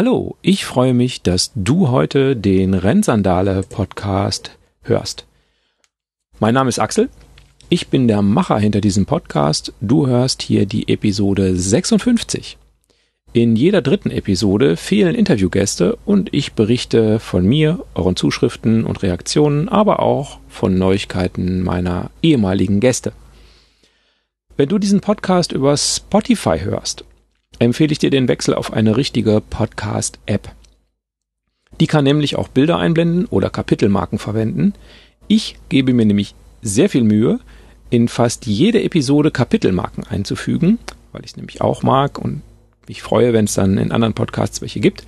Hallo, 0.00 0.36
ich 0.42 0.64
freue 0.64 0.94
mich, 0.94 1.22
dass 1.22 1.50
du 1.56 1.88
heute 1.88 2.36
den 2.36 2.74
Rennsandale 2.74 3.64
Podcast 3.68 4.56
hörst. 4.82 5.26
Mein 6.38 6.54
Name 6.54 6.68
ist 6.68 6.78
Axel. 6.78 7.08
Ich 7.68 7.88
bin 7.88 8.06
der 8.06 8.22
Macher 8.22 8.60
hinter 8.60 8.80
diesem 8.80 9.06
Podcast. 9.06 9.72
Du 9.80 10.06
hörst 10.06 10.40
hier 10.40 10.66
die 10.66 10.88
Episode 10.88 11.56
56. 11.56 12.58
In 13.32 13.56
jeder 13.56 13.82
dritten 13.82 14.12
Episode 14.12 14.76
fehlen 14.76 15.16
Interviewgäste 15.16 15.98
und 16.04 16.32
ich 16.32 16.52
berichte 16.52 17.18
von 17.18 17.44
mir, 17.44 17.84
euren 17.96 18.14
Zuschriften 18.14 18.84
und 18.84 19.02
Reaktionen, 19.02 19.68
aber 19.68 19.98
auch 19.98 20.38
von 20.46 20.78
Neuigkeiten 20.78 21.64
meiner 21.64 22.12
ehemaligen 22.22 22.78
Gäste. 22.78 23.10
Wenn 24.56 24.68
du 24.68 24.78
diesen 24.78 25.00
Podcast 25.00 25.50
über 25.50 25.76
Spotify 25.76 26.60
hörst 26.60 27.04
empfehle 27.58 27.92
ich 27.92 27.98
dir 27.98 28.10
den 28.10 28.28
Wechsel 28.28 28.54
auf 28.54 28.72
eine 28.72 28.96
richtige 28.96 29.42
Podcast-App. 29.48 30.50
Die 31.80 31.86
kann 31.86 32.04
nämlich 32.04 32.36
auch 32.36 32.48
Bilder 32.48 32.78
einblenden 32.78 33.26
oder 33.26 33.50
Kapitelmarken 33.50 34.18
verwenden. 34.18 34.74
Ich 35.28 35.56
gebe 35.68 35.92
mir 35.92 36.06
nämlich 36.06 36.34
sehr 36.62 36.88
viel 36.88 37.04
Mühe, 37.04 37.40
in 37.90 38.08
fast 38.08 38.46
jede 38.46 38.82
Episode 38.82 39.30
Kapitelmarken 39.30 40.04
einzufügen, 40.04 40.78
weil 41.12 41.24
ich 41.24 41.32
es 41.32 41.36
nämlich 41.36 41.60
auch 41.60 41.82
mag 41.82 42.18
und 42.18 42.42
mich 42.88 43.02
freue, 43.02 43.32
wenn 43.32 43.44
es 43.44 43.54
dann 43.54 43.78
in 43.78 43.92
anderen 43.92 44.14
Podcasts 44.14 44.60
welche 44.60 44.80
gibt. 44.80 45.04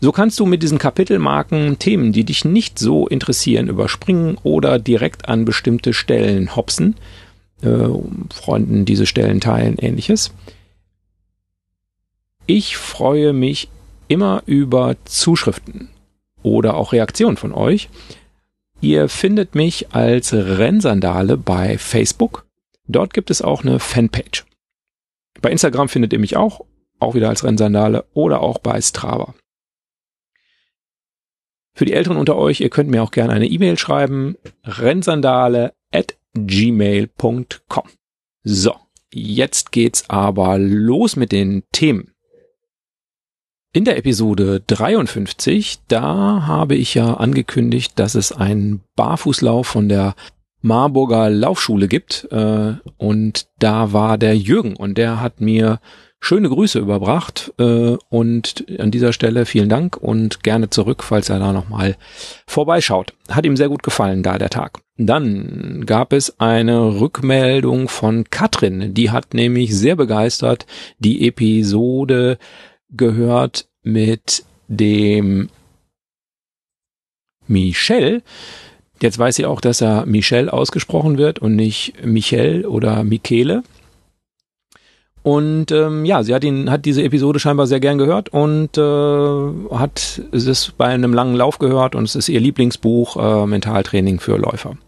So 0.00 0.12
kannst 0.12 0.40
du 0.40 0.46
mit 0.46 0.62
diesen 0.62 0.78
Kapitelmarken 0.78 1.78
Themen, 1.78 2.12
die 2.12 2.24
dich 2.24 2.44
nicht 2.44 2.78
so 2.78 3.06
interessieren, 3.06 3.68
überspringen 3.68 4.38
oder 4.42 4.78
direkt 4.78 5.28
an 5.28 5.44
bestimmte 5.44 5.92
Stellen 5.92 6.56
hopsen, 6.56 6.96
äh, 7.62 7.88
Freunden 8.32 8.86
diese 8.86 9.04
Stellen 9.04 9.40
teilen, 9.40 9.76
ähnliches. 9.78 10.32
Ich 12.52 12.76
freue 12.76 13.32
mich 13.32 13.68
immer 14.08 14.42
über 14.44 14.96
Zuschriften 15.04 15.88
oder 16.42 16.74
auch 16.74 16.92
Reaktionen 16.92 17.36
von 17.36 17.52
euch. 17.52 17.88
Ihr 18.80 19.08
findet 19.08 19.54
mich 19.54 19.94
als 19.94 20.32
Rennsandale 20.32 21.36
bei 21.36 21.78
Facebook. 21.78 22.48
Dort 22.88 23.14
gibt 23.14 23.30
es 23.30 23.40
auch 23.40 23.62
eine 23.62 23.78
Fanpage. 23.78 24.46
Bei 25.40 25.52
Instagram 25.52 25.88
findet 25.88 26.12
ihr 26.12 26.18
mich 26.18 26.36
auch, 26.36 26.62
auch 26.98 27.14
wieder 27.14 27.28
als 27.28 27.44
Rennsandale 27.44 28.04
oder 28.14 28.40
auch 28.40 28.58
bei 28.58 28.80
Strava. 28.80 29.32
Für 31.76 31.84
die 31.84 31.92
Älteren 31.92 32.16
unter 32.16 32.34
euch, 32.34 32.60
ihr 32.60 32.70
könnt 32.70 32.90
mir 32.90 33.04
auch 33.04 33.12
gerne 33.12 33.32
eine 33.32 33.46
E-Mail 33.46 33.78
schreiben, 33.78 34.34
rennsandale 34.64 35.72
at 35.92 36.16
gmail.com. 36.34 37.84
So, 38.42 38.74
jetzt 39.14 39.70
geht's 39.70 40.10
aber 40.10 40.58
los 40.58 41.14
mit 41.14 41.30
den 41.30 41.62
Themen. 41.70 42.12
In 43.72 43.84
der 43.84 43.96
Episode 43.98 44.60
53, 44.66 45.78
da 45.86 46.44
habe 46.48 46.74
ich 46.74 46.94
ja 46.94 47.14
angekündigt, 47.14 47.92
dass 47.94 48.16
es 48.16 48.32
einen 48.32 48.80
Barfußlauf 48.96 49.64
von 49.64 49.88
der 49.88 50.16
Marburger 50.60 51.30
Laufschule 51.30 51.86
gibt. 51.86 52.26
Äh, 52.32 52.74
und 52.96 53.46
da 53.60 53.92
war 53.92 54.18
der 54.18 54.36
Jürgen 54.36 54.74
und 54.74 54.98
der 54.98 55.20
hat 55.20 55.40
mir 55.40 55.78
schöne 56.18 56.48
Grüße 56.48 56.80
überbracht. 56.80 57.52
Äh, 57.60 57.96
und 58.08 58.64
an 58.80 58.90
dieser 58.90 59.12
Stelle 59.12 59.46
vielen 59.46 59.68
Dank 59.68 59.96
und 59.96 60.42
gerne 60.42 60.70
zurück, 60.70 61.04
falls 61.04 61.28
er 61.28 61.38
da 61.38 61.52
nochmal 61.52 61.96
vorbeischaut. 62.48 63.14
Hat 63.30 63.46
ihm 63.46 63.56
sehr 63.56 63.68
gut 63.68 63.84
gefallen, 63.84 64.24
da 64.24 64.36
der 64.36 64.50
Tag. 64.50 64.80
Dann 64.96 65.84
gab 65.86 66.12
es 66.12 66.40
eine 66.40 67.00
Rückmeldung 67.00 67.88
von 67.88 68.24
Katrin. 68.30 68.94
Die 68.94 69.10
hat 69.10 69.32
nämlich 69.32 69.74
sehr 69.74 69.94
begeistert 69.94 70.66
die 70.98 71.26
Episode 71.28 72.36
gehört 72.92 73.68
mit 73.82 74.44
dem 74.68 75.48
Michel. 77.46 78.22
Jetzt 79.02 79.18
weiß 79.18 79.36
sie 79.36 79.46
auch, 79.46 79.60
dass 79.60 79.80
er 79.80 80.06
Michel 80.06 80.48
ausgesprochen 80.48 81.18
wird 81.18 81.38
und 81.38 81.56
nicht 81.56 82.04
Michel 82.04 82.66
oder 82.66 83.02
Michele. 83.02 83.62
Und 85.22 85.70
ähm, 85.70 86.04
ja, 86.06 86.22
sie 86.22 86.34
hat 86.34 86.44
ihn, 86.44 86.70
hat 86.70 86.86
diese 86.86 87.02
Episode 87.02 87.38
scheinbar 87.40 87.66
sehr 87.66 87.80
gern 87.80 87.98
gehört 87.98 88.30
und 88.30 88.78
äh, 88.78 89.76
hat 89.76 90.22
es 90.32 90.72
bei 90.76 90.86
einem 90.86 91.12
langen 91.12 91.34
Lauf 91.34 91.58
gehört 91.58 91.94
und 91.94 92.04
es 92.04 92.14
ist 92.14 92.30
ihr 92.30 92.40
Lieblingsbuch 92.40 93.16
äh, 93.16 93.46
Mentaltraining 93.46 94.18
für 94.18 94.38
Läufer. 94.38 94.78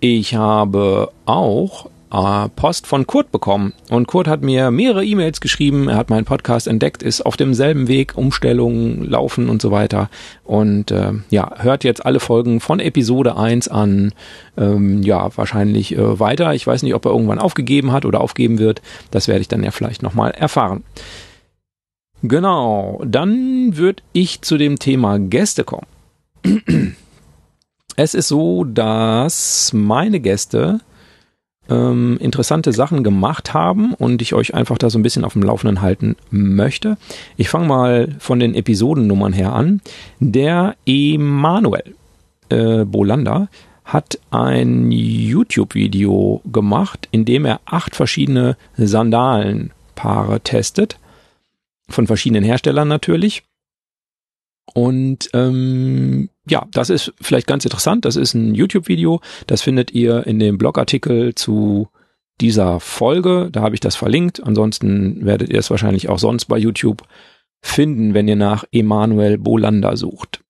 Ich 0.00 0.34
habe 0.34 1.12
auch 1.26 1.88
äh, 2.12 2.48
Post 2.48 2.86
von 2.86 3.06
Kurt 3.06 3.30
bekommen. 3.30 3.72
Und 3.88 4.06
Kurt 4.06 4.28
hat 4.28 4.42
mir 4.42 4.70
mehrere 4.70 5.04
E-Mails 5.04 5.40
geschrieben. 5.40 5.88
Er 5.88 5.96
hat 5.96 6.10
meinen 6.10 6.24
Podcast 6.24 6.66
entdeckt, 6.66 7.02
ist 7.02 7.24
auf 7.24 7.36
demselben 7.36 7.88
Weg, 7.88 8.16
Umstellungen, 8.16 9.04
Laufen 9.04 9.48
und 9.48 9.62
so 9.62 9.70
weiter. 9.70 10.10
Und 10.44 10.90
äh, 10.90 11.12
ja, 11.30 11.52
hört 11.58 11.84
jetzt 11.84 12.04
alle 12.04 12.20
Folgen 12.20 12.60
von 12.60 12.80
Episode 12.80 13.36
1 13.36 13.68
an. 13.68 14.12
Ähm, 14.56 15.02
ja, 15.02 15.36
wahrscheinlich 15.36 15.96
äh, 15.96 16.20
weiter. 16.20 16.54
Ich 16.54 16.66
weiß 16.66 16.82
nicht, 16.82 16.94
ob 16.94 17.04
er 17.04 17.12
irgendwann 17.12 17.38
aufgegeben 17.38 17.92
hat 17.92 18.04
oder 18.04 18.20
aufgeben 18.20 18.58
wird. 18.58 18.82
Das 19.10 19.28
werde 19.28 19.40
ich 19.40 19.48
dann 19.48 19.62
ja 19.62 19.70
vielleicht 19.70 20.02
nochmal 20.02 20.32
erfahren. 20.32 20.84
Genau, 22.22 23.02
dann 23.06 23.76
würde 23.76 24.02
ich 24.12 24.42
zu 24.42 24.58
dem 24.58 24.78
Thema 24.78 25.18
Gäste 25.18 25.64
kommen. 25.64 25.86
Es 27.96 28.14
ist 28.14 28.28
so, 28.28 28.64
dass 28.64 29.72
meine 29.74 30.20
Gäste 30.20 30.80
ähm, 31.70 32.18
interessante 32.20 32.72
Sachen 32.72 33.02
gemacht 33.04 33.54
haben 33.54 33.94
und 33.94 34.20
ich 34.20 34.34
euch 34.34 34.54
einfach 34.54 34.76
da 34.76 34.90
so 34.90 34.98
ein 34.98 35.02
bisschen 35.02 35.24
auf 35.24 35.32
dem 35.34 35.42
Laufenden 35.42 35.80
halten 35.80 36.16
möchte. 36.30 36.98
Ich 37.36 37.48
fange 37.48 37.66
mal 37.66 38.16
von 38.18 38.40
den 38.40 38.54
Episodennummern 38.54 39.32
her 39.32 39.54
an. 39.54 39.80
Der 40.18 40.74
Emanuel 40.84 41.94
äh, 42.48 42.84
Bolanda 42.84 43.48
hat 43.84 44.18
ein 44.30 44.90
YouTube-Video 44.92 46.42
gemacht, 46.52 47.08
in 47.10 47.24
dem 47.24 47.44
er 47.44 47.60
acht 47.64 47.96
verschiedene 47.96 48.56
Sandalenpaare 48.76 50.40
testet. 50.40 50.98
Von 51.88 52.06
verschiedenen 52.06 52.44
Herstellern 52.44 52.86
natürlich. 52.86 53.42
Und 54.72 55.30
ähm, 55.34 56.30
ja, 56.48 56.66
das 56.72 56.90
ist 56.90 57.12
vielleicht 57.20 57.46
ganz 57.46 57.64
interessant. 57.64 58.04
Das 58.04 58.16
ist 58.16 58.34
ein 58.34 58.54
YouTube-Video. 58.54 59.20
Das 59.46 59.62
findet 59.62 59.92
ihr 59.92 60.26
in 60.26 60.38
dem 60.38 60.58
Blogartikel 60.58 61.34
zu 61.34 61.88
dieser 62.40 62.80
Folge. 62.80 63.48
Da 63.50 63.62
habe 63.62 63.74
ich 63.74 63.80
das 63.80 63.96
verlinkt. 63.96 64.42
Ansonsten 64.42 65.24
werdet 65.24 65.50
ihr 65.50 65.58
es 65.58 65.70
wahrscheinlich 65.70 66.08
auch 66.08 66.18
sonst 66.18 66.46
bei 66.46 66.58
YouTube 66.58 67.02
finden, 67.60 68.14
wenn 68.14 68.28
ihr 68.28 68.36
nach 68.36 68.64
Emanuel 68.72 69.38
Bolanda 69.38 69.96
sucht. 69.96 70.40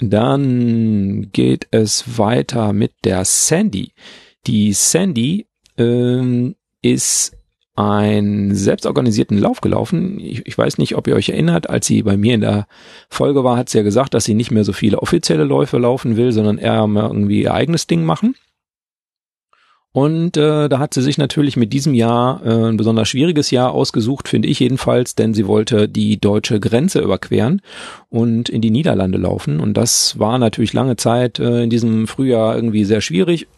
Dann 0.00 1.30
geht 1.32 1.68
es 1.70 2.18
weiter 2.18 2.72
mit 2.72 2.92
der 3.04 3.24
Sandy. 3.24 3.92
Die 4.46 4.72
Sandy 4.72 5.46
ähm, 5.76 6.54
ist 6.82 7.36
einen 7.76 8.54
selbstorganisierten 8.54 9.38
Lauf 9.38 9.60
gelaufen. 9.60 10.18
Ich, 10.18 10.46
ich, 10.46 10.58
weiß 10.58 10.78
nicht, 10.78 10.96
ob 10.96 11.06
ihr 11.06 11.14
euch 11.14 11.28
erinnert, 11.28 11.70
als 11.70 11.86
sie 11.86 12.02
bei 12.02 12.16
mir 12.16 12.34
in 12.34 12.40
der 12.40 12.66
Folge 13.08 13.44
war, 13.44 13.56
hat 13.56 13.68
sie 13.68 13.78
ja 13.78 13.84
gesagt, 13.84 14.14
dass 14.14 14.24
sie 14.24 14.34
nicht 14.34 14.50
mehr 14.50 14.64
so 14.64 14.72
viele 14.72 15.00
offizielle 15.00 15.44
Läufe 15.44 15.78
laufen 15.78 16.16
will, 16.16 16.32
sondern 16.32 16.58
eher 16.58 16.86
mal 16.86 17.06
irgendwie 17.06 17.42
ihr 17.42 17.54
eigenes 17.54 17.86
Ding 17.86 18.04
machen. 18.04 18.34
Und 19.92 20.36
äh, 20.36 20.68
da 20.68 20.78
hat 20.78 20.94
sie 20.94 21.02
sich 21.02 21.18
natürlich 21.18 21.56
mit 21.56 21.72
diesem 21.72 21.94
Jahr 21.94 22.44
äh, 22.46 22.68
ein 22.68 22.76
besonders 22.76 23.08
schwieriges 23.08 23.50
Jahr 23.50 23.72
ausgesucht, 23.72 24.28
finde 24.28 24.46
ich 24.46 24.60
jedenfalls, 24.60 25.16
denn 25.16 25.34
sie 25.34 25.48
wollte 25.48 25.88
die 25.88 26.20
deutsche 26.20 26.60
Grenze 26.60 27.00
überqueren 27.00 27.60
und 28.08 28.48
in 28.48 28.60
die 28.60 28.70
Niederlande 28.70 29.18
laufen. 29.18 29.58
Und 29.58 29.74
das 29.74 30.16
war 30.20 30.38
natürlich 30.38 30.72
lange 30.74 30.94
Zeit 30.94 31.40
äh, 31.40 31.64
in 31.64 31.70
diesem 31.70 32.06
Frühjahr 32.06 32.54
irgendwie 32.54 32.84
sehr 32.84 33.00
schwierig. 33.00 33.48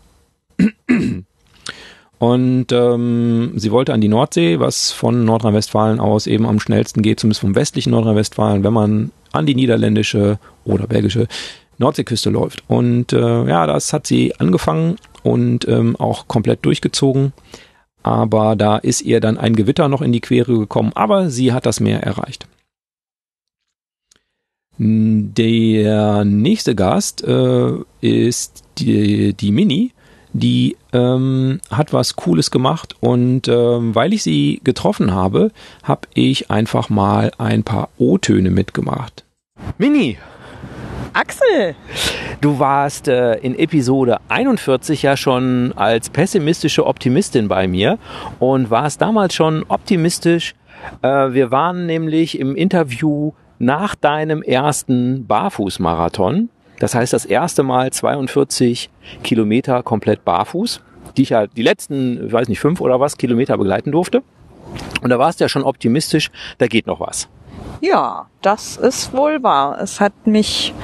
Und 2.22 2.70
ähm, 2.70 3.50
sie 3.56 3.72
wollte 3.72 3.92
an 3.92 4.00
die 4.00 4.06
Nordsee, 4.06 4.60
was 4.60 4.92
von 4.92 5.24
Nordrhein-Westfalen 5.24 5.98
aus 5.98 6.28
eben 6.28 6.46
am 6.46 6.60
schnellsten 6.60 7.02
geht, 7.02 7.19
zumindest 7.19 7.40
vom 7.40 7.56
westlichen 7.56 7.90
Nordrhein-Westfalen, 7.90 8.62
wenn 8.62 8.72
man 8.72 9.10
an 9.32 9.44
die 9.44 9.56
niederländische 9.56 10.38
oder 10.64 10.86
belgische 10.86 11.26
Nordseeküste 11.78 12.30
läuft. 12.30 12.62
Und 12.69 13.12
äh, 13.12 13.48
ja, 13.48 13.66
das 13.66 13.92
hat 13.92 14.06
sie 14.06 14.36
angefangen 14.36 14.98
und 15.24 15.66
ähm, 15.66 15.96
auch 15.96 16.28
komplett 16.28 16.64
durchgezogen. 16.64 17.32
Aber 18.04 18.54
da 18.54 18.76
ist 18.76 19.00
ihr 19.00 19.19
dann 19.19 19.36
ein 19.36 19.56
Gewitter 19.56 19.88
noch 19.88 20.00
in 20.00 20.12
die 20.12 20.20
Quere 20.20 20.56
gekommen, 20.56 20.92
aber 20.94 21.28
sie 21.28 21.52
hat 21.52 21.66
das 21.66 21.80
Meer 21.80 22.04
erreicht. 22.04 22.46
Der 24.78 26.24
nächste 26.24 26.76
Gast 26.76 27.24
äh, 27.24 27.72
ist 28.00 28.62
die, 28.78 29.34
die 29.34 29.50
Mini 29.50 29.90
die 30.32 30.76
ähm, 30.93 31.61
hat 31.70 31.93
was 31.93 32.17
Cooles 32.17 32.50
gemacht 32.50 32.96
und 33.00 33.49
ähm, 33.49 33.94
weil 33.94 34.12
ich 34.12 34.23
sie 34.23 34.61
getroffen 34.64 35.12
habe, 35.12 35.50
habe 35.82 36.08
ich 36.14 36.50
einfach 36.50 36.88
mal 36.88 37.32
ein 37.38 37.62
paar 37.62 37.88
O-Töne 37.99 38.50
mitgemacht. 38.50 39.25
Mini, 39.79 40.19
Axel, 41.12 41.75
du 42.40 42.58
warst 42.58 43.06
äh, 43.06 43.34
in 43.34 43.58
Episode 43.58 44.19
41 44.29 45.02
ja 45.02 45.17
schon 45.17 45.73
als 45.76 46.08
pessimistische 46.08 46.87
Optimistin 46.87 47.49
bei 47.49 47.69
mir 47.69 47.99
und 48.38 48.70
warst 48.70 49.02
damals 49.02 49.34
schon 49.34 49.64
optimistisch. 49.69 50.55
Äh, 51.02 51.32
wir 51.32 51.50
waren 51.50 51.84
nämlich 51.84 52.38
im 52.38 52.56
Interview 52.56 53.32
nach 53.58 53.94
deinem 53.94 54.43
ersten 54.43 55.26
Barfußmarathon, 55.26 56.49
das 56.82 56.96
heißt 56.96 57.12
das 57.12 57.25
erste 57.25 57.62
Mal 57.62 57.93
42 57.93 58.90
Kilometer 59.23 59.84
komplett 59.84 60.25
barfuß, 60.25 60.81
die 61.17 61.23
ich 61.23 61.29
ja 61.29 61.46
die 61.46 61.62
letzten, 61.62 62.26
ich 62.26 62.32
weiß 62.32 62.49
nicht, 62.49 62.58
fünf 62.58 62.81
oder 62.81 62.99
was 62.99 63.17
Kilometer 63.19 63.56
begleiten 63.56 63.93
durfte. 63.93 64.25
Und 65.00 65.11
da 65.11 65.19
warst 65.20 65.38
du 65.38 65.44
ja 65.44 65.49
schon 65.49 65.62
optimistisch, 65.62 66.32
da 66.58 66.67
geht 66.67 66.88
noch 66.88 66.99
was. 66.99 67.29
Ja, 67.81 68.26
das 68.40 68.79
ist 68.79 69.12
wohl 69.12 69.44
wahr. 69.44 69.81
Es 69.81 70.00
hat 70.00 70.26
mich 70.26 70.75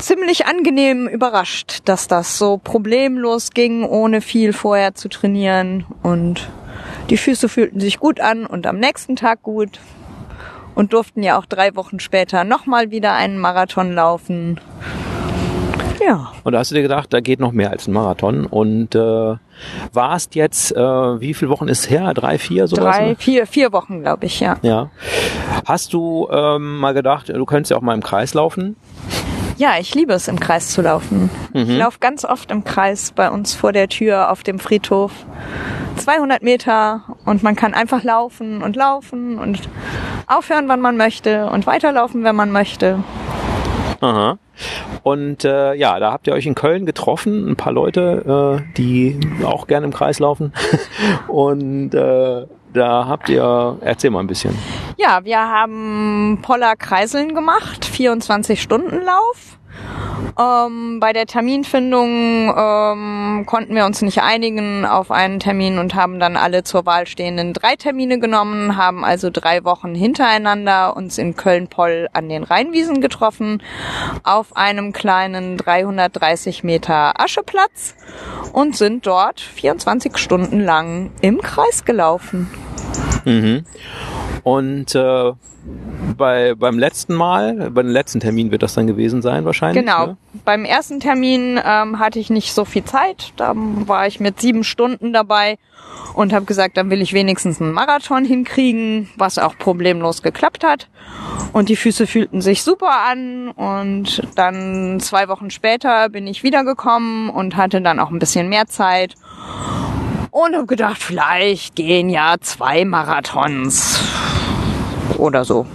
ziemlich 0.00 0.44
angenehm 0.44 1.08
überrascht, 1.08 1.78
dass 1.86 2.06
das 2.06 2.36
so 2.36 2.58
problemlos 2.58 3.52
ging, 3.52 3.84
ohne 3.84 4.20
viel 4.20 4.52
vorher 4.52 4.94
zu 4.94 5.08
trainieren. 5.08 5.86
Und 6.02 6.50
die 7.08 7.16
Füße 7.16 7.48
fühlten 7.48 7.80
sich 7.80 8.00
gut 8.00 8.20
an 8.20 8.44
und 8.44 8.66
am 8.66 8.78
nächsten 8.78 9.16
Tag 9.16 9.42
gut. 9.42 9.80
Und 10.80 10.94
durften 10.94 11.22
ja 11.22 11.38
auch 11.38 11.44
drei 11.44 11.76
Wochen 11.76 12.00
später 12.00 12.42
nochmal 12.44 12.90
wieder 12.90 13.12
einen 13.12 13.38
Marathon 13.38 13.92
laufen. 13.92 14.58
Ja. 16.02 16.32
Und 16.42 16.54
da 16.54 16.60
hast 16.60 16.70
du 16.70 16.74
dir 16.74 16.80
gedacht, 16.80 17.12
da 17.12 17.20
geht 17.20 17.38
noch 17.38 17.52
mehr 17.52 17.68
als 17.68 17.86
ein 17.86 17.92
Marathon. 17.92 18.46
Und 18.46 18.94
äh, 18.94 19.36
warst 19.92 20.34
jetzt, 20.36 20.74
äh, 20.74 20.80
wie 20.80 21.34
viele 21.34 21.50
Wochen 21.50 21.68
ist 21.68 21.90
her? 21.90 22.14
Drei, 22.14 22.38
vier, 22.38 22.66
sowas? 22.66 22.96
Drei, 22.96 23.14
vier, 23.14 23.46
vier 23.46 23.74
Wochen, 23.74 24.00
glaube 24.00 24.24
ich, 24.24 24.40
ja. 24.40 24.56
Ja. 24.62 24.88
Hast 25.66 25.92
du 25.92 26.26
ähm, 26.32 26.78
mal 26.78 26.94
gedacht, 26.94 27.28
du 27.28 27.44
könntest 27.44 27.72
ja 27.72 27.76
auch 27.76 27.82
mal 27.82 27.92
im 27.92 28.02
Kreis 28.02 28.32
laufen? 28.32 28.76
Ja, 29.60 29.74
ich 29.78 29.94
liebe 29.94 30.14
es, 30.14 30.26
im 30.26 30.40
Kreis 30.40 30.68
zu 30.68 30.80
laufen. 30.80 31.28
Mhm. 31.52 31.60
Ich 31.72 31.76
laufe 31.76 31.98
ganz 32.00 32.24
oft 32.24 32.50
im 32.50 32.64
Kreis 32.64 33.12
bei 33.12 33.30
uns 33.30 33.52
vor 33.52 33.72
der 33.72 33.90
Tür 33.90 34.30
auf 34.30 34.42
dem 34.42 34.58
Friedhof. 34.58 35.12
200 35.96 36.42
Meter 36.42 37.02
und 37.26 37.42
man 37.42 37.56
kann 37.56 37.74
einfach 37.74 38.02
laufen 38.02 38.62
und 38.62 38.74
laufen 38.74 39.38
und 39.38 39.60
aufhören, 40.26 40.66
wann 40.68 40.80
man 40.80 40.96
möchte 40.96 41.50
und 41.50 41.66
weiterlaufen, 41.66 42.24
wenn 42.24 42.34
man 42.34 42.52
möchte. 42.52 43.04
Aha. 44.00 44.38
Und 45.02 45.44
äh, 45.44 45.74
ja, 45.74 45.98
da 45.98 46.10
habt 46.10 46.26
ihr 46.26 46.32
euch 46.32 46.46
in 46.46 46.54
Köln 46.54 46.86
getroffen, 46.86 47.50
ein 47.50 47.56
paar 47.56 47.74
Leute, 47.74 48.62
äh, 48.64 48.76
die 48.78 49.20
auch 49.44 49.66
gerne 49.66 49.84
im 49.84 49.92
Kreis 49.92 50.20
laufen. 50.20 50.54
und 51.28 51.94
äh, 51.94 52.46
da 52.72 53.06
habt 53.06 53.28
ihr, 53.28 53.78
erzähl 53.80 54.10
mal 54.10 54.20
ein 54.20 54.26
bisschen. 54.26 54.56
Ja, 54.96 55.24
wir 55.24 55.38
haben 55.38 56.38
Poller 56.42 56.76
Kreiseln 56.76 57.34
gemacht, 57.34 57.84
24 57.84 58.60
Stunden 58.60 59.00
Lauf. 59.04 59.59
Ähm, 60.38 61.00
bei 61.00 61.12
der 61.12 61.26
Terminfindung 61.26 62.54
ähm, 62.56 63.44
konnten 63.46 63.74
wir 63.74 63.84
uns 63.84 64.00
nicht 64.02 64.22
einigen 64.22 64.86
auf 64.86 65.10
einen 65.10 65.40
Termin 65.40 65.78
und 65.78 65.94
haben 65.94 66.20
dann 66.20 66.36
alle 66.36 66.62
zur 66.62 66.86
Wahl 66.86 67.06
stehenden 67.06 67.52
drei 67.52 67.76
Termine 67.76 68.18
genommen, 68.18 68.76
haben 68.76 69.04
also 69.04 69.30
drei 69.30 69.64
Wochen 69.64 69.94
hintereinander 69.94 70.96
uns 70.96 71.18
in 71.18 71.36
Köln-Poll 71.36 72.08
an 72.12 72.28
den 72.28 72.44
Rheinwiesen 72.44 73.00
getroffen, 73.00 73.62
auf 74.22 74.56
einem 74.56 74.92
kleinen 74.92 75.56
330 75.56 76.64
Meter 76.64 77.20
Ascheplatz 77.20 77.94
und 78.52 78.76
sind 78.76 79.06
dort 79.06 79.40
24 79.40 80.16
Stunden 80.16 80.60
lang 80.60 81.10
im 81.20 81.40
Kreis 81.40 81.84
gelaufen. 81.84 82.50
Mhm. 83.24 83.64
Und 84.42 84.94
äh, 84.94 85.32
bei, 86.16 86.54
beim 86.54 86.78
letzten 86.78 87.14
Mal, 87.14 87.70
beim 87.70 87.88
letzten 87.88 88.20
Termin 88.20 88.50
wird 88.50 88.62
das 88.62 88.74
dann 88.74 88.86
gewesen 88.86 89.22
sein 89.22 89.44
wahrscheinlich. 89.44 89.84
Genau. 89.84 90.06
Ne? 90.06 90.16
Beim 90.44 90.64
ersten 90.64 91.00
Termin 91.00 91.60
ähm, 91.64 91.98
hatte 91.98 92.18
ich 92.18 92.30
nicht 92.30 92.52
so 92.52 92.64
viel 92.64 92.84
Zeit. 92.84 93.32
Da 93.36 93.52
war 93.54 94.06
ich 94.06 94.20
mit 94.20 94.40
sieben 94.40 94.64
Stunden 94.64 95.12
dabei 95.12 95.58
und 96.14 96.32
habe 96.32 96.44
gesagt, 96.44 96.76
dann 96.76 96.90
will 96.90 97.02
ich 97.02 97.12
wenigstens 97.12 97.60
einen 97.60 97.72
Marathon 97.72 98.24
hinkriegen, 98.24 99.08
was 99.16 99.38
auch 99.38 99.56
problemlos 99.58 100.22
geklappt 100.22 100.64
hat. 100.64 100.88
Und 101.52 101.68
die 101.68 101.76
Füße 101.76 102.06
fühlten 102.06 102.40
sich 102.40 102.62
super 102.62 103.04
an. 103.08 103.50
Und 103.50 104.22
dann 104.36 105.00
zwei 105.00 105.28
Wochen 105.28 105.50
später 105.50 106.08
bin 106.08 106.26
ich 106.26 106.42
wiedergekommen 106.42 107.30
und 107.30 107.56
hatte 107.56 107.80
dann 107.80 107.98
auch 107.98 108.10
ein 108.10 108.18
bisschen 108.18 108.48
mehr 108.48 108.66
Zeit. 108.66 109.14
Und 110.30 110.54
habe 110.54 110.66
gedacht, 110.66 111.02
vielleicht 111.02 111.74
gehen 111.74 112.08
ja 112.08 112.36
zwei 112.40 112.84
Marathons 112.84 114.00
oder 115.18 115.44
so. 115.44 115.66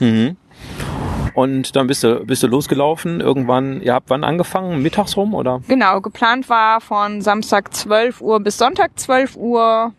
Mhm. 0.00 0.36
Und 1.34 1.76
dann 1.76 1.86
bist 1.86 2.02
du, 2.02 2.24
bist 2.26 2.42
du 2.42 2.48
losgelaufen. 2.48 3.20
Irgendwann, 3.20 3.80
ihr 3.82 3.94
habt 3.94 4.10
wann 4.10 4.24
angefangen? 4.24 4.82
Mittags 4.82 5.16
rum, 5.16 5.34
oder? 5.34 5.62
Genau, 5.68 6.00
geplant 6.00 6.48
war 6.48 6.80
von 6.80 7.22
Samstag 7.22 7.72
12 7.72 8.20
Uhr 8.20 8.40
bis 8.40 8.58
Sonntag 8.58 8.98
12 8.98 9.36
Uhr. 9.36 9.92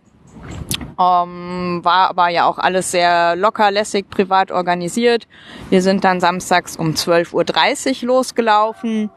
Ähm, 1.00 1.80
war 1.84 2.10
aber 2.10 2.30
ja 2.30 2.46
auch 2.46 2.58
alles 2.58 2.92
sehr 2.92 3.36
locker, 3.36 3.72
lässig, 3.72 4.10
privat 4.10 4.52
organisiert. 4.52 5.28
Wir 5.70 5.82
sind 5.82 6.04
dann 6.04 6.20
samstags 6.20 6.76
um 6.76 6.92
12.30 6.92 8.02
Uhr 8.02 8.08
losgelaufen 8.08 9.10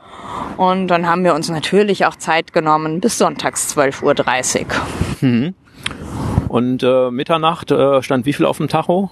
und 0.56 0.88
dann 0.88 1.06
haben 1.06 1.25
wir 1.25 1.35
uns 1.35 1.49
natürlich 1.49 2.06
auch 2.06 2.17
Zeit 2.17 2.53
genommen 2.53 3.00
bis 3.00 3.19
sonntags 3.19 3.76
12.30 3.76 4.61
Uhr. 4.61 4.67
Mhm. 5.21 5.55
Und 6.54 6.84
äh, 6.84 7.10
Mitternacht 7.10 7.72
äh, 7.72 8.00
stand 8.00 8.26
wie 8.26 8.32
viel 8.32 8.46
auf 8.46 8.58
dem 8.58 8.68
Tacho? 8.68 9.10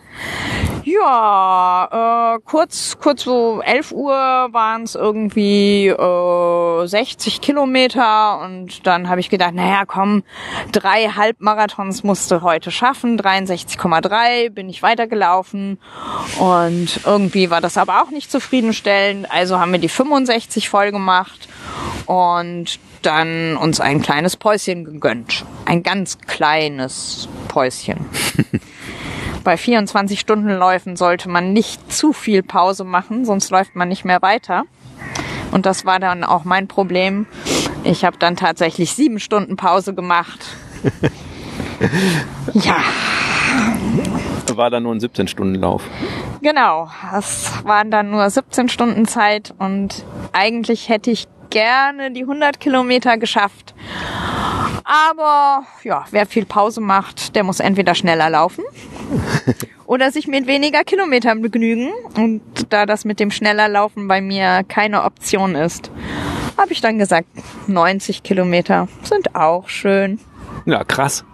Ja, 0.85 2.37
äh, 2.37 2.41
kurz, 2.45 2.99
kurz 3.01 3.25
so 3.25 3.61
11 3.61 3.91
Uhr 3.91 4.15
waren 4.15 4.85
es 4.85 4.95
irgendwie 4.95 5.89
äh, 5.89 6.87
60 6.87 7.41
Kilometer. 7.41 8.39
Und 8.43 8.87
dann 8.87 9.09
habe 9.09 9.19
ich 9.19 9.29
gedacht, 9.29 9.55
naja, 9.55 9.83
komm, 9.87 10.23
drei 10.71 11.09
Halbmarathons 11.09 12.05
musste 12.05 12.43
heute 12.43 12.71
schaffen, 12.71 13.19
63,3 13.19 14.51
bin 14.51 14.69
ich 14.69 14.85
weitergelaufen. 14.85 15.81
Und 16.39 17.01
irgendwie 17.05 17.51
war 17.51 17.61
das 17.61 17.77
aber 17.77 18.05
auch 18.05 18.11
nicht 18.11 18.31
zufriedenstellend, 18.31 19.29
also 19.33 19.59
haben 19.59 19.73
wir 19.73 19.81
die 19.81 19.89
65 19.89 20.69
voll 20.69 20.93
gemacht 20.93 21.49
und 22.07 22.79
dann 23.03 23.57
uns 23.57 23.81
ein 23.81 24.03
kleines 24.03 24.37
Päuschen 24.37 24.85
gegönnt. 24.85 25.45
Ein 25.65 25.83
ganz 25.83 26.19
kleines 26.19 27.29
Päuschen. 27.49 28.07
Bei 29.45 29.57
24 29.57 30.21
Stunden 30.21 30.51
Läufen 30.51 30.97
sollte 30.97 31.29
man 31.29 31.53
nicht 31.53 31.93
zu 31.93 32.13
viel 32.13 32.43
Pause 32.43 32.85
machen, 32.85 33.25
sonst 33.25 33.51
läuft 33.51 33.75
man 33.75 33.89
nicht 33.89 34.05
mehr 34.05 34.23
weiter. 34.23 34.65
Und 35.51 35.67
das 35.67 35.85
war 35.85 35.99
dann 35.99 36.25
auch 36.25 36.45
mein 36.45 36.69
Problem. 36.69 37.27
Ich 37.85 38.05
habe 38.05 38.17
dann 38.19 38.37
tatsächlich 38.37 38.93
sieben 38.93 39.19
Stunden 39.19 39.57
Pause 39.57 39.95
gemacht. 39.95 40.57
ja. 42.55 42.77
War 44.55 44.71
dann 44.71 44.85
nur 44.85 44.95
ein 44.95 45.01
17-Stunden-Lauf. 45.01 45.83
Genau, 46.41 46.91
es 47.17 47.51
waren 47.65 47.91
dann 47.91 48.11
nur 48.11 48.29
17 48.29 48.69
Stunden 48.69 49.07
Zeit 49.07 49.55
und 49.59 50.05
eigentlich 50.33 50.89
hätte 50.89 51.11
ich 51.11 51.27
gerne 51.53 52.11
die 52.11 52.23
100 52.23 52.59
Kilometer 52.59 53.19
geschafft. 53.19 53.75
Aber 54.85 55.65
ja, 55.85 56.07
wer 56.11 56.27
viel 56.27 56.47
Pause 56.47 56.81
macht, 56.81 57.37
der 57.37 57.45
muss 57.45 57.61
entweder 57.61 57.95
schneller 57.95 58.31
laufen 58.31 58.65
oder 59.87 60.11
sich 60.11 60.27
mit 60.27 60.47
weniger 60.47 60.83
Kilometern 60.83 61.43
begnügen. 61.43 61.91
Und 62.17 62.43
da 62.71 62.87
das 62.87 63.05
mit 63.05 63.21
dem 63.21 63.31
schneller 63.31 63.69
Laufen 63.69 64.09
bei 64.09 64.21
mir 64.21 64.65
keine 64.67 65.05
Option 65.05 65.55
ist, 65.55 65.91
habe 66.57 66.73
ich 66.73 66.81
dann 66.81 66.99
gesagt, 66.99 67.29
90 67.67 68.23
Kilometer 68.23 68.89
sind 69.03 69.35
auch 69.35 69.69
schön. 69.69 70.19
Ja, 70.65 70.85
krass. 70.85 71.25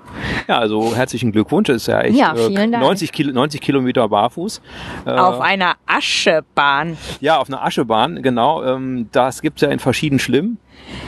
Ja, 0.46 0.58
also 0.58 0.94
herzlichen 0.94 1.32
Glückwunsch. 1.32 1.68
Ist 1.68 1.88
ja 1.88 2.00
echt 2.00 2.16
ja, 2.16 2.34
vielen 2.34 2.72
Dank. 2.72 2.84
90, 2.84 3.12
Kilo, 3.12 3.32
90 3.32 3.60
Kilometer 3.60 4.08
barfuß. 4.08 4.60
Äh, 5.06 5.10
auf 5.10 5.40
einer 5.40 5.75
Aschebahn. 5.87 6.96
Ja, 7.20 7.38
auf 7.38 7.48
einer 7.48 7.62
Aschebahn, 7.64 8.22
genau. 8.22 8.62
Ähm, 8.64 9.08
das 9.12 9.42
gibt's 9.42 9.62
ja 9.62 9.68
in 9.68 9.78
verschiedenen 9.78 10.18
Schlimmen. 10.18 10.58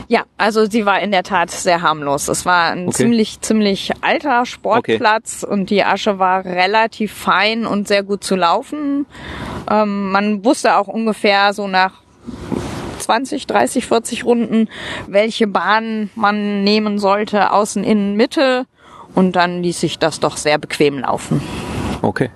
Ja, 0.08 0.24
also 0.36 0.66
sie 0.66 0.84
war 0.84 1.00
in 1.00 1.10
der 1.10 1.22
Tat 1.22 1.50
sehr 1.50 1.82
harmlos. 1.82 2.28
Es 2.28 2.44
war 2.44 2.72
ein 2.72 2.88
okay. 2.88 2.96
ziemlich, 2.96 3.40
ziemlich 3.40 3.92
alter 4.02 4.44
Sportplatz 4.44 5.44
okay. 5.44 5.52
und 5.52 5.70
die 5.70 5.84
Asche 5.84 6.18
war 6.18 6.44
relativ 6.44 7.12
fein 7.12 7.66
und 7.66 7.88
sehr 7.88 8.02
gut 8.02 8.24
zu 8.24 8.36
laufen. 8.36 9.06
Ähm, 9.70 10.10
man 10.10 10.44
wusste 10.44 10.76
auch 10.76 10.88
ungefähr 10.88 11.54
so 11.54 11.68
nach 11.68 12.02
20, 12.98 13.46
30, 13.46 13.86
40 13.86 14.24
Runden, 14.24 14.68
welche 15.06 15.46
Bahn 15.46 16.10
man 16.14 16.62
nehmen 16.64 16.98
sollte, 16.98 17.52
außen, 17.52 17.82
innen, 17.82 18.16
Mitte. 18.16 18.66
Und 19.14 19.36
dann 19.36 19.62
ließ 19.62 19.80
sich 19.80 19.98
das 19.98 20.20
doch 20.20 20.36
sehr 20.36 20.58
bequem 20.58 20.98
laufen. 21.00 21.40
Okay. 22.02 22.30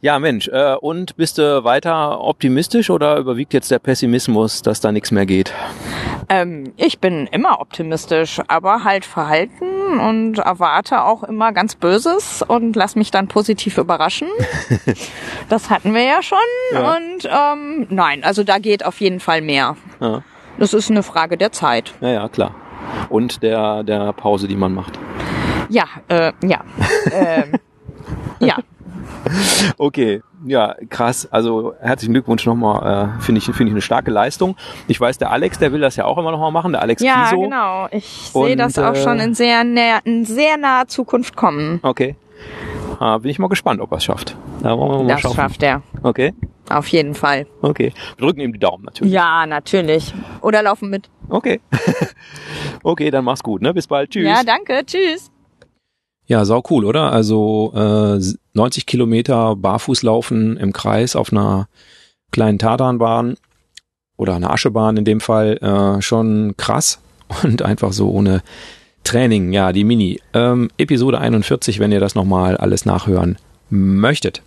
Ja, 0.00 0.18
Mensch, 0.20 0.46
äh, 0.48 0.74
und 0.76 1.16
bist 1.16 1.38
du 1.38 1.64
weiter 1.64 2.20
optimistisch 2.20 2.88
oder 2.88 3.16
überwiegt 3.16 3.52
jetzt 3.52 3.70
der 3.70 3.80
Pessimismus, 3.80 4.62
dass 4.62 4.80
da 4.80 4.92
nichts 4.92 5.10
mehr 5.10 5.26
geht? 5.26 5.52
Ähm, 6.28 6.72
ich 6.76 7.00
bin 7.00 7.26
immer 7.26 7.60
optimistisch, 7.60 8.40
aber 8.46 8.84
halt 8.84 9.04
verhalten 9.04 9.98
und 9.98 10.38
erwarte 10.38 11.02
auch 11.02 11.24
immer 11.24 11.52
ganz 11.52 11.74
Böses 11.74 12.42
und 12.42 12.76
lass 12.76 12.94
mich 12.94 13.10
dann 13.10 13.26
positiv 13.26 13.76
überraschen. 13.76 14.28
das 15.48 15.68
hatten 15.68 15.94
wir 15.94 16.02
ja 16.02 16.22
schon. 16.22 16.38
Ja. 16.72 16.96
Und 16.96 17.24
ähm, 17.24 17.86
nein, 17.90 18.22
also 18.22 18.44
da 18.44 18.58
geht 18.58 18.84
auf 18.84 19.00
jeden 19.00 19.18
Fall 19.18 19.42
mehr. 19.42 19.76
Ja. 20.00 20.22
Das 20.58 20.74
ist 20.74 20.90
eine 20.90 21.02
Frage 21.02 21.36
der 21.36 21.50
Zeit. 21.50 21.94
Ja, 22.00 22.10
ja, 22.10 22.28
klar. 22.28 22.54
Und 23.08 23.42
der, 23.42 23.82
der 23.82 24.12
Pause, 24.12 24.46
die 24.46 24.56
man 24.56 24.74
macht. 24.74 24.98
Ja, 25.68 25.84
äh, 26.08 26.32
ja. 26.44 26.60
ähm, 27.12 27.52
ja. 28.40 28.56
okay. 29.78 30.22
Ja, 30.46 30.76
krass. 30.88 31.26
Also 31.32 31.74
herzlichen 31.80 32.12
Glückwunsch 32.14 32.46
nochmal. 32.46 33.14
Äh, 33.18 33.20
Finde 33.22 33.40
ich, 33.40 33.44
finde 33.46 33.64
ich 33.64 33.70
eine 33.72 33.80
starke 33.82 34.10
Leistung. 34.10 34.56
Ich 34.86 35.00
weiß, 35.00 35.18
der 35.18 35.32
Alex, 35.32 35.58
der 35.58 35.72
will 35.72 35.80
das 35.80 35.96
ja 35.96 36.04
auch 36.04 36.16
immer 36.16 36.30
nochmal 36.30 36.52
machen, 36.52 36.72
der 36.72 36.82
Alex 36.82 37.02
Ja, 37.02 37.24
Kiso. 37.24 37.42
genau. 37.42 37.88
Ich 37.90 38.04
sehe 38.32 38.54
das 38.56 38.78
auch 38.78 38.92
äh, 38.94 39.02
schon 39.02 39.18
in 39.18 39.34
sehr, 39.34 39.64
näher, 39.64 39.98
in 40.04 40.24
sehr 40.24 40.56
naher 40.56 40.86
Zukunft 40.86 41.34
kommen. 41.34 41.80
Okay. 41.82 42.14
Ah, 43.00 43.18
bin 43.18 43.30
ich 43.30 43.38
mal 43.40 43.48
gespannt, 43.48 43.80
ob 43.80 43.90
er 43.92 43.98
es 43.98 44.04
schafft. 44.04 44.36
Da 44.62 44.76
wollen 44.78 44.90
wir 44.92 44.98
mal 45.04 45.08
Das 45.08 45.20
schauen. 45.20 45.34
schafft 45.34 45.62
er. 45.62 45.82
Okay, 46.02 46.34
Auf 46.68 46.86
jeden 46.88 47.14
Fall. 47.14 47.46
okay. 47.62 47.92
Wir 48.16 48.26
drücken 48.26 48.40
ihm 48.40 48.52
die 48.52 48.58
Daumen 48.60 48.84
natürlich. 48.84 49.12
Ja, 49.12 49.44
natürlich. 49.46 50.14
Oder 50.40 50.62
laufen 50.62 50.88
mit. 50.90 51.08
Okay. 51.28 51.60
okay, 52.84 53.10
dann 53.10 53.24
mach's 53.24 53.42
gut, 53.42 53.60
ne? 53.62 53.74
Bis 53.74 53.86
bald. 53.88 54.10
Tschüss. 54.10 54.24
Ja, 54.26 54.42
danke. 54.44 54.82
Tschüss. 54.86 55.30
Ja, 56.28 56.44
sau 56.44 56.62
cool, 56.68 56.84
oder? 56.84 57.10
Also 57.10 57.72
äh, 57.74 58.20
90 58.52 58.84
Kilometer 58.84 59.56
barfuß 59.56 60.02
laufen 60.02 60.58
im 60.58 60.74
Kreis 60.74 61.16
auf 61.16 61.32
einer 61.32 61.68
kleinen 62.30 62.58
Tatanbahn 62.58 63.36
oder 64.18 64.34
einer 64.34 64.50
Aschebahn 64.50 64.98
in 64.98 65.06
dem 65.06 65.20
Fall 65.20 65.56
äh, 65.56 66.02
schon 66.02 66.54
krass 66.58 67.00
und 67.42 67.62
einfach 67.62 67.92
so 67.92 68.10
ohne 68.10 68.42
Training. 69.04 69.54
Ja, 69.54 69.72
die 69.72 69.84
Mini. 69.84 70.20
Ähm, 70.34 70.70
Episode 70.76 71.18
41, 71.18 71.78
wenn 71.78 71.92
ihr 71.92 72.00
das 72.00 72.14
nochmal 72.14 72.58
alles 72.58 72.84
nachhören 72.84 73.38
möchtet. 73.70 74.42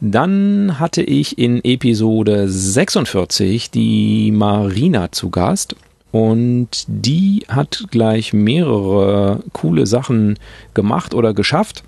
Dann 0.00 0.78
hatte 0.78 1.02
ich 1.02 1.38
in 1.38 1.62
Episode 1.64 2.48
46 2.48 3.72
die 3.72 4.30
Marina 4.30 5.10
zu 5.10 5.30
Gast 5.30 5.74
und 6.12 6.84
die 6.86 7.44
hat 7.48 7.86
gleich 7.90 8.32
mehrere 8.32 9.42
coole 9.52 9.86
Sachen 9.86 10.38
gemacht 10.74 11.14
oder 11.14 11.34
geschafft. 11.34 11.82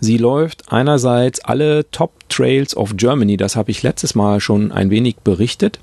Sie 0.00 0.18
läuft 0.18 0.72
einerseits 0.72 1.40
alle 1.40 1.90
Top 1.92 2.28
Trails 2.28 2.76
of 2.76 2.96
Germany, 2.96 3.36
das 3.36 3.56
habe 3.56 3.70
ich 3.70 3.82
letztes 3.82 4.14
Mal 4.16 4.40
schon 4.40 4.72
ein 4.72 4.90
wenig 4.90 5.16
berichtet. 5.24 5.78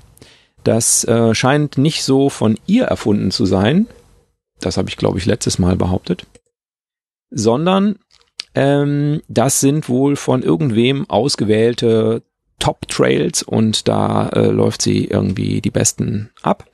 Das 0.64 1.02
äh, 1.04 1.34
scheint 1.34 1.78
nicht 1.78 2.04
so 2.04 2.28
von 2.28 2.58
ihr 2.66 2.84
erfunden 2.84 3.30
zu 3.30 3.46
sein. 3.46 3.86
Das 4.60 4.76
habe 4.76 4.88
ich, 4.90 4.96
glaube 4.96 5.18
ich, 5.18 5.26
letztes 5.26 5.58
Mal 5.58 5.74
behauptet. 5.76 6.26
Sondern 7.30 7.98
ähm, 8.54 9.22
das 9.28 9.60
sind 9.60 9.88
wohl 9.88 10.14
von 10.14 10.42
irgendwem 10.42 11.08
ausgewählte 11.08 12.22
Top-Trails 12.62 13.42
und 13.42 13.88
da 13.88 14.28
äh, 14.28 14.46
läuft 14.46 14.82
sie 14.82 15.06
irgendwie 15.06 15.60
die 15.60 15.72
besten 15.72 16.30
ab. 16.42 16.70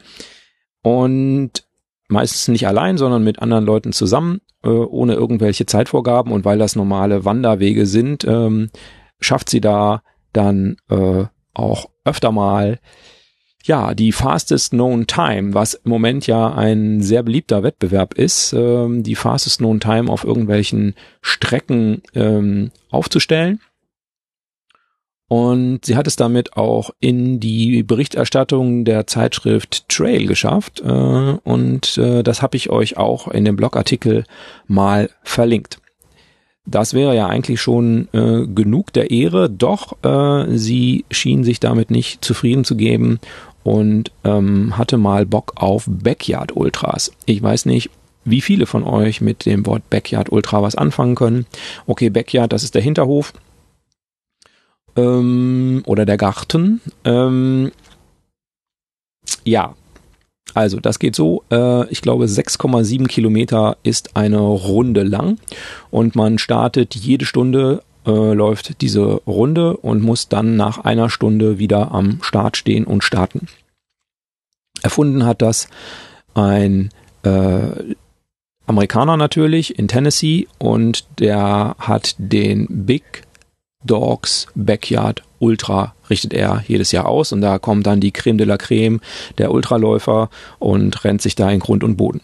Und 0.83 1.65
meistens 2.09 2.49
nicht 2.49 2.67
allein, 2.67 2.99
sondern 2.99 3.25
mit 3.25 3.41
anderen 3.41 3.65
Leuten 3.65 3.95
zusammen, 3.95 4.43
äh, 4.63 4.69
ohne 4.69 5.15
irgendwelche 5.15 5.65
Zeitvorgaben. 5.65 6.31
Und 6.31 6.45
weil 6.45 6.59
das 6.59 6.77
normale 6.77 7.25
Wanderwege 7.25 7.87
sind, 7.87 8.25
ähm, 8.25 8.69
schafft 9.19 9.49
sie 9.49 9.63
da 9.63 10.03
dann 10.35 10.77
äh, 10.91 11.25
auch 11.55 11.89
öfter 12.05 12.33
mal 12.33 12.81
ja, 13.65 13.95
die 13.95 14.13
Fastest 14.13 14.73
Known 14.73 15.07
Time, 15.07 15.55
was 15.55 15.73
im 15.73 15.91
Moment 15.91 16.27
ja 16.27 16.53
ein 16.53 17.01
sehr 17.01 17.23
beliebter 17.23 17.63
Wettbewerb 17.63 18.13
ist, 18.13 18.53
ähm, 18.53 19.03
die 19.03 19.15
Fastest 19.15 19.59
Known 19.59 19.81
Time 19.81 20.13
auf 20.13 20.25
irgendwelchen 20.25 20.95
Strecken 21.23 22.03
ähm, 22.15 22.73
aufzustellen. 22.91 23.61
Und 25.29 25.85
sie 25.85 25.95
hat 25.95 26.07
es 26.07 26.17
damit 26.17 26.57
auch 26.57 26.91
in 27.01 27.39
die 27.39 27.83
Berichterstattung 27.83 28.87
der 28.87 29.07
Zeitschrift 29.07 29.87
Trail 29.89 30.27
geschafft. 30.27 30.81
Äh, 30.81 30.89
und 30.89 31.99
äh, 31.99 32.23
das 32.23 32.41
habe 32.41 32.57
ich 32.57 32.71
euch 32.71 32.97
auch 32.97 33.29
in 33.29 33.45
dem 33.45 33.57
Blogartikel 33.57 34.25
mal 34.67 35.11
verlinkt. 35.23 35.81
Das 36.65 36.93
wäre 36.93 37.15
ja 37.15 37.27
eigentlich 37.27 37.61
schon 37.61 38.09
äh, 38.13 38.47
genug 38.47 38.93
der 38.93 39.11
Ehre, 39.11 39.49
doch 39.49 39.97
sie 40.51 41.07
schien 41.11 41.43
sich 41.43 41.61
damit 41.61 41.91
nicht 41.91 42.23
zufrieden 42.23 42.65
zu 42.65 42.77
geben 42.77 43.21
und 43.63 44.13
ähm, 44.25 44.77
hatte 44.77 44.99
mal 44.99 45.25
Bock 45.25 45.55
auf 45.57 45.85
Backyard 45.89 46.55
Ultras. 46.55 47.13
Ich 47.25 47.43
weiß 47.43 47.65
nicht, 47.65 47.91
wie 48.27 48.43
viele 48.43 48.67
von 48.67 48.85
euch 48.85 49.23
mit 49.23 49.47
dem 49.47 49.65
Wort 49.65 49.89
Backyard 49.89 50.31
Ultra 50.31 50.63
was 50.63 50.75
anfangen 50.75 51.15
können. 51.15 51.47
Okay, 51.87 52.11
Backyard, 52.11 52.53
das 52.53 52.65
ist 52.65 52.75
der 52.75 52.83
Hinterhof 52.83 53.33
ähm, 54.99 55.83
oder 55.87 56.05
der 56.05 56.17
Garten. 56.17 56.81
Ähm, 57.05 57.73
ja, 59.45 59.75
also 60.55 60.81
das 60.81 60.99
geht 60.99 61.15
so. 61.15 61.45
Äh, 61.51 61.89
ich 61.91 62.03
glaube, 62.03 62.25
6,7 62.25 63.07
Kilometer 63.07 63.77
ist 63.83 64.17
eine 64.17 64.41
Runde 64.41 65.03
lang 65.03 65.39
und 65.91 66.17
man 66.17 66.39
startet 66.39 66.95
jede 66.95 67.25
Stunde 67.25 67.83
äh, 68.07 68.33
läuft 68.33 68.81
diese 68.81 69.21
Runde 69.27 69.77
und 69.77 70.03
muss 70.03 70.29
dann 70.29 70.57
nach 70.57 70.79
einer 70.79 71.11
Stunde 71.11 71.59
wieder 71.59 71.93
am 71.93 72.21
Start 72.23 72.57
stehen 72.57 72.85
und 72.85 73.05
starten. 73.05 73.49
Erfunden 74.83 75.27
hat 75.27 75.43
das 75.43 75.69
ein 76.35 76.91
äh, 77.23 77.95
Amerikaner 78.67 79.17
natürlich 79.17 79.79
in 79.79 79.89
Tennessee 79.89 80.47
und 80.59 81.07
der 81.19 81.77
hat 81.79 82.15
den 82.19 82.67
Big 82.87 83.25
Dogs 83.89 84.47
Backyard 84.55 85.23
Ultra 85.41 85.95
richtet 86.11 86.33
er 86.33 86.63
jedes 86.67 86.93
Jahr 86.93 87.07
aus 87.07 87.33
und 87.33 87.41
da 87.41 87.59
kommt 87.59 87.87
dann 87.87 88.01
die 88.01 88.13
Creme 88.13 88.39
de 88.39 88.47
la 88.47 88.57
Creme 88.57 89.01
der 89.39 89.53
Ultraläufer 89.53 90.31
und 90.59 91.05
rennt 91.05 91.23
sich 91.23 91.35
da 91.35 91.51
in 91.51 91.61
Grund 91.61 91.85
und 91.85 91.97
Boden. 91.97 92.21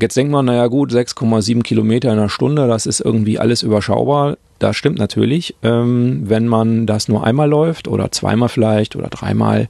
Jetzt 0.00 0.16
denkt 0.16 0.32
man, 0.32 0.46
naja 0.46 0.66
gut, 0.66 0.92
6,7 0.92 1.62
Kilometer 1.62 2.12
in 2.12 2.18
einer 2.18 2.28
Stunde, 2.28 2.66
das 2.66 2.86
ist 2.86 3.00
irgendwie 3.00 3.38
alles 3.38 3.62
überschaubar. 3.62 4.36
Das 4.58 4.76
stimmt 4.76 4.98
natürlich, 4.98 5.54
ähm, 5.62 6.22
wenn 6.24 6.48
man 6.48 6.86
das 6.86 7.08
nur 7.08 7.24
einmal 7.24 7.48
läuft 7.48 7.86
oder 7.86 8.10
zweimal 8.10 8.48
vielleicht 8.48 8.96
oder 8.96 9.08
dreimal. 9.08 9.68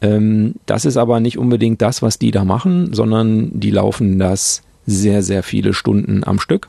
Ähm, 0.00 0.54
das 0.66 0.84
ist 0.84 0.96
aber 0.96 1.20
nicht 1.20 1.38
unbedingt 1.38 1.80
das, 1.80 2.02
was 2.02 2.18
die 2.18 2.32
da 2.32 2.44
machen, 2.44 2.92
sondern 2.92 3.60
die 3.60 3.70
laufen 3.70 4.18
das 4.18 4.62
sehr, 4.84 5.22
sehr 5.22 5.44
viele 5.44 5.74
Stunden 5.74 6.24
am 6.24 6.40
Stück. 6.40 6.68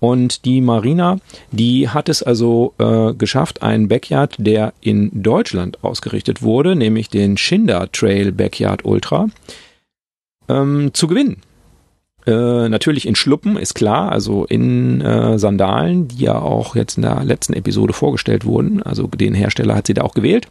Und 0.00 0.46
die 0.46 0.62
Marina, 0.62 1.18
die 1.52 1.88
hat 1.88 2.08
es 2.08 2.22
also 2.22 2.74
äh, 2.78 3.12
geschafft, 3.12 3.62
einen 3.62 3.88
Backyard, 3.88 4.34
der 4.38 4.72
in 4.80 5.22
Deutschland 5.22 5.84
ausgerichtet 5.84 6.42
wurde, 6.42 6.74
nämlich 6.74 7.10
den 7.10 7.36
Schinder 7.36 7.92
Trail 7.92 8.32
Backyard 8.32 8.84
Ultra, 8.84 9.28
ähm, 10.48 10.90
zu 10.94 11.06
gewinnen. 11.06 11.42
Äh, 12.26 12.68
natürlich 12.68 13.06
in 13.06 13.14
Schluppen, 13.14 13.56
ist 13.56 13.74
klar, 13.74 14.10
also 14.12 14.44
in 14.44 15.00
äh, 15.00 15.38
Sandalen, 15.38 16.08
die 16.08 16.24
ja 16.24 16.38
auch 16.38 16.76
jetzt 16.76 16.96
in 16.96 17.02
der 17.02 17.22
letzten 17.24 17.54
Episode 17.54 17.92
vorgestellt 17.92 18.44
wurden. 18.44 18.82
Also 18.82 19.06
den 19.06 19.34
Hersteller 19.34 19.74
hat 19.74 19.86
sie 19.86 19.94
da 19.94 20.02
auch 20.02 20.14
gewählt. 20.14 20.48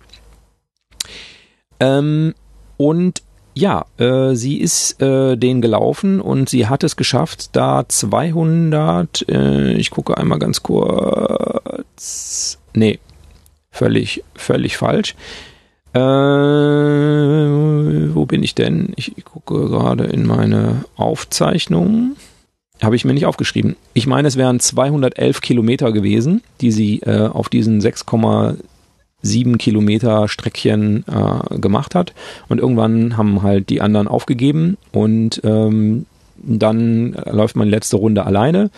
Ähm, 1.79 2.33
und 2.77 3.21
ja, 3.53 3.85
äh, 3.97 4.35
sie 4.35 4.57
ist 4.59 5.01
äh, 5.01 5.35
den 5.35 5.61
gelaufen 5.61 6.21
und 6.21 6.49
sie 6.49 6.67
hat 6.67 6.83
es 6.83 6.95
geschafft, 6.95 7.49
da 7.55 7.87
200, 7.87 9.27
äh, 9.29 9.73
ich 9.73 9.91
gucke 9.91 10.17
einmal 10.17 10.39
ganz 10.39 10.63
kurz, 10.63 12.57
nee, 12.73 12.99
völlig, 13.71 14.23
völlig 14.35 14.77
falsch. 14.77 15.15
Äh, 15.93 15.99
wo 18.13 18.25
bin 18.25 18.43
ich 18.43 18.55
denn? 18.55 18.93
Ich 18.95 19.13
gucke 19.25 19.69
gerade 19.69 20.05
in 20.05 20.25
meine 20.25 20.85
Aufzeichnungen. 20.95 22.15
Habe 22.81 22.95
ich 22.95 23.03
mir 23.05 23.13
nicht 23.13 23.25
aufgeschrieben. 23.25 23.75
Ich 23.93 24.07
meine, 24.07 24.27
es 24.27 24.37
wären 24.37 24.59
211 24.59 25.41
Kilometer 25.41 25.91
gewesen, 25.91 26.43
die 26.61 26.71
sie 26.71 26.99
äh, 26.99 27.27
auf 27.27 27.49
diesen 27.49 27.81
6,7 29.23 29.57
Kilometer 29.57 30.27
Streckchen 30.27 31.03
äh, 31.07 31.59
gemacht 31.59 31.95
hat. 31.95 32.13
Und 32.47 32.59
irgendwann 32.59 33.17
haben 33.17 33.41
halt 33.41 33.69
die 33.69 33.81
anderen 33.81 34.07
aufgegeben 34.07 34.77
und 34.91 35.41
ähm, 35.43 36.05
dann 36.37 37.17
läuft 37.25 37.55
man 37.55 37.67
letzte 37.67 37.97
Runde 37.97 38.25
alleine 38.25 38.69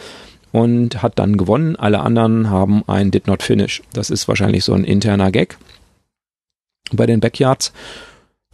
und 0.51 1.01
hat 1.01 1.19
dann 1.19 1.37
gewonnen. 1.37 1.75
Alle 1.75 2.01
anderen 2.01 2.49
haben 2.49 2.83
ein 2.87 3.11
Did 3.11 3.27
Not 3.27 3.43
Finish. 3.43 3.83
Das 3.93 4.09
ist 4.09 4.27
wahrscheinlich 4.27 4.63
so 4.63 4.73
ein 4.73 4.83
interner 4.83 5.31
Gag 5.31 5.57
bei 6.91 7.05
den 7.05 7.19
Backyards. 7.19 7.71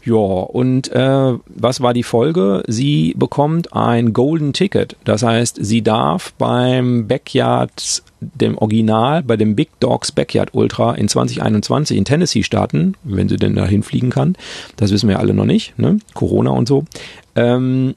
Ja, 0.04 0.14
und 0.14 0.90
äh, 0.94 1.34
was 1.48 1.82
war 1.82 1.94
die 1.94 2.04
Folge? 2.04 2.64
Sie 2.68 3.14
bekommt 3.18 3.74
ein 3.74 4.14
Golden 4.14 4.54
Ticket. 4.54 4.96
Das 5.04 5.24
heißt, 5.24 5.58
sie 5.60 5.82
darf 5.82 6.34
beim 6.34 7.08
Backyard, 7.08 8.04
dem 8.20 8.58
Original, 8.58 9.24
bei 9.24 9.38
dem 9.38 9.56
Big 9.56 9.70
Dogs 9.80 10.12
Backyard 10.12 10.54
Ultra 10.54 10.96
in 10.96 11.08
2021 11.08 11.98
in 11.98 12.06
Tennessee 12.06 12.44
starten, 12.44 12.96
wenn 13.04 13.30
sie 13.30 13.38
denn 13.38 13.56
dahin 13.56 13.84
fliegen 13.84 14.10
kann. 14.10 14.36
Das 14.76 14.92
wissen 14.92 15.10
wir 15.10 15.20
alle 15.20 15.34
noch 15.34 15.46
nicht, 15.46 15.78
ne? 15.78 16.00
Corona 16.14 16.52
und 16.52 16.68
so. 16.68 16.86
Ähm, 17.36 17.96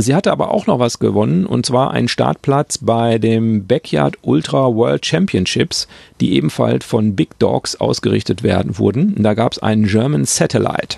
Sie 0.00 0.14
hatte 0.14 0.32
aber 0.32 0.50
auch 0.50 0.66
noch 0.66 0.78
was 0.78 0.98
gewonnen 0.98 1.44
und 1.44 1.66
zwar 1.66 1.90
einen 1.90 2.08
Startplatz 2.08 2.78
bei 2.78 3.18
dem 3.18 3.66
Backyard 3.66 4.16
Ultra 4.22 4.74
World 4.74 5.04
Championships, 5.04 5.88
die 6.20 6.32
ebenfalls 6.32 6.86
von 6.86 7.16
Big 7.16 7.38
Dogs 7.38 7.76
ausgerichtet 7.76 8.42
werden 8.42 8.78
wurden. 8.78 9.14
Und 9.14 9.22
da 9.22 9.34
gab 9.34 9.52
es 9.52 9.58
einen 9.58 9.86
German 9.86 10.24
Satellite, 10.24 10.96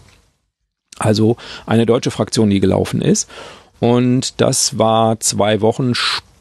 also 0.99 1.37
eine 1.67 1.85
deutsche 1.85 2.13
Fraktion, 2.13 2.49
die 2.49 2.61
gelaufen 2.61 3.03
ist. 3.03 3.29
Und 3.81 4.41
das 4.41 4.79
war 4.79 5.19
zwei 5.19 5.61
Wochen 5.61 5.95
später, 5.97 6.32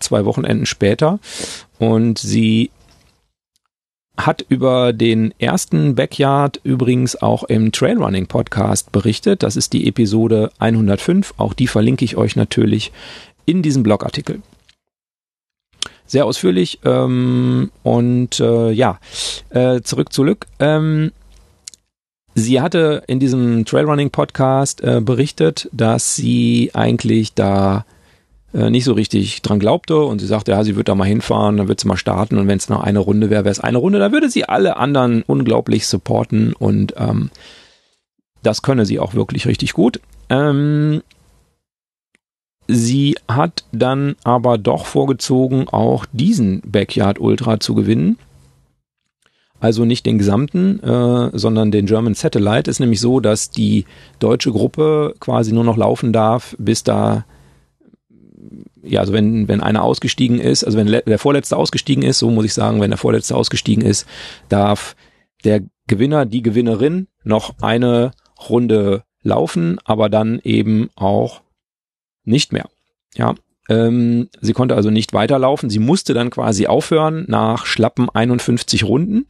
zwei 0.00 0.24
Wochenenden 0.24 0.66
später. 0.66 1.18
Und 1.78 2.18
sie 2.18 2.70
hat 4.16 4.44
über 4.48 4.92
den 4.92 5.34
ersten 5.38 5.94
Backyard 5.94 6.60
übrigens 6.62 7.20
auch 7.20 7.42
im 7.44 7.72
Trailrunning 7.72 8.26
Podcast 8.26 8.92
berichtet. 8.92 9.42
Das 9.42 9.56
ist 9.56 9.72
die 9.72 9.88
Episode 9.88 10.52
105. 10.58 11.34
Auch 11.36 11.52
die 11.52 11.66
verlinke 11.66 12.04
ich 12.04 12.16
euch 12.16 12.36
natürlich 12.36 12.92
in 13.44 13.62
diesem 13.62 13.82
Blogartikel. 13.82 14.40
Sehr 16.06 16.26
ausführlich 16.26 16.80
ähm, 16.84 17.70
und 17.82 18.38
äh, 18.38 18.70
ja, 18.70 19.00
äh, 19.50 19.80
zurück 19.80 20.12
zurück. 20.12 20.46
Ähm, 20.60 21.12
sie 22.34 22.60
hatte 22.60 23.02
in 23.08 23.18
diesem 23.18 23.64
Trailrunning 23.64 24.10
Podcast 24.10 24.80
äh, 24.82 25.00
berichtet, 25.00 25.68
dass 25.72 26.14
sie 26.14 26.70
eigentlich 26.74 27.34
da 27.34 27.84
äh, 28.54 28.70
nicht 28.70 28.84
so 28.84 28.92
richtig 28.92 29.42
dran 29.42 29.58
glaubte 29.58 29.98
und 29.98 30.20
sie 30.20 30.26
sagte, 30.26 30.52
ja, 30.52 30.62
sie 30.62 30.76
wird 30.76 30.88
da 30.88 30.94
mal 30.94 31.04
hinfahren, 31.04 31.56
dann 31.56 31.68
wird 31.68 31.80
sie 31.80 31.88
mal 31.88 31.96
starten 31.96 32.38
und 32.38 32.46
wenn 32.46 32.58
es 32.58 32.68
noch 32.68 32.82
eine 32.82 33.00
Runde 33.00 33.28
wäre, 33.28 33.44
wäre 33.44 33.52
es 33.52 33.60
eine 33.60 33.78
Runde, 33.78 33.98
da 33.98 34.12
würde 34.12 34.30
sie 34.30 34.44
alle 34.44 34.76
anderen 34.76 35.22
unglaublich 35.22 35.86
supporten 35.86 36.52
und 36.52 36.94
ähm, 36.96 37.30
das 38.44 38.62
könne 38.62 38.86
sie 38.86 39.00
auch 39.00 39.14
wirklich 39.14 39.46
richtig 39.46 39.72
gut. 39.72 40.00
Ähm, 40.28 41.02
sie 42.68 43.16
hat 43.26 43.64
dann 43.72 44.14
aber 44.22 44.56
doch 44.56 44.86
vorgezogen, 44.86 45.68
auch 45.68 46.06
diesen 46.12 46.60
Backyard 46.64 47.18
Ultra 47.20 47.58
zu 47.58 47.74
gewinnen. 47.74 48.18
Also 49.60 49.86
nicht 49.86 50.04
den 50.04 50.18
gesamten, 50.18 50.78
äh, 50.80 51.30
sondern 51.32 51.70
den 51.70 51.86
German 51.86 52.14
Satellite. 52.14 52.70
Ist 52.70 52.80
nämlich 52.80 53.00
so, 53.00 53.20
dass 53.20 53.50
die 53.50 53.86
deutsche 54.18 54.52
Gruppe 54.52 55.14
quasi 55.20 55.52
nur 55.52 55.64
noch 55.64 55.78
laufen 55.78 56.12
darf, 56.12 56.54
bis 56.58 56.84
da 56.84 57.24
ja, 58.84 59.00
also 59.00 59.12
wenn, 59.12 59.48
wenn 59.48 59.60
einer 59.60 59.82
ausgestiegen 59.82 60.38
ist, 60.38 60.64
also 60.64 60.78
wenn 60.78 60.86
der 60.86 61.18
Vorletzte 61.18 61.56
ausgestiegen 61.56 62.02
ist, 62.02 62.18
so 62.18 62.30
muss 62.30 62.44
ich 62.44 62.54
sagen, 62.54 62.80
wenn 62.80 62.90
der 62.90 62.98
Vorletzte 62.98 63.36
ausgestiegen 63.36 63.84
ist, 63.84 64.06
darf 64.48 64.96
der 65.44 65.62
Gewinner, 65.86 66.26
die 66.26 66.42
Gewinnerin 66.42 67.08
noch 67.24 67.54
eine 67.60 68.12
Runde 68.48 69.04
laufen, 69.22 69.78
aber 69.84 70.08
dann 70.08 70.40
eben 70.44 70.90
auch 70.96 71.42
nicht 72.24 72.52
mehr. 72.52 72.68
Ja, 73.14 73.34
ähm, 73.68 74.28
sie 74.40 74.52
konnte 74.52 74.74
also 74.74 74.90
nicht 74.90 75.12
weiterlaufen. 75.12 75.70
Sie 75.70 75.78
musste 75.78 76.14
dann 76.14 76.30
quasi 76.30 76.66
aufhören 76.66 77.24
nach 77.28 77.66
schlappen 77.66 78.08
51 78.10 78.84
Runden 78.84 79.26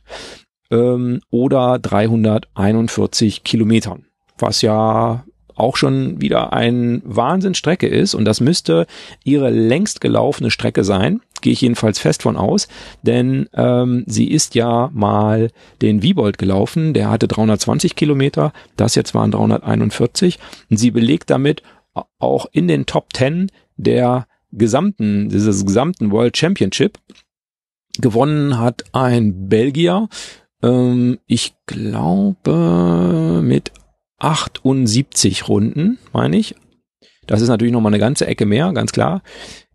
ähm, 0.70 1.20
oder 1.30 1.78
341 1.78 3.44
Kilometern, 3.44 4.06
was 4.38 4.62
ja 4.62 5.24
auch 5.54 5.76
schon 5.76 6.20
wieder 6.20 6.52
ein 6.52 7.02
Wahnsinnsstrecke 7.04 7.86
ist. 7.86 8.14
Und 8.14 8.24
das 8.24 8.40
müsste 8.40 8.86
ihre 9.22 9.50
längst 9.50 10.00
gelaufene 10.00 10.50
Strecke 10.50 10.84
sein, 10.84 11.20
gehe 11.40 11.52
ich 11.52 11.60
jedenfalls 11.60 11.98
fest 11.98 12.22
von 12.22 12.36
aus, 12.36 12.68
denn 13.02 13.48
ähm, 13.54 14.04
sie 14.06 14.30
ist 14.30 14.54
ja 14.54 14.90
mal 14.92 15.50
den 15.82 16.02
Wiebold 16.02 16.38
gelaufen, 16.38 16.94
der 16.94 17.10
hatte 17.10 17.28
320 17.28 17.96
Kilometer, 17.96 18.52
das 18.76 18.94
jetzt 18.94 19.14
waren 19.14 19.30
341 19.30 20.38
und 20.70 20.76
sie 20.78 20.90
belegt 20.90 21.30
damit 21.30 21.62
auch 22.18 22.46
in 22.52 22.66
den 22.66 22.86
Top 22.86 23.08
10 23.14 23.50
der 23.76 24.26
gesamten, 24.52 25.28
dieses 25.28 25.64
gesamten 25.66 26.10
World 26.10 26.36
Championship. 26.36 26.98
Gewonnen 27.98 28.58
hat 28.58 28.84
ein 28.92 29.48
Belgier, 29.48 30.08
ähm, 30.62 31.18
ich 31.26 31.54
glaube 31.66 33.40
mit 33.44 33.72
78 34.18 35.48
Runden, 35.48 35.98
meine 36.12 36.36
ich. 36.36 36.54
Das 37.26 37.40
ist 37.40 37.48
natürlich 37.48 37.72
nochmal 37.72 37.90
eine 37.90 38.00
ganze 38.00 38.26
Ecke 38.26 38.46
mehr, 38.46 38.72
ganz 38.72 38.92
klar. 38.92 39.22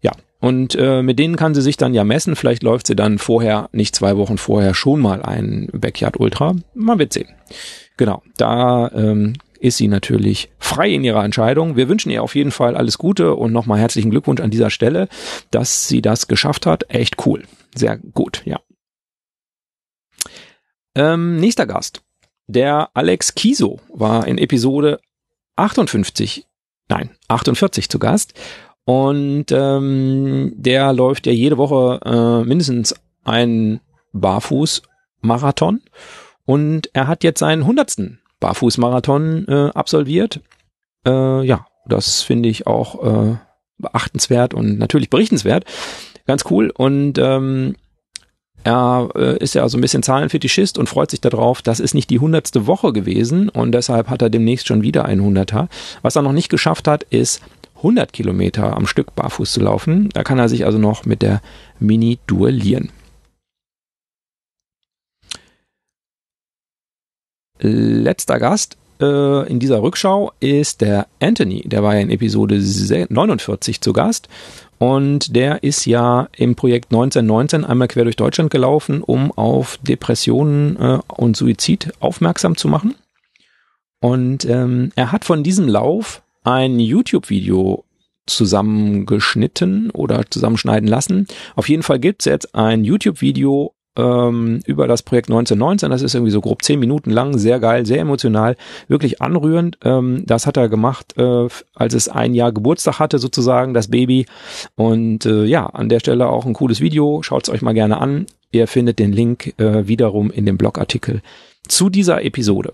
Ja, 0.02 0.12
und 0.40 0.76
äh, 0.76 1.02
mit 1.02 1.20
denen 1.20 1.36
kann 1.36 1.54
sie 1.54 1.62
sich 1.62 1.78
dann 1.78 1.94
ja 1.94 2.04
messen. 2.04 2.36
Vielleicht 2.36 2.64
läuft 2.64 2.88
sie 2.88 2.96
dann 2.96 3.18
vorher, 3.18 3.70
nicht 3.72 3.96
zwei 3.96 4.18
Wochen 4.18 4.38
vorher, 4.38 4.74
schon 4.74 5.02
mal 5.02 5.22
ein 5.22 5.68
Backyard 5.74 6.20
Ultra. 6.20 6.56
Man 6.74 7.00
wird 7.00 7.14
sehen. 7.14 7.30
Genau, 7.98 8.24
da 8.38 8.90
ähm, 8.94 9.34
ist 9.60 9.78
sie 9.78 9.90
natürlich 9.90 10.50
frei 10.58 10.90
in 10.90 11.04
ihrer 11.04 11.26
Entscheidung. 11.26 11.76
Wir 11.76 11.90
wünschen 11.90 12.10
ihr 12.10 12.24
auf 12.24 12.36
jeden 12.36 12.52
Fall 12.52 12.78
alles 12.78 12.98
Gute 12.98 13.36
und 13.36 13.52
nochmal 13.52 13.80
herzlichen 13.80 14.12
Glückwunsch 14.12 14.42
an 14.42 14.52
dieser 14.52 14.70
Stelle, 14.70 15.10
dass 15.52 15.88
sie 15.88 16.02
das 16.02 16.28
geschafft 16.28 16.66
hat. 16.66 16.90
Echt 16.90 17.26
cool. 17.26 17.44
Sehr 17.76 17.98
gut, 17.98 18.42
ja. 18.46 18.60
Ähm, 20.96 21.38
nächster 21.38 21.66
Gast. 21.68 22.02
Der 22.50 22.90
Alex 22.96 23.36
Kiso 23.36 23.80
war 23.94 24.26
in 24.26 24.40
Episode 24.40 25.00
58, 25.56 26.48
nein, 26.90 27.12
48 27.28 27.90
zu 27.90 28.00
Gast. 28.00 28.34
Und 28.86 29.52
ähm, 29.52 30.54
der 30.56 30.92
läuft 30.94 31.28
ja 31.28 31.32
jede 31.32 31.60
Woche 31.60 32.00
äh, 32.04 32.48
mindestens 32.48 32.96
einen 33.24 33.82
Barfuß-Marathon. 34.14 35.82
Und 36.46 36.90
er 36.94 37.08
hat 37.08 37.24
jetzt 37.24 37.38
seinen 37.38 37.68
hundertsten 37.68 38.20
Barfuß-Marathon 38.40 39.46
äh, 39.48 39.70
absolviert. 39.76 40.42
Äh, 41.06 41.46
ja, 41.46 41.68
das 41.86 42.24
finde 42.24 42.50
ich 42.50 42.66
auch 42.66 43.04
äh, 43.04 43.38
beachtenswert 43.78 44.56
und 44.56 44.80
natürlich 44.80 45.12
berichtenswert. 45.12 45.66
Ganz 46.26 46.46
cool. 46.50 46.72
Und 46.76 47.20
ähm, 47.20 47.76
er 48.64 49.10
äh, 49.16 49.38
ist 49.38 49.56
ja 49.56 49.68
so 49.70 49.78
ein 49.78 49.82
bisschen 49.82 50.04
Zahlenfetischist 50.04 50.78
und 50.78 50.90
freut 50.90 51.12
sich 51.12 51.22
darauf, 51.22 51.62
das 51.62 51.80
ist 51.80 51.94
nicht 51.94 52.10
die 52.10 52.20
hundertste 52.20 52.68
Woche 52.68 52.94
gewesen 52.94 53.50
und 53.50 53.72
deshalb 53.72 54.10
hat 54.10 54.22
er 54.22 54.30
demnächst 54.30 54.68
schon 54.68 54.84
wieder 54.84 55.06
einen 55.06 55.22
Hunderter. 55.22 55.70
Was 56.02 56.16
er 56.16 56.22
noch 56.22 56.34
nicht 56.34 56.50
geschafft 56.50 56.88
hat, 56.88 57.04
ist 57.04 57.42
100 57.78 58.12
Kilometer 58.12 58.76
am 58.76 58.88
Stück 58.88 59.16
barfuß 59.16 59.54
zu 59.54 59.62
laufen. 59.62 60.10
Da 60.14 60.24
kann 60.24 60.40
er 60.40 60.50
sich 60.50 60.66
also 60.66 60.78
noch 60.78 61.06
mit 61.06 61.22
der 61.22 61.42
Mini 61.80 62.20
duellieren. 62.28 62.92
Letzter 67.62 68.40
Gast 68.40 68.78
äh, 69.02 69.50
in 69.50 69.60
dieser 69.60 69.82
Rückschau 69.82 70.32
ist 70.40 70.82
der 70.82 71.08
Anthony. 71.22 71.64
Der 71.66 71.84
war 71.84 71.96
ja 71.96 72.02
in 72.02 72.10
Episode 72.10 72.62
49 73.10 73.82
zu 73.82 73.94
Gast 73.94 74.30
und 74.80 75.36
der 75.36 75.62
ist 75.64 75.86
ja 75.86 76.30
im 76.38 76.56
Projekt 76.56 76.92
1919 76.92 77.66
einmal 77.66 77.90
quer 77.90 78.06
durch 78.06 78.16
Deutschland 78.16 78.50
gelaufen, 78.50 79.04
um 79.04 79.32
auf 79.34 79.78
Depressionen 79.82 80.78
äh, 80.78 81.00
und 81.08 81.36
Suizid 81.36 81.92
aufmerksam 82.00 82.56
zu 82.56 82.70
machen. 82.70 82.96
Und 84.00 84.46
ähm, 84.46 84.92
er 84.96 85.12
hat 85.12 85.26
von 85.26 85.44
diesem 85.44 85.68
Lauf 85.68 86.22
ein 86.44 86.80
YouTube-Video 86.80 87.84
zusammengeschnitten 88.26 89.92
oder 89.92 90.24
zusammenschneiden 90.30 90.88
lassen. 90.88 91.28
Auf 91.56 91.68
jeden 91.68 91.84
Fall 91.84 92.00
gibt's 92.00 92.26
jetzt 92.26 92.56
ein 92.56 92.86
YouTube-Video 92.86 93.74
ähm, 94.00 94.62
über 94.66 94.88
das 94.88 95.04
Projekt 95.04 95.30
1919. 95.30 95.92
Das 95.92 96.02
ist 96.02 96.16
irgendwie 96.16 96.32
so 96.32 96.42
grob 96.42 96.64
zehn 96.64 96.80
Minuten 96.80 97.12
lang, 97.12 97.38
sehr 97.38 97.60
geil, 97.60 97.86
sehr 97.86 98.00
emotional, 98.00 98.56
wirklich 98.88 99.22
anrührend. 99.22 99.78
Ähm, 99.84 100.24
das 100.26 100.48
hat 100.48 100.58
er 100.58 100.70
gemacht, 100.70 101.16
äh, 101.18 101.48
als 101.76 101.94
es 101.94 102.08
ein 102.08 102.34
Jahr 102.34 102.52
Geburtstag 102.52 103.00
hatte, 103.00 103.20
sozusagen, 103.20 103.74
das 103.74 103.90
Baby. 103.90 104.26
Und 104.76 105.26
äh, 105.26 105.44
ja, 105.44 105.66
an 105.66 105.90
der 105.90 106.00
Stelle 106.00 106.30
auch 106.30 106.46
ein 106.46 106.54
cooles 106.54 106.80
Video. 106.80 107.22
Schaut 107.22 107.44
es 107.44 107.54
euch 107.54 107.62
mal 107.62 107.74
gerne 107.74 108.00
an. 108.00 108.26
Ihr 108.52 108.68
findet 108.68 109.00
den 109.00 109.12
Link 109.12 109.54
äh, 109.60 109.88
wiederum 109.88 110.32
in 110.32 110.46
dem 110.46 110.58
Blogartikel 110.58 111.22
zu 111.68 111.90
dieser 111.90 112.24
Episode. 112.24 112.74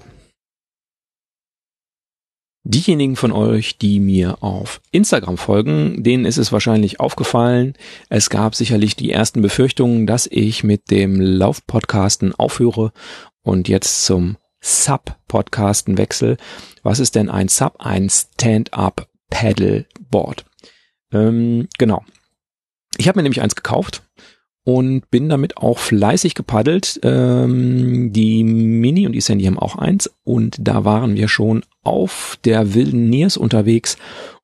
Diejenigen 2.68 3.16
von 3.16 3.32
euch, 3.32 3.78
die 3.78 4.00
mir 4.00 4.42
auf 4.42 4.82
Instagram 4.90 5.38
folgen, 5.38 6.04
denen 6.04 6.26
ist 6.26 6.38
es 6.38 6.52
wahrscheinlich 6.52 7.00
aufgefallen. 7.00 7.76
Es 8.10 8.32
gab 8.32 8.56
sicherlich 8.56 8.96
die 8.96 9.12
ersten 9.12 9.44
Befürchtungen, 9.44 10.08
dass 10.08 10.26
ich 10.26 10.64
mit 10.64 10.90
dem 10.90 11.22
Laufpodcasten 11.22 12.34
aufhöre 12.34 12.92
und 13.44 13.68
jetzt 13.68 14.04
zum 14.04 14.38
Sub-Podcasten 14.62 16.00
wechsle. 16.00 16.38
Was 16.82 17.00
ist 17.00 17.14
denn 17.14 17.30
ein 17.30 17.50
Sub? 17.50 17.76
Ein 17.78 18.10
Stand-Up 18.10 19.10
Paddleboard. 19.30 20.46
Ähm, 21.12 21.68
genau. 21.78 22.04
Ich 22.98 23.08
habe 23.08 23.20
mir 23.20 23.24
nämlich 23.24 23.44
eins 23.44 23.56
gekauft 23.56 24.02
und 24.64 25.12
bin 25.12 25.30
damit 25.30 25.58
auch 25.58 25.78
fleißig 25.78 26.34
gepaddelt. 26.34 27.00
Ähm, 27.04 28.12
die 28.12 28.44
Mini 28.44 29.06
und 29.06 29.14
die 29.14 29.22
Sandy 29.22 29.46
haben 29.46 29.60
auch 29.60 29.76
eins 29.76 30.10
und 30.24 30.58
da 30.60 30.84
waren 30.84 31.16
wir 31.16 31.28
schon 31.28 31.64
auf 31.86 32.38
der 32.44 32.74
wilden 32.74 33.10
Niers 33.10 33.38
unterwegs 33.38 33.98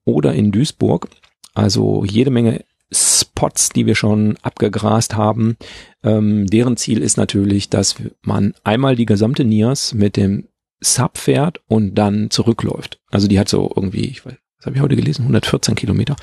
oder 0.05 0.33
in 0.33 0.51
Duisburg. 0.51 1.09
Also 1.53 2.05
jede 2.05 2.31
Menge 2.31 2.63
Spots, 2.93 3.69
die 3.69 3.85
wir 3.85 3.95
schon 3.95 4.37
abgegrast 4.41 5.15
haben. 5.15 5.57
Ähm, 6.03 6.47
deren 6.47 6.77
Ziel 6.77 7.01
ist 7.01 7.17
natürlich, 7.17 7.69
dass 7.69 7.95
man 8.21 8.53
einmal 8.63 8.95
die 8.95 9.05
gesamte 9.05 9.45
Niers 9.45 9.93
mit 9.93 10.17
dem 10.17 10.47
Sub 10.81 11.17
fährt 11.17 11.61
und 11.67 11.95
dann 11.95 12.29
zurückläuft. 12.31 12.99
Also 13.09 13.27
die 13.27 13.39
hat 13.39 13.49
so 13.49 13.71
irgendwie, 13.75 14.05
ich 14.05 14.25
weiß, 14.25 14.35
was 14.57 14.65
habe 14.65 14.75
ich 14.75 14.81
heute 14.81 14.95
gelesen, 14.95 15.23
114 15.23 15.75
Kilometer. 15.75 16.15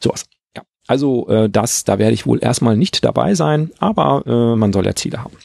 Sowas. 0.00 0.26
Also 0.86 1.28
äh, 1.28 1.50
das, 1.50 1.84
da 1.84 1.98
werde 1.98 2.14
ich 2.14 2.26
wohl 2.26 2.42
erstmal 2.42 2.76
nicht 2.76 3.04
dabei 3.04 3.34
sein, 3.34 3.70
aber 3.78 4.24
äh, 4.26 4.56
man 4.56 4.72
soll 4.72 4.86
ja 4.86 4.94
Ziele 4.94 5.22
haben. 5.22 5.36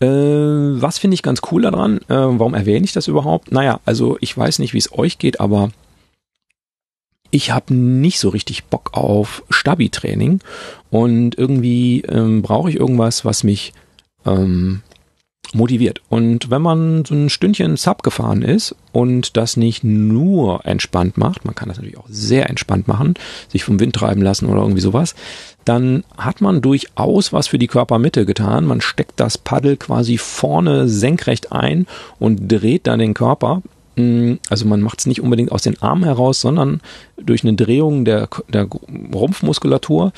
Äh, 0.00 0.06
was 0.06 0.98
finde 0.98 1.14
ich 1.14 1.22
ganz 1.22 1.40
cool 1.50 1.62
daran? 1.62 1.98
Äh, 2.08 2.14
warum 2.14 2.54
erwähne 2.54 2.84
ich 2.84 2.92
das 2.92 3.08
überhaupt? 3.08 3.52
Naja, 3.52 3.80
also 3.84 4.16
ich 4.20 4.36
weiß 4.36 4.58
nicht, 4.58 4.72
wie 4.72 4.78
es 4.78 4.92
euch 4.96 5.18
geht, 5.18 5.40
aber 5.40 5.70
ich 7.30 7.52
habe 7.52 7.74
nicht 7.74 8.18
so 8.18 8.28
richtig 8.30 8.64
Bock 8.64 8.90
auf 8.92 9.44
Stabi-Training 9.50 10.40
und 10.90 11.38
irgendwie 11.38 12.00
ähm, 12.08 12.42
brauche 12.42 12.70
ich 12.70 12.76
irgendwas, 12.76 13.24
was 13.24 13.44
mich 13.44 13.72
ähm, 14.26 14.82
motiviert. 15.54 16.00
Und 16.08 16.50
wenn 16.50 16.62
man 16.62 17.04
so 17.04 17.14
ein 17.14 17.30
Stündchen 17.30 17.76
Sub 17.76 18.02
gefahren 18.02 18.42
ist 18.42 18.74
und 18.92 19.36
das 19.36 19.56
nicht 19.56 19.84
nur 19.84 20.64
entspannt 20.64 21.18
macht, 21.18 21.44
man 21.44 21.54
kann 21.54 21.68
das 21.68 21.78
natürlich 21.78 21.98
auch 21.98 22.08
sehr 22.08 22.48
entspannt 22.48 22.88
machen, 22.88 23.14
sich 23.48 23.64
vom 23.64 23.80
Wind 23.80 23.94
treiben 23.94 24.22
lassen 24.22 24.46
oder 24.46 24.62
irgendwie 24.62 24.80
sowas, 24.80 25.14
dann 25.64 26.04
hat 26.16 26.40
man 26.40 26.62
durchaus 26.62 27.32
was 27.32 27.48
für 27.48 27.58
die 27.58 27.66
Körpermitte 27.66 28.26
getan. 28.26 28.64
Man 28.64 28.80
steckt 28.80 29.20
das 29.20 29.38
Paddel 29.38 29.76
quasi 29.76 30.18
vorne 30.18 30.88
senkrecht 30.88 31.52
ein 31.52 31.86
und 32.18 32.48
dreht 32.48 32.86
dann 32.86 32.98
den 32.98 33.14
Körper 33.14 33.62
Mm, 34.00 34.34
also 34.48 34.66
man 34.66 34.80
macht 34.80 35.00
es 35.00 35.06
nicht 35.06 35.20
unbedingt 35.20 35.52
aus 35.52 35.62
den 35.62 35.80
Armen 35.82 36.04
heraus, 36.04 36.40
sondern 36.40 36.80
durch 37.20 37.42
eine 37.42 37.54
Drehung 37.54 38.04
der, 38.04 38.28
der 38.48 38.66
Rumpfmuskulatur. 39.14 40.12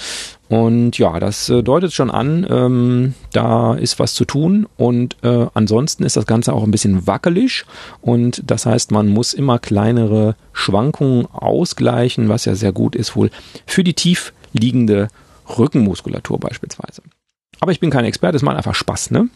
Und 0.49 0.99
ja, 0.99 1.19
das 1.19 1.49
äh, 1.49 1.63
deutet 1.63 1.93
schon 1.93 2.11
an, 2.11 2.47
ähm, 2.49 3.15
da 3.33 3.75
ist 3.75 3.99
was 3.99 4.15
zu 4.15 4.25
tun. 4.25 4.67
Und 4.77 5.17
äh, 5.23 5.47
ansonsten 5.55 6.05
ist 6.05 6.17
das 6.17 6.27
Ganze 6.27 6.53
auch 6.53 6.63
ein 6.63 6.71
bisschen 6.71 7.07
wackelig. 7.07 7.65
Und 8.01 8.43
das 8.47 8.67
heißt, 8.67 8.91
man 8.93 9.09
muss 9.09 9.33
immer 9.33 9.59
kleinere 9.59 10.37
Schwankungen 10.53 11.27
ausgleichen, 11.27 12.29
was 12.29 12.45
ja 12.45 12.55
sehr 12.55 12.73
gut 12.73 12.95
ist 12.95 13.17
wohl 13.17 13.31
für 13.67 13.85
die 13.85 13.95
tief 13.95 14.33
liegende 14.53 15.09
Rückenmuskulatur 15.59 16.39
beispielsweise. 16.39 17.03
Aber 17.61 17.73
ich 17.73 17.81
bin 17.81 17.91
kein 17.91 18.05
Experte, 18.05 18.37
es 18.37 18.43
macht 18.43 18.57
einfach 18.57 18.75
Spaß, 18.75 19.11
ne? 19.11 19.29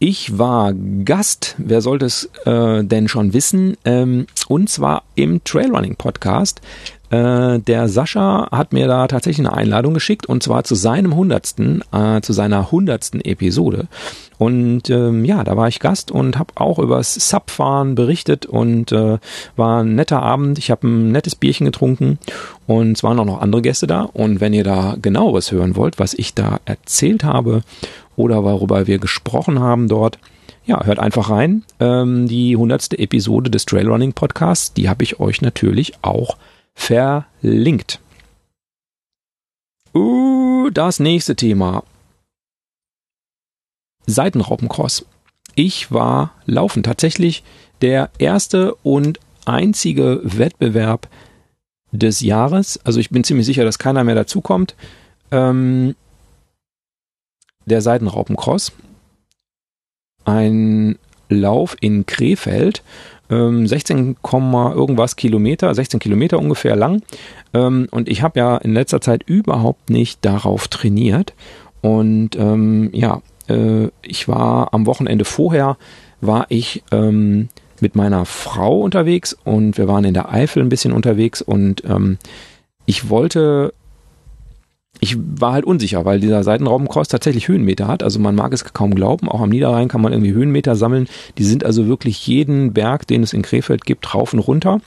Ich 0.00 0.38
war 0.38 0.72
Gast, 1.04 1.56
wer 1.58 1.80
sollte 1.80 2.06
es 2.06 2.30
äh, 2.44 2.84
denn 2.84 3.08
schon 3.08 3.32
wissen, 3.32 3.76
ähm, 3.84 4.28
und 4.46 4.70
zwar 4.70 5.02
im 5.16 5.42
Trailrunning 5.42 5.96
Podcast. 5.96 6.60
Äh, 7.10 7.58
der 7.60 7.88
Sascha 7.88 8.48
hat 8.50 8.72
mir 8.72 8.86
da 8.86 9.06
tatsächlich 9.06 9.46
eine 9.46 9.56
Einladung 9.56 9.94
geschickt 9.94 10.26
und 10.26 10.42
zwar 10.42 10.64
zu 10.64 10.74
seinem 10.74 11.16
hundertsten, 11.16 11.82
äh, 11.92 12.20
zu 12.20 12.32
seiner 12.32 12.70
hundertsten 12.70 13.20
Episode. 13.20 13.88
Und 14.38 14.88
ähm, 14.88 15.24
ja, 15.24 15.42
da 15.42 15.56
war 15.56 15.68
ich 15.68 15.80
Gast 15.80 16.10
und 16.10 16.38
habe 16.38 16.52
auch 16.56 16.78
übers 16.78 17.14
Subfahren 17.14 17.94
berichtet 17.94 18.46
und 18.46 18.92
äh, 18.92 19.18
war 19.56 19.82
ein 19.82 19.94
netter 19.96 20.22
Abend. 20.22 20.58
Ich 20.58 20.70
habe 20.70 20.86
ein 20.86 21.10
nettes 21.10 21.34
Bierchen 21.34 21.66
getrunken 21.66 22.18
und 22.66 22.92
es 22.92 23.02
waren 23.02 23.18
auch 23.18 23.24
noch 23.24 23.40
andere 23.40 23.62
Gäste 23.62 23.86
da. 23.86 24.02
Und 24.02 24.40
wenn 24.40 24.52
ihr 24.52 24.64
da 24.64 24.96
genaueres 25.00 25.50
hören 25.50 25.76
wollt, 25.76 25.98
was 25.98 26.14
ich 26.14 26.34
da 26.34 26.60
erzählt 26.66 27.24
habe 27.24 27.62
oder 28.16 28.44
worüber 28.44 28.86
wir 28.86 28.98
gesprochen 28.98 29.58
haben 29.60 29.88
dort, 29.88 30.18
ja, 30.66 30.84
hört 30.84 30.98
einfach 30.98 31.30
rein. 31.30 31.64
Ähm, 31.80 32.28
die 32.28 32.54
hundertste 32.54 32.98
Episode 32.98 33.50
des 33.50 33.64
Trailrunning 33.64 34.12
Podcasts, 34.12 34.74
die 34.74 34.88
habe 34.88 35.02
ich 35.02 35.18
euch 35.18 35.40
natürlich 35.40 35.94
auch 36.02 36.36
verlinkt. 36.78 38.00
Uh, 39.94 40.70
das 40.70 41.00
nächste 41.00 41.36
Thema. 41.36 41.82
Seitenraupencross. 44.06 45.04
Ich 45.54 45.92
war 45.92 46.32
laufen. 46.46 46.82
Tatsächlich 46.82 47.42
der 47.82 48.10
erste 48.18 48.74
und 48.76 49.18
einzige 49.44 50.20
Wettbewerb 50.22 51.08
des 51.90 52.20
Jahres. 52.20 52.78
Also 52.84 53.00
ich 53.00 53.10
bin 53.10 53.24
ziemlich 53.24 53.44
sicher, 53.44 53.64
dass 53.64 53.78
keiner 53.78 54.04
mehr 54.04 54.14
dazukommt. 54.14 54.74
Ähm, 55.30 55.94
der 57.66 57.82
Seidenraupencross. 57.82 58.72
Ein 60.24 60.98
Lauf 61.28 61.76
in 61.80 62.06
Krefeld. 62.06 62.82
Ähm, 63.30 63.66
16, 63.66 64.16
irgendwas 64.22 65.16
Kilometer, 65.16 65.74
16 65.74 66.00
Kilometer 66.00 66.38
ungefähr 66.38 66.76
lang. 66.76 67.02
Ähm, 67.54 67.88
und 67.90 68.08
ich 68.08 68.22
habe 68.22 68.38
ja 68.38 68.56
in 68.56 68.72
letzter 68.72 69.00
Zeit 69.00 69.22
überhaupt 69.24 69.90
nicht 69.90 70.24
darauf 70.24 70.68
trainiert. 70.68 71.34
Und 71.80 72.36
ähm, 72.36 72.90
ja, 72.92 73.22
äh, 73.48 73.88
ich 74.02 74.28
war 74.28 74.72
am 74.72 74.86
Wochenende 74.86 75.24
vorher, 75.24 75.76
war 76.20 76.46
ich 76.48 76.82
ähm, 76.90 77.48
mit 77.80 77.94
meiner 77.94 78.24
Frau 78.24 78.80
unterwegs 78.80 79.36
und 79.44 79.78
wir 79.78 79.88
waren 79.88 80.04
in 80.04 80.14
der 80.14 80.32
Eifel 80.32 80.62
ein 80.62 80.68
bisschen 80.68 80.92
unterwegs 80.92 81.42
und 81.42 81.84
ähm, 81.84 82.18
ich 82.86 83.08
wollte 83.08 83.72
ich 85.00 85.16
war 85.18 85.52
halt 85.52 85.64
unsicher, 85.64 86.04
weil 86.04 86.20
dieser 86.20 86.42
Seitenraubencross 86.42 87.08
tatsächlich 87.08 87.48
Höhenmeter 87.48 87.86
hat. 87.86 88.02
Also 88.02 88.18
man 88.18 88.34
mag 88.34 88.52
es 88.52 88.64
kaum 88.72 88.94
glauben. 88.94 89.28
Auch 89.28 89.40
am 89.40 89.50
Niederrhein 89.50 89.88
kann 89.88 90.00
man 90.00 90.12
irgendwie 90.12 90.32
Höhenmeter 90.32 90.76
sammeln. 90.76 91.08
Die 91.38 91.44
sind 91.44 91.64
also 91.64 91.86
wirklich 91.86 92.26
jeden 92.26 92.72
Berg, 92.72 93.06
den 93.06 93.22
es 93.22 93.32
in 93.32 93.42
Krefeld 93.42 93.84
gibt, 93.84 94.14
rauf 94.14 94.32
und 94.32 94.40
runter. 94.40 94.80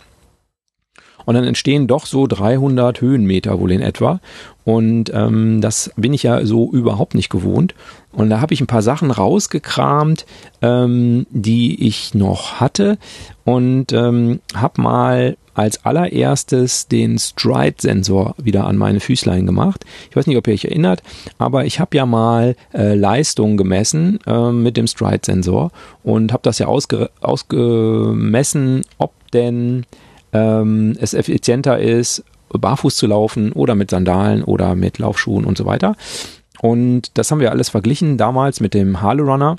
Und 1.26 1.36
dann 1.36 1.44
entstehen 1.44 1.88
doch 1.88 2.06
so 2.06 2.28
300 2.28 3.02
Höhenmeter 3.02 3.60
wohl 3.60 3.72
in 3.72 3.82
etwa. 3.82 4.20
Und 4.64 5.12
ähm, 5.14 5.62
das 5.62 5.92
bin 5.96 6.14
ich 6.14 6.24
ja 6.24 6.46
so 6.46 6.72
überhaupt 6.72 7.16
nicht 7.16 7.30
gewohnt. 7.30 7.74
Und 8.12 8.30
da 8.30 8.42
habe 8.42 8.54
ich 8.54 8.62
ein 8.62 8.68
paar 8.68 8.82
Sachen 8.82 9.12
rausgekramt, 9.12 10.26
ähm, 10.62 11.26
die 11.30 11.88
ich 11.88 12.14
noch 12.14 12.60
hatte. 12.60 12.98
Und 13.44 13.92
ähm, 13.92 14.40
habe 14.54 14.82
mal 14.82 15.38
als 15.54 15.86
allererstes 15.86 16.88
den 16.88 17.20
Stride-Sensor 17.20 18.36
wieder 18.38 18.66
an 18.66 18.78
meine 18.78 19.00
Füßlein 19.00 19.46
gemacht. 19.46 19.86
Ich 20.10 20.16
weiß 20.16 20.28
nicht, 20.28 20.38
ob 20.38 20.48
ihr 20.48 20.54
euch 20.54 20.66
erinnert, 20.66 21.04
aber 21.38 21.66
ich 21.66 21.80
habe 21.80 21.98
ja 21.98 22.06
mal 22.06 22.56
äh, 22.74 22.96
Leistung 22.96 23.58
gemessen 23.58 24.20
äh, 24.26 24.52
mit 24.52 24.78
dem 24.78 24.88
Stride-Sensor 24.88 25.72
und 26.04 26.32
habe 26.32 26.44
das 26.44 26.60
ja 26.60 26.68
ausge 26.68 27.10
ausgemessen, 27.20 28.84
ob 28.98 29.12
denn 29.32 29.86
ähm, 30.34 30.96
es 31.00 31.14
effizienter 31.14 31.80
ist, 31.80 32.24
barfuß 32.50 32.96
zu 32.96 33.08
laufen 33.08 33.52
oder 33.54 33.76
mit 33.76 33.90
Sandalen 33.90 34.44
oder 34.44 34.76
mit 34.76 34.98
Laufschuhen 34.98 35.46
und 35.46 35.58
so 35.58 35.66
weiter. 35.66 35.96
Und 36.62 37.18
das 37.18 37.32
haben 37.32 37.40
wir 37.40 37.52
alles 37.52 37.70
verglichen 37.70 38.18
damals 38.18 38.60
mit 38.60 38.74
dem 38.74 39.02
Harley 39.02 39.24
Runner. 39.24 39.56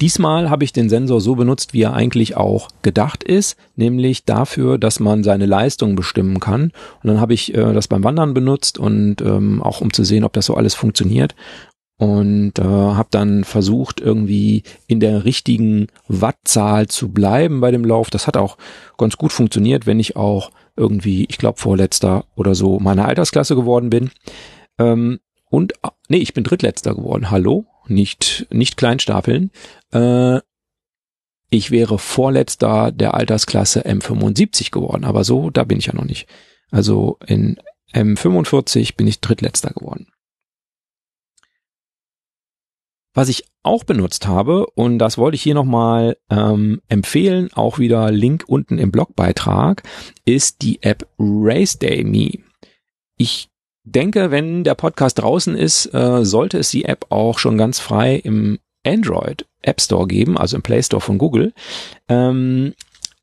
Diesmal 0.00 0.50
habe 0.50 0.64
ich 0.64 0.72
den 0.72 0.88
Sensor 0.88 1.20
so 1.20 1.34
benutzt, 1.34 1.72
wie 1.72 1.82
er 1.82 1.94
eigentlich 1.94 2.36
auch 2.36 2.68
gedacht 2.82 3.24
ist, 3.24 3.56
nämlich 3.76 4.24
dafür, 4.24 4.78
dass 4.78 5.00
man 5.00 5.24
seine 5.24 5.46
Leistung 5.46 5.96
bestimmen 5.96 6.40
kann. 6.40 6.72
Und 7.02 7.08
dann 7.08 7.20
habe 7.20 7.34
ich 7.34 7.54
äh, 7.54 7.72
das 7.72 7.88
beim 7.88 8.04
Wandern 8.04 8.34
benutzt 8.34 8.78
und 8.78 9.20
ähm, 9.20 9.62
auch 9.62 9.80
um 9.80 9.92
zu 9.92 10.04
sehen, 10.04 10.24
ob 10.24 10.32
das 10.32 10.46
so 10.46 10.54
alles 10.54 10.74
funktioniert. 10.74 11.34
Und 11.98 12.58
äh, 12.58 12.62
habe 12.62 13.08
dann 13.10 13.44
versucht, 13.44 14.00
irgendwie 14.00 14.64
in 14.86 15.00
der 15.00 15.24
richtigen 15.24 15.86
Wattzahl 16.08 16.88
zu 16.88 17.08
bleiben 17.08 17.60
bei 17.60 17.70
dem 17.70 17.84
Lauf. 17.84 18.10
Das 18.10 18.26
hat 18.26 18.36
auch 18.36 18.58
ganz 18.98 19.16
gut 19.16 19.32
funktioniert, 19.32 19.86
wenn 19.86 19.98
ich 19.98 20.14
auch 20.14 20.50
irgendwie, 20.76 21.24
ich 21.30 21.38
glaube, 21.38 21.58
vorletzter 21.58 22.26
oder 22.34 22.54
so 22.54 22.78
meiner 22.80 23.08
Altersklasse 23.08 23.54
geworden 23.54 23.88
bin. 23.88 24.10
Ähm, 24.78 25.20
und 25.48 25.72
nee, 26.08 26.18
ich 26.18 26.34
bin 26.34 26.44
drittletzter 26.44 26.94
geworden. 26.94 27.30
Hallo? 27.30 27.64
nicht, 27.88 28.46
nicht 28.50 28.76
kleinstapeln. 28.76 29.50
Äh, 29.92 30.40
ich 31.48 31.70
wäre 31.70 31.98
vorletzter 31.98 32.90
der 32.90 33.14
Altersklasse 33.14 33.86
M75 33.86 34.70
geworden, 34.72 35.04
aber 35.04 35.24
so, 35.24 35.50
da 35.50 35.64
bin 35.64 35.78
ich 35.78 35.86
ja 35.86 35.94
noch 35.94 36.04
nicht. 36.04 36.28
Also 36.70 37.18
in 37.26 37.56
M45 37.92 38.96
bin 38.96 39.06
ich 39.06 39.20
drittletzter 39.20 39.70
geworden. 39.70 40.08
Was 43.16 43.30
ich 43.30 43.46
auch 43.62 43.82
benutzt 43.82 44.26
habe, 44.26 44.66
und 44.74 44.98
das 44.98 45.16
wollte 45.16 45.36
ich 45.36 45.42
hier 45.42 45.54
nochmal 45.54 46.18
ähm, 46.28 46.82
empfehlen, 46.88 47.48
auch 47.54 47.78
wieder 47.78 48.10
Link 48.10 48.44
unten 48.46 48.76
im 48.76 48.92
Blogbeitrag, 48.92 49.82
ist 50.26 50.60
die 50.60 50.82
App 50.82 51.08
Race 51.18 51.78
Day 51.78 52.04
Me. 52.04 52.32
Ich 53.16 53.48
denke, 53.84 54.30
wenn 54.30 54.64
der 54.64 54.74
Podcast 54.74 55.18
draußen 55.18 55.56
ist, 55.56 55.94
äh, 55.94 56.26
sollte 56.26 56.58
es 56.58 56.68
die 56.68 56.84
App 56.84 57.06
auch 57.08 57.38
schon 57.38 57.56
ganz 57.56 57.80
frei 57.80 58.16
im 58.16 58.58
Android 58.86 59.46
App 59.62 59.80
Store 59.80 60.06
geben, 60.06 60.36
also 60.36 60.56
im 60.56 60.62
Play 60.62 60.82
Store 60.82 61.00
von 61.00 61.16
Google. 61.16 61.54
Ähm, 62.10 62.74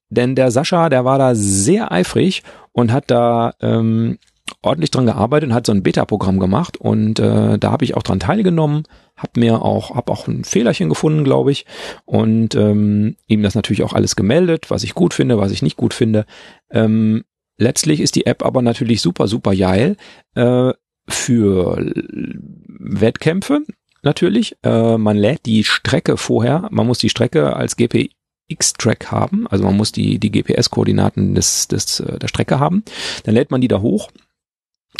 denn 0.09 0.33
der 0.33 0.49
Sascha, 0.49 0.89
der 0.89 1.05
war 1.05 1.19
da 1.19 1.35
sehr 1.35 1.91
eifrig 1.91 2.41
und 2.71 2.91
hat 2.91 3.11
da 3.11 3.53
ähm, 3.61 4.17
ordentlich 4.63 4.91
dran 4.91 5.05
gearbeitet 5.05 5.49
und 5.49 5.55
hat 5.55 5.65
so 5.65 5.71
ein 5.71 5.83
Beta-Programm 5.83 6.39
gemacht 6.39 6.77
und 6.77 7.19
äh, 7.19 7.59
da 7.59 7.71
habe 7.71 7.85
ich 7.85 7.95
auch 7.95 8.03
dran 8.03 8.19
teilgenommen, 8.19 8.83
habe 9.15 9.39
mir 9.39 9.61
auch 9.61 9.95
hab 9.95 10.09
auch 10.09 10.27
ein 10.27 10.43
Fehlerchen 10.43 10.89
gefunden, 10.89 11.23
glaube 11.23 11.51
ich, 11.51 11.65
und 12.05 12.55
ähm, 12.55 13.15
ihm 13.27 13.43
das 13.43 13.55
natürlich 13.55 13.83
auch 13.83 13.93
alles 13.93 14.15
gemeldet, 14.15 14.71
was 14.71 14.83
ich 14.83 14.95
gut 14.95 15.13
finde, 15.13 15.37
was 15.37 15.51
ich 15.51 15.61
nicht 15.61 15.77
gut 15.77 15.93
finde. 15.93 16.25
Ähm, 16.71 17.23
Letztlich 17.57 18.01
ist 18.01 18.15
die 18.15 18.25
App 18.25 18.43
aber 18.43 18.61
natürlich 18.61 19.01
super, 19.01 19.27
super 19.27 19.55
geil 19.55 19.95
äh, 20.35 20.73
für 21.07 21.93
Wettkämpfe 22.67 23.61
natürlich. 24.01 24.57
Äh, 24.63 24.97
man 24.97 25.17
lädt 25.17 25.45
die 25.45 25.63
Strecke 25.63 26.17
vorher, 26.17 26.67
man 26.71 26.87
muss 26.87 26.99
die 26.99 27.09
Strecke 27.09 27.55
als 27.55 27.75
GPX-Track 27.75 29.11
haben, 29.11 29.47
also 29.47 29.63
man 29.63 29.77
muss 29.77 29.91
die, 29.91 30.17
die 30.17 30.31
GPS-Koordinaten 30.31 31.35
des, 31.35 31.67
des, 31.67 31.99
äh, 31.99 32.17
der 32.17 32.27
Strecke 32.27 32.59
haben. 32.59 32.83
Dann 33.23 33.35
lädt 33.35 33.51
man 33.51 33.61
die 33.61 33.67
da 33.67 33.81
hoch 33.81 34.09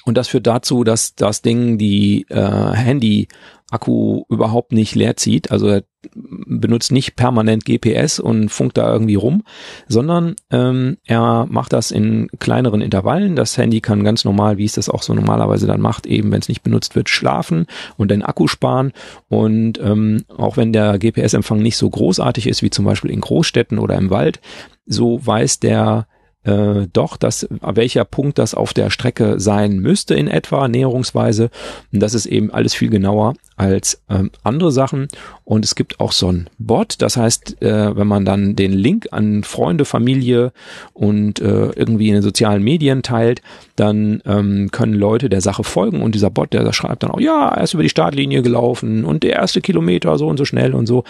Und 0.05 0.17
das 0.17 0.27
führt 0.27 0.47
dazu, 0.47 0.83
dass 0.83 1.15
das 1.15 1.41
Ding 1.41 1.77
die 1.77 2.25
äh, 2.29 2.73
Handy-Akku 2.73 4.23
überhaupt 4.29 4.73
nicht 4.73 4.95
leer 4.95 5.15
zieht. 5.15 5.51
Also 5.51 5.67
er 5.67 5.83
benutzt 6.13 6.91
nicht 6.91 7.15
permanent 7.15 7.63
GPS 7.63 8.19
und 8.19 8.49
funkt 8.49 8.77
da 8.77 8.91
irgendwie 8.91 9.15
rum, 9.15 9.43
sondern 9.87 10.35
ähm, 10.51 10.97
er 11.05 11.47
macht 11.49 11.71
das 11.71 11.91
in 11.91 12.27
kleineren 12.39 12.81
Intervallen. 12.81 13.37
Das 13.37 13.57
Handy 13.57 13.79
kann 13.79 14.03
ganz 14.03 14.25
normal, 14.25 14.57
wie 14.57 14.65
es 14.65 14.73
das 14.73 14.89
auch 14.89 15.01
so 15.01 15.13
normalerweise 15.13 15.67
dann 15.67 15.79
macht, 15.79 16.05
eben 16.05 16.31
wenn 16.31 16.41
es 16.41 16.49
nicht 16.49 16.63
benutzt 16.63 16.95
wird, 16.95 17.07
schlafen 17.07 17.67
und 17.95 18.11
den 18.11 18.23
Akku 18.23 18.47
sparen. 18.47 18.91
Und 19.29 19.79
ähm, 19.79 20.25
auch 20.35 20.57
wenn 20.57 20.73
der 20.73 20.99
GPS-Empfang 20.99 21.59
nicht 21.59 21.77
so 21.77 21.89
großartig 21.89 22.47
ist 22.47 22.61
wie 22.61 22.69
zum 22.69 22.83
Beispiel 22.83 23.11
in 23.11 23.21
Großstädten 23.21 23.79
oder 23.79 23.95
im 23.95 24.09
Wald, 24.09 24.41
so 24.85 25.25
weiß 25.25 25.59
der 25.59 26.07
äh, 26.43 26.87
doch, 26.91 27.17
dass 27.17 27.47
welcher 27.49 28.05
Punkt 28.05 28.37
das 28.37 28.53
auf 28.53 28.73
der 28.73 28.89
Strecke 28.89 29.39
sein 29.39 29.79
müsste 29.79 30.15
in 30.15 30.27
etwa 30.27 30.67
näherungsweise. 30.67 31.49
Und 31.91 32.01
das 32.01 32.13
ist 32.13 32.25
eben 32.25 32.51
alles 32.51 32.73
viel 32.73 32.89
genauer 32.89 33.33
als 33.55 34.01
ähm, 34.09 34.31
andere 34.43 34.71
Sachen. 34.71 35.07
Und 35.45 35.63
es 35.63 35.75
gibt 35.75 35.99
auch 35.99 36.11
so 36.11 36.31
ein 36.31 36.49
Bot. 36.57 37.01
Das 37.01 37.17
heißt, 37.17 37.61
äh, 37.61 37.95
wenn 37.95 38.07
man 38.07 38.25
dann 38.25 38.55
den 38.55 38.73
Link 38.73 39.07
an 39.11 39.43
Freunde, 39.43 39.85
Familie 39.85 40.51
und 40.93 41.39
äh, 41.39 41.69
irgendwie 41.71 42.09
in 42.09 42.15
den 42.15 42.23
sozialen 42.23 42.63
Medien 42.63 43.03
teilt, 43.03 43.41
dann 43.75 44.21
ähm, 44.25 44.69
können 44.71 44.93
Leute 44.93 45.29
der 45.29 45.41
Sache 45.41 45.63
folgen. 45.63 46.01
Und 46.01 46.15
dieser 46.15 46.29
Bot, 46.29 46.53
der 46.53 46.71
schreibt 46.73 47.03
dann 47.03 47.11
auch, 47.11 47.19
ja, 47.19 47.49
er 47.49 47.63
ist 47.63 47.73
über 47.73 47.83
die 47.83 47.89
Startlinie 47.89 48.41
gelaufen 48.41 49.05
und 49.05 49.23
der 49.23 49.33
erste 49.33 49.61
Kilometer 49.61 50.17
so 50.17 50.27
und 50.27 50.37
so 50.37 50.45
schnell 50.45 50.73
und 50.73 50.87
so. 50.87 51.03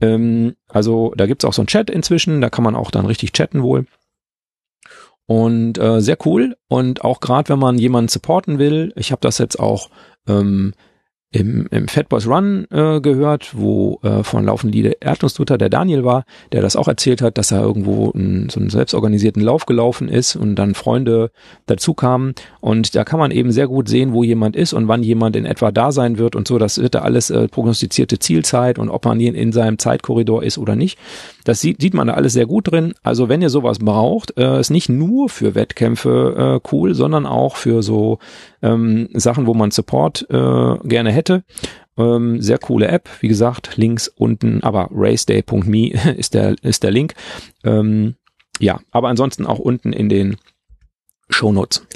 Ähm, 0.00 0.54
also 0.68 1.12
da 1.16 1.26
gibt's 1.26 1.44
auch 1.44 1.52
so 1.52 1.62
ein 1.62 1.66
Chat 1.66 1.90
inzwischen. 1.90 2.40
Da 2.40 2.50
kann 2.50 2.64
man 2.64 2.76
auch 2.76 2.90
dann 2.90 3.06
richtig 3.06 3.32
chatten 3.32 3.62
wohl. 3.62 3.86
Und 5.28 5.76
äh, 5.76 6.00
sehr 6.00 6.16
cool. 6.24 6.56
Und 6.68 7.04
auch 7.04 7.20
gerade 7.20 7.50
wenn 7.50 7.58
man 7.58 7.76
jemanden 7.76 8.08
supporten 8.08 8.58
will, 8.58 8.94
ich 8.96 9.12
habe 9.12 9.20
das 9.20 9.36
jetzt 9.36 9.60
auch 9.60 9.90
ähm, 10.26 10.72
im, 11.30 11.66
im 11.70 11.88
Fat 11.88 12.08
Boys 12.08 12.26
Run 12.26 12.66
äh, 12.70 13.02
gehört, 13.02 13.54
wo 13.54 14.00
äh, 14.02 14.22
von 14.22 14.46
Laufen 14.46 14.72
Liede 14.72 14.96
Erdnussdutter 15.00 15.58
der 15.58 15.68
Daniel 15.68 16.02
war, 16.02 16.24
der 16.52 16.62
das 16.62 16.74
auch 16.74 16.88
erzählt 16.88 17.20
hat, 17.20 17.36
dass 17.36 17.50
er 17.50 17.60
irgendwo 17.60 18.10
in, 18.12 18.48
so 18.48 18.58
einen 18.58 18.70
selbstorganisierten 18.70 19.42
Lauf 19.42 19.66
gelaufen 19.66 20.08
ist 20.08 20.36
und 20.36 20.56
dann 20.56 20.74
Freunde 20.74 21.30
dazu 21.66 21.92
kamen. 21.92 22.34
Und 22.60 22.94
da 22.94 23.04
kann 23.04 23.18
man 23.18 23.30
eben 23.30 23.52
sehr 23.52 23.68
gut 23.68 23.90
sehen, 23.90 24.14
wo 24.14 24.24
jemand 24.24 24.56
ist 24.56 24.72
und 24.72 24.88
wann 24.88 25.02
jemand 25.02 25.36
in 25.36 25.44
etwa 25.44 25.70
da 25.70 25.92
sein 25.92 26.16
wird 26.16 26.34
und 26.34 26.48
so. 26.48 26.56
Das 26.56 26.78
wird 26.78 26.94
da 26.94 27.00
alles 27.00 27.28
äh, 27.28 27.46
prognostizierte 27.48 28.18
Zielzeit 28.18 28.78
und 28.78 28.88
ob 28.88 29.04
man 29.04 29.20
in, 29.20 29.34
in 29.34 29.52
seinem 29.52 29.78
Zeitkorridor 29.78 30.42
ist 30.42 30.56
oder 30.56 30.76
nicht. 30.76 30.98
Das 31.48 31.62
sieht, 31.62 31.80
sieht 31.80 31.94
man 31.94 32.08
da 32.08 32.12
alles 32.12 32.34
sehr 32.34 32.44
gut 32.44 32.70
drin. 32.70 32.92
Also 33.02 33.30
wenn 33.30 33.40
ihr 33.40 33.48
sowas 33.48 33.78
braucht, 33.78 34.36
äh, 34.36 34.60
ist 34.60 34.68
nicht 34.68 34.90
nur 34.90 35.30
für 35.30 35.54
Wettkämpfe 35.54 36.60
äh, 36.62 36.68
cool, 36.70 36.94
sondern 36.94 37.24
auch 37.24 37.56
für 37.56 37.82
so 37.82 38.18
ähm, 38.60 39.08
Sachen, 39.14 39.46
wo 39.46 39.54
man 39.54 39.70
Support 39.70 40.26
äh, 40.28 40.76
gerne 40.86 41.10
hätte. 41.10 41.44
Ähm, 41.96 42.42
sehr 42.42 42.58
coole 42.58 42.88
App, 42.88 43.08
wie 43.20 43.28
gesagt, 43.28 43.78
links 43.78 44.08
unten, 44.08 44.62
aber 44.62 44.90
raceday.me 44.92 45.92
ist 46.18 46.34
der, 46.34 46.56
ist 46.62 46.82
der 46.82 46.90
Link. 46.90 47.14
Ähm, 47.64 48.16
ja, 48.60 48.80
aber 48.90 49.08
ansonsten 49.08 49.46
auch 49.46 49.58
unten 49.58 49.94
in 49.94 50.10
den 50.10 50.36
Shownotes. 51.30 51.86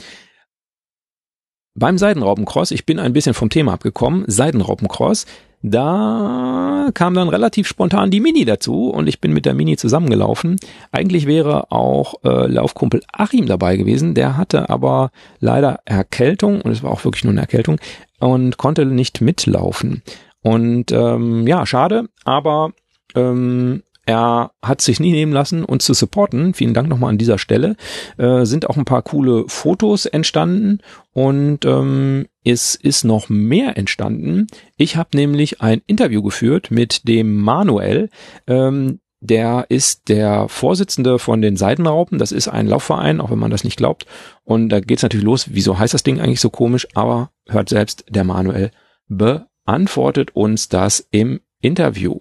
Beim 1.75 1.99
Seidenraupencross, 1.99 2.71
ich 2.71 2.87
bin 2.87 2.99
ein 2.99 3.13
bisschen 3.13 3.35
vom 3.35 3.51
Thema 3.51 3.75
abgekommen, 3.75 4.25
Seidenraupencross, 4.29 5.27
da 5.63 6.91
kam 6.95 7.15
dann 7.15 7.29
relativ 7.29 7.69
spontan 7.69 8.11
die 8.11 8.21
Mini 8.21 8.45
dazu 8.45 8.91
und 8.91 9.09
ich 9.09 9.21
bin 9.21 9.33
mit 9.33 9.47
der 9.47 9.55
Mini 9.55 9.77
zusammengelaufen. 9.77 10.57
Eigentlich 10.91 11.27
wäre 11.27 11.71
auch 11.71 12.15
äh, 12.25 12.47
Laufkumpel 12.47 13.03
Achim 13.13 13.47
dabei 13.47 13.77
gewesen, 13.77 14.15
der 14.15 14.37
hatte 14.37 14.69
aber 14.71 15.11
leider 15.39 15.81
Erkältung 15.85 16.61
und 16.61 16.73
es 16.73 16.83
war 16.83 16.91
auch 16.91 17.05
wirklich 17.05 17.25
nur 17.25 17.33
eine 17.33 17.43
Erkältung 17.43 17.79
und 18.19 18.57
konnte 18.57 18.85
nicht 18.87 19.21
mitlaufen. 19.21 20.03
Und 20.43 20.91
ähm, 20.91 21.47
ja, 21.47 21.65
schade, 21.65 22.09
aber 22.25 22.73
ähm, 23.15 23.83
er 24.05 24.51
hat 24.63 24.81
sich 24.81 24.99
nie 24.99 25.13
nehmen 25.13 25.33
lassen, 25.33 25.65
uns 25.65 25.85
zu 25.85 25.95
supporten. 25.95 26.55
Vielen 26.55 26.75
Dank 26.75 26.89
nochmal 26.89 27.11
an 27.11 27.19
dieser 27.19 27.39
Stelle. 27.39 27.77
Äh, 28.19 28.45
sind 28.45 28.69
auch 28.69 28.77
ein 28.77 28.85
paar 28.85 29.03
coole 29.03 29.45
Fotos 29.47 30.07
entstanden 30.07 30.81
und 31.13 31.65
ähm, 31.65 32.27
es 32.45 32.75
ist 32.75 33.05
noch 33.05 33.29
mehr 33.29 33.77
entstanden. 33.79 34.49
Ich 34.77 34.97
habe 34.97 35.11
nämlich 35.15 35.61
ein 35.61 35.83
Interview 35.87 36.23
geführt 36.23 36.71
mit 36.71 37.07
dem 37.07 37.37
Manuel. 37.37 38.11
Ähm, 38.49 38.99
der 39.21 39.67
ist 39.69 40.09
der 40.09 40.49
Vorsitzende 40.49 41.21
von 41.21 41.41
den 41.41 41.57
Seidenraupen. 41.57 42.19
Das 42.19 42.33
ist 42.33 42.49
ein 42.49 42.67
Laufverein, 42.67 43.21
auch 43.21 43.31
wenn 43.31 43.39
man 43.39 43.53
das 43.53 43.63
nicht 43.63 43.77
glaubt. 43.77 44.05
Und 44.43 44.69
da 44.71 44.81
geht's 44.81 45.05
natürlich 45.05 45.25
los. 45.25 45.47
Wieso 45.51 45.79
heißt 45.79 45.95
das 45.95 46.03
Ding 46.03 46.21
eigentlich 46.21 46.41
so 46.41 46.51
komisch? 46.51 46.89
Aber 46.95 47.31
hört 47.49 47.69
selbst, 47.69 48.05
der 48.09 48.25
Manuel 48.25 48.73
beantwortet 49.07 50.35
uns 50.35 50.69
das 50.69 51.07
im 51.13 51.41
Interview. 51.61 52.19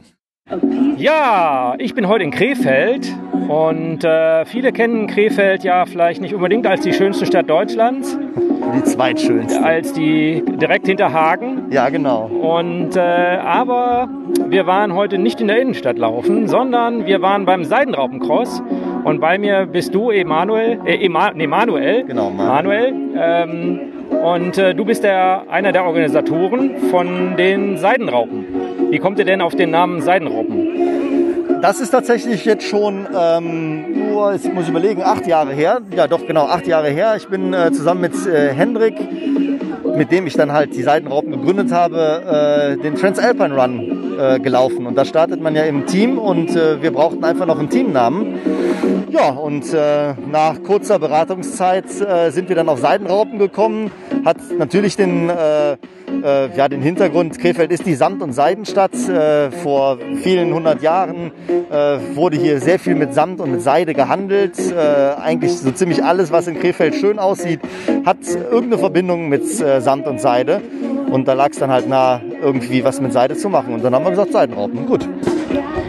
Ja, 0.98 1.76
ich 1.78 1.96
bin 1.96 2.08
heute 2.08 2.24
in 2.24 2.32
Krefeld 2.32 3.14
und 3.48 4.04
äh, 4.04 4.46
viele 4.46 4.72
kennen 4.72 5.08
Krefeld 5.08 5.64
ja 5.64 5.86
vielleicht 5.86 6.22
nicht 6.22 6.34
unbedingt 6.34 6.68
als 6.68 6.82
die 6.82 6.94
schönste 6.94 7.26
Stadt 7.26 7.50
Deutschlands. 7.50 8.18
Die 8.76 8.84
zweitschönste. 8.84 9.64
Als 9.64 9.94
die 9.94 10.44
direkt 10.46 10.88
hinter 10.88 11.12
Hagen. 11.12 11.72
Ja, 11.72 11.90
genau. 11.90 12.26
Und 12.26 12.96
äh, 12.96 13.00
aber 13.00 14.10
wir 14.48 14.68
waren 14.68 14.94
heute 14.94 15.18
nicht 15.18 15.42
in 15.42 15.48
der 15.48 15.62
Innenstadt 15.62 15.98
laufen, 15.98 16.48
sondern 16.48 17.06
wir 17.06 17.22
waren 17.22 17.46
beim 17.46 17.64
Seidenraupencross. 17.64 18.62
Und 19.04 19.20
bei 19.20 19.38
mir 19.38 19.66
bist 19.66 19.96
du, 19.96 20.12
Emanuel, 20.12 20.80
äh, 20.86 21.06
Ema, 21.06 21.32
nee, 21.34 21.48
Manuel. 21.48 22.04
Genau, 22.04 22.30
Manuel. 22.30 22.94
Ähm, 23.18 23.80
und 24.24 24.58
äh, 24.58 24.76
du 24.76 24.86
bist 24.86 25.04
der, 25.04 25.46
einer 25.50 25.72
der 25.72 25.86
Organisatoren 25.86 26.78
von 26.92 27.36
den 27.38 27.78
Seidenraupen. 27.78 28.46
Wie 28.92 29.00
kommt 29.00 29.18
ihr 29.20 29.26
denn 29.26 29.40
auf 29.40 29.56
den 29.56 29.72
Namen 29.72 30.02
Seidenraupen? 30.02 31.62
Das 31.62 31.80
ist 31.80 31.92
tatsächlich 31.92 32.44
jetzt 32.44 32.66
schon 32.66 33.08
ähm, 33.18 34.10
nur, 34.10 34.34
jetzt 34.34 34.54
muss 34.54 34.66
ich 34.66 34.70
überlegen, 34.70 35.02
acht 35.02 35.26
Jahre 35.28 35.54
her. 35.54 35.80
Ja, 35.96 36.08
doch 36.08 36.28
genau, 36.28 36.48
acht 36.48 36.68
Jahre 36.68 36.90
her. 36.90 37.14
Ich 37.16 37.30
bin 37.30 37.54
äh, 37.54 37.72
zusammen 37.72 38.02
mit 38.02 38.14
äh, 38.28 38.50
Hendrik, 38.50 38.96
mit 39.96 40.12
dem 40.12 40.28
ich 40.28 40.34
dann 40.34 40.52
halt 40.52 40.76
die 40.76 40.84
Seidenraupen 40.84 41.32
gegründet 41.32 41.72
habe, 41.72 42.76
äh, 42.78 42.84
den 42.84 42.96
Transalpine 42.96 43.56
Run 43.56 44.18
äh, 44.20 44.40
gelaufen. 44.42 44.86
Und 44.86 44.96
da 44.96 45.06
startet 45.06 45.40
man 45.40 45.56
ja 45.56 45.64
im 45.64 45.86
Team 45.86 46.20
und 46.20 46.54
äh, 46.54 46.82
wir 46.82 46.92
brauchten 46.92 47.24
einfach 47.24 47.46
noch 47.46 47.60
einen 47.60 47.70
Teamnamen. 47.70 48.40
Ja, 49.10 49.30
und 49.30 49.74
äh, 49.74 50.16
nach 50.30 50.62
kurzer 50.64 51.00
Beratungszeit 51.00 51.86
äh, 52.02 52.30
sind 52.32 52.50
wir 52.50 52.58
dann 52.58 52.68
auf 52.68 52.80
Seidenraupen 52.80 53.40
gekommen. 53.40 53.90
Hat 54.26 54.36
natürlich 54.58 54.98
den, 54.98 55.32
äh, 56.24 56.56
ja, 56.56 56.68
den 56.68 56.82
Hintergrund, 56.82 57.40
Krefeld 57.40 57.72
ist 57.72 57.86
die 57.86 57.96
Samt- 57.96 58.22
und 58.22 58.34
Seidenstadt. 58.34 58.94
Äh, 59.08 59.52
vor 59.52 59.98
vielen 60.22 60.54
hundert 60.54 60.82
Jahren 60.82 61.32
äh, 61.70 61.98
wurde 62.16 62.38
hier 62.38 62.60
sehr 62.60 62.80
viel 62.80 62.96
mit 62.96 63.14
Samt 63.14 63.40
und 63.40 63.52
mit 63.52 63.62
Seide 63.62 63.94
gehandelt. 63.94 64.58
Äh, 64.60 65.22
eigentlich 65.22 65.58
so 65.58 65.72
ziemlich 65.72 66.04
alles, 66.04 66.32
was 66.32 66.48
in 66.48 66.60
Krefeld 66.60 66.96
schön 66.96 67.20
aussieht, 67.20 67.60
hat 68.06 68.18
irgendeine 68.30 68.78
Verbindung 68.78 69.30
mit 69.30 69.44
äh, 69.62 69.82
Samt 69.82 70.08
und 70.08 70.22
Seide. 70.22 70.62
Und 71.12 71.28
da 71.28 71.34
lag 71.34 71.50
es 71.52 71.60
dann 71.60 71.72
halt 71.72 71.90
nah, 71.90 72.22
irgendwie 72.42 72.84
was 72.84 73.02
mit 73.02 73.12
Seide 73.12 73.36
zu 73.36 73.50
machen. 73.50 73.74
Und 73.74 73.84
dann 73.84 73.94
haben 73.94 74.06
wir 74.06 74.12
gesagt, 74.12 74.32
Seidenraupen, 74.32 74.86
gut. 74.86 75.08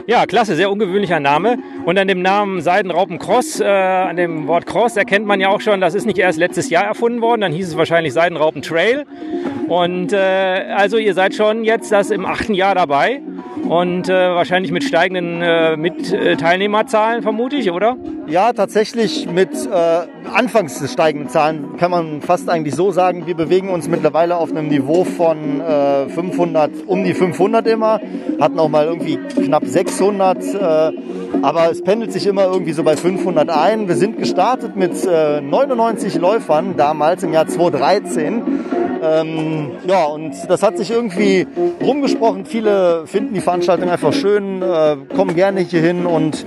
Ja, 0.06 0.26
klasse, 0.26 0.56
sehr 0.56 0.70
ungewöhnlicher 0.70 1.20
Name. 1.20 1.58
Und 1.84 1.98
an 1.98 2.08
dem 2.08 2.22
Namen 2.22 2.60
Seidenraupen 2.60 3.18
Cross, 3.18 3.60
äh, 3.60 3.64
an 3.64 4.16
dem 4.16 4.46
Wort 4.48 4.66
Cross 4.66 4.96
erkennt 4.96 5.26
man 5.26 5.40
ja 5.40 5.48
auch 5.48 5.60
schon, 5.60 5.80
das 5.80 5.94
ist 5.94 6.06
nicht 6.06 6.18
erst 6.18 6.38
letztes 6.38 6.70
Jahr 6.70 6.84
erfunden 6.84 7.20
worden, 7.20 7.40
dann 7.42 7.52
hieß 7.52 7.68
es 7.68 7.76
wahrscheinlich 7.76 8.12
Seidenraupen 8.12 8.62
Trail. 8.62 9.04
Und 9.68 10.12
äh, 10.12 10.16
also 10.76 10.96
ihr 10.98 11.14
seid 11.14 11.34
schon 11.34 11.64
jetzt 11.64 11.92
das 11.92 12.10
im 12.10 12.26
achten 12.26 12.54
Jahr 12.54 12.74
dabei 12.74 13.22
und 13.68 14.08
äh, 14.08 14.12
wahrscheinlich 14.12 14.72
mit 14.72 14.84
steigenden 14.84 15.40
äh, 15.40 15.76
mit 15.76 16.12
äh, 16.12 16.36
Teilnehmerzahlen 16.36 17.22
vermute 17.22 17.56
ich, 17.56 17.70
oder? 17.70 17.96
Ja, 18.26 18.52
tatsächlich 18.52 19.28
mit 19.30 19.50
äh, 19.66 20.28
anfangs 20.32 20.92
steigenden 20.92 21.28
Zahlen 21.28 21.76
kann 21.76 21.90
man 21.90 22.22
fast 22.22 22.48
eigentlich 22.48 22.74
so 22.74 22.90
sagen, 22.90 23.26
wir 23.26 23.34
bewegen 23.34 23.68
uns 23.68 23.88
mittlerweile 23.88 24.36
auf 24.36 24.50
einem 24.50 24.68
Niveau 24.68 25.04
von 25.04 25.60
äh, 25.60 26.08
500, 26.08 26.70
um 26.86 27.04
die 27.04 27.14
500 27.14 27.66
immer, 27.66 28.00
hatten 28.40 28.58
auch 28.58 28.68
mal 28.68 28.86
irgendwie 28.86 29.18
knapp 29.52 29.66
600, 29.66 30.38
äh, 30.54 30.92
aber 31.42 31.70
es 31.70 31.82
pendelt 31.82 32.10
sich 32.10 32.26
immer 32.26 32.44
irgendwie 32.44 32.72
so 32.72 32.82
bei 32.84 32.96
500 32.96 33.50
ein. 33.50 33.86
Wir 33.86 33.96
sind 33.96 34.16
gestartet 34.16 34.76
mit 34.76 34.92
äh, 35.04 35.42
99 35.42 36.14
Läufern 36.14 36.74
damals 36.78 37.22
im 37.22 37.34
Jahr 37.34 37.46
2013. 37.46 38.42
Ähm, 39.02 39.72
ja, 39.86 40.04
und 40.04 40.32
das 40.48 40.62
hat 40.62 40.78
sich 40.78 40.90
irgendwie 40.90 41.46
rumgesprochen. 41.82 42.46
Viele 42.46 43.06
finden 43.06 43.34
die 43.34 43.42
Veranstaltung 43.42 43.90
einfach 43.90 44.14
schön, 44.14 44.62
äh, 44.62 44.96
kommen 45.14 45.34
gerne 45.34 45.60
hier 45.60 45.82
hin 45.82 46.06
und 46.06 46.46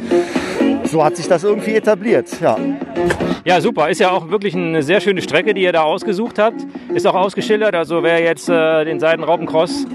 so 0.85 1.05
hat 1.05 1.15
sich 1.15 1.27
das 1.27 1.43
irgendwie 1.43 1.75
etabliert, 1.75 2.27
ja. 2.41 2.57
Ja, 3.45 3.61
super. 3.61 3.89
Ist 3.89 3.99
ja 3.99 4.09
auch 4.09 4.31
wirklich 4.31 4.55
eine 4.55 4.81
sehr 4.81 4.99
schöne 5.01 5.21
Strecke, 5.21 5.53
die 5.53 5.61
ihr 5.61 5.71
da 5.71 5.83
ausgesucht 5.83 6.39
habt. 6.39 6.65
Ist 6.95 7.05
auch 7.05 7.13
ausgeschildert. 7.13 7.75
Also 7.75 8.01
wer 8.01 8.19
jetzt 8.19 8.49
äh, 8.49 8.85
den 8.85 8.99
Seidenraupencross 8.99 9.85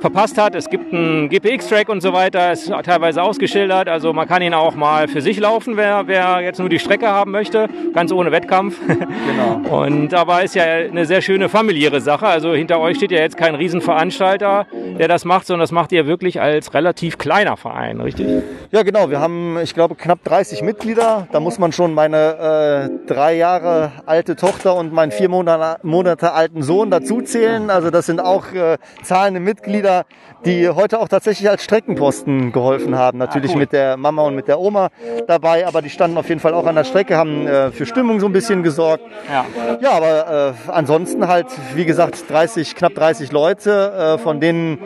verpasst 0.00 0.38
hat. 0.38 0.54
Es 0.54 0.68
gibt 0.70 0.92
einen 0.92 1.28
GPX-Track 1.28 1.88
und 1.88 2.00
so 2.00 2.12
weiter, 2.12 2.52
ist 2.52 2.72
teilweise 2.84 3.22
ausgeschildert. 3.22 3.88
Also 3.88 4.12
man 4.12 4.28
kann 4.28 4.42
ihn 4.42 4.54
auch 4.54 4.74
mal 4.74 5.08
für 5.08 5.20
sich 5.20 5.38
laufen, 5.38 5.76
wer, 5.76 6.06
wer 6.06 6.40
jetzt 6.40 6.58
nur 6.58 6.68
die 6.68 6.78
Strecke 6.78 7.08
haben 7.08 7.30
möchte, 7.30 7.68
ganz 7.94 8.12
ohne 8.12 8.32
Wettkampf. 8.32 8.78
Genau. 8.86 9.78
Und 9.82 10.10
dabei 10.10 10.44
ist 10.44 10.54
ja 10.54 10.64
eine 10.64 11.04
sehr 11.04 11.20
schöne 11.20 11.48
familiäre 11.48 12.00
Sache. 12.00 12.26
Also 12.26 12.54
hinter 12.54 12.80
euch 12.80 12.96
steht 12.96 13.10
ja 13.10 13.18
jetzt 13.18 13.36
kein 13.36 13.54
Riesenveranstalter, 13.54 14.66
der 14.98 15.08
das 15.08 15.24
macht, 15.24 15.46
sondern 15.46 15.62
das 15.62 15.72
macht 15.72 15.92
ihr 15.92 16.06
wirklich 16.06 16.40
als 16.40 16.74
relativ 16.74 17.18
kleiner 17.18 17.56
Verein, 17.56 18.00
richtig? 18.00 18.26
Ja, 18.70 18.82
genau. 18.82 19.10
Wir 19.10 19.20
haben, 19.20 19.58
ich 19.62 19.74
glaube, 19.74 19.94
knapp 19.94 20.22
30 20.24 20.62
Mitglieder. 20.62 21.26
Da 21.32 21.40
muss 21.40 21.58
man 21.58 21.72
schon 21.72 21.94
meine 21.94 22.88
äh, 22.90 22.97
drei 23.06 23.34
Jahre 23.34 23.92
alte 24.06 24.36
Tochter 24.36 24.74
und 24.74 24.92
meinen 24.92 25.12
vier 25.12 25.28
Monate, 25.28 25.80
Monate 25.82 26.32
alten 26.32 26.62
Sohn 26.62 26.90
dazu 26.90 27.20
zählen. 27.20 27.70
Also 27.70 27.90
das 27.90 28.06
sind 28.06 28.20
auch 28.20 28.52
äh, 28.52 28.78
zahlende 29.02 29.40
Mitglieder, 29.40 30.04
die 30.44 30.68
heute 30.68 31.00
auch 31.00 31.08
tatsächlich 31.08 31.48
als 31.48 31.64
Streckenposten 31.64 32.52
geholfen 32.52 32.96
haben. 32.96 33.18
Natürlich 33.18 33.50
ah, 33.50 33.54
cool. 33.54 33.60
mit 33.60 33.72
der 33.72 33.96
Mama 33.96 34.22
und 34.22 34.34
mit 34.34 34.48
der 34.48 34.60
Oma 34.60 34.88
dabei, 35.26 35.66
aber 35.66 35.82
die 35.82 35.90
standen 35.90 36.16
auf 36.16 36.28
jeden 36.28 36.40
Fall 36.40 36.54
auch 36.54 36.66
an 36.66 36.74
der 36.74 36.84
Strecke, 36.84 37.16
haben 37.16 37.46
äh, 37.46 37.70
für 37.70 37.86
Stimmung 37.86 38.20
so 38.20 38.26
ein 38.26 38.32
bisschen 38.32 38.62
gesorgt. 38.62 39.04
Ja, 39.30 39.46
ja 39.80 39.90
aber 39.92 40.54
äh, 40.68 40.70
ansonsten 40.70 41.28
halt, 41.28 41.46
wie 41.74 41.84
gesagt, 41.84 42.30
30, 42.30 42.74
knapp 42.74 42.94
30 42.94 43.32
Leute, 43.32 44.16
äh, 44.16 44.18
von 44.18 44.40
denen 44.40 44.78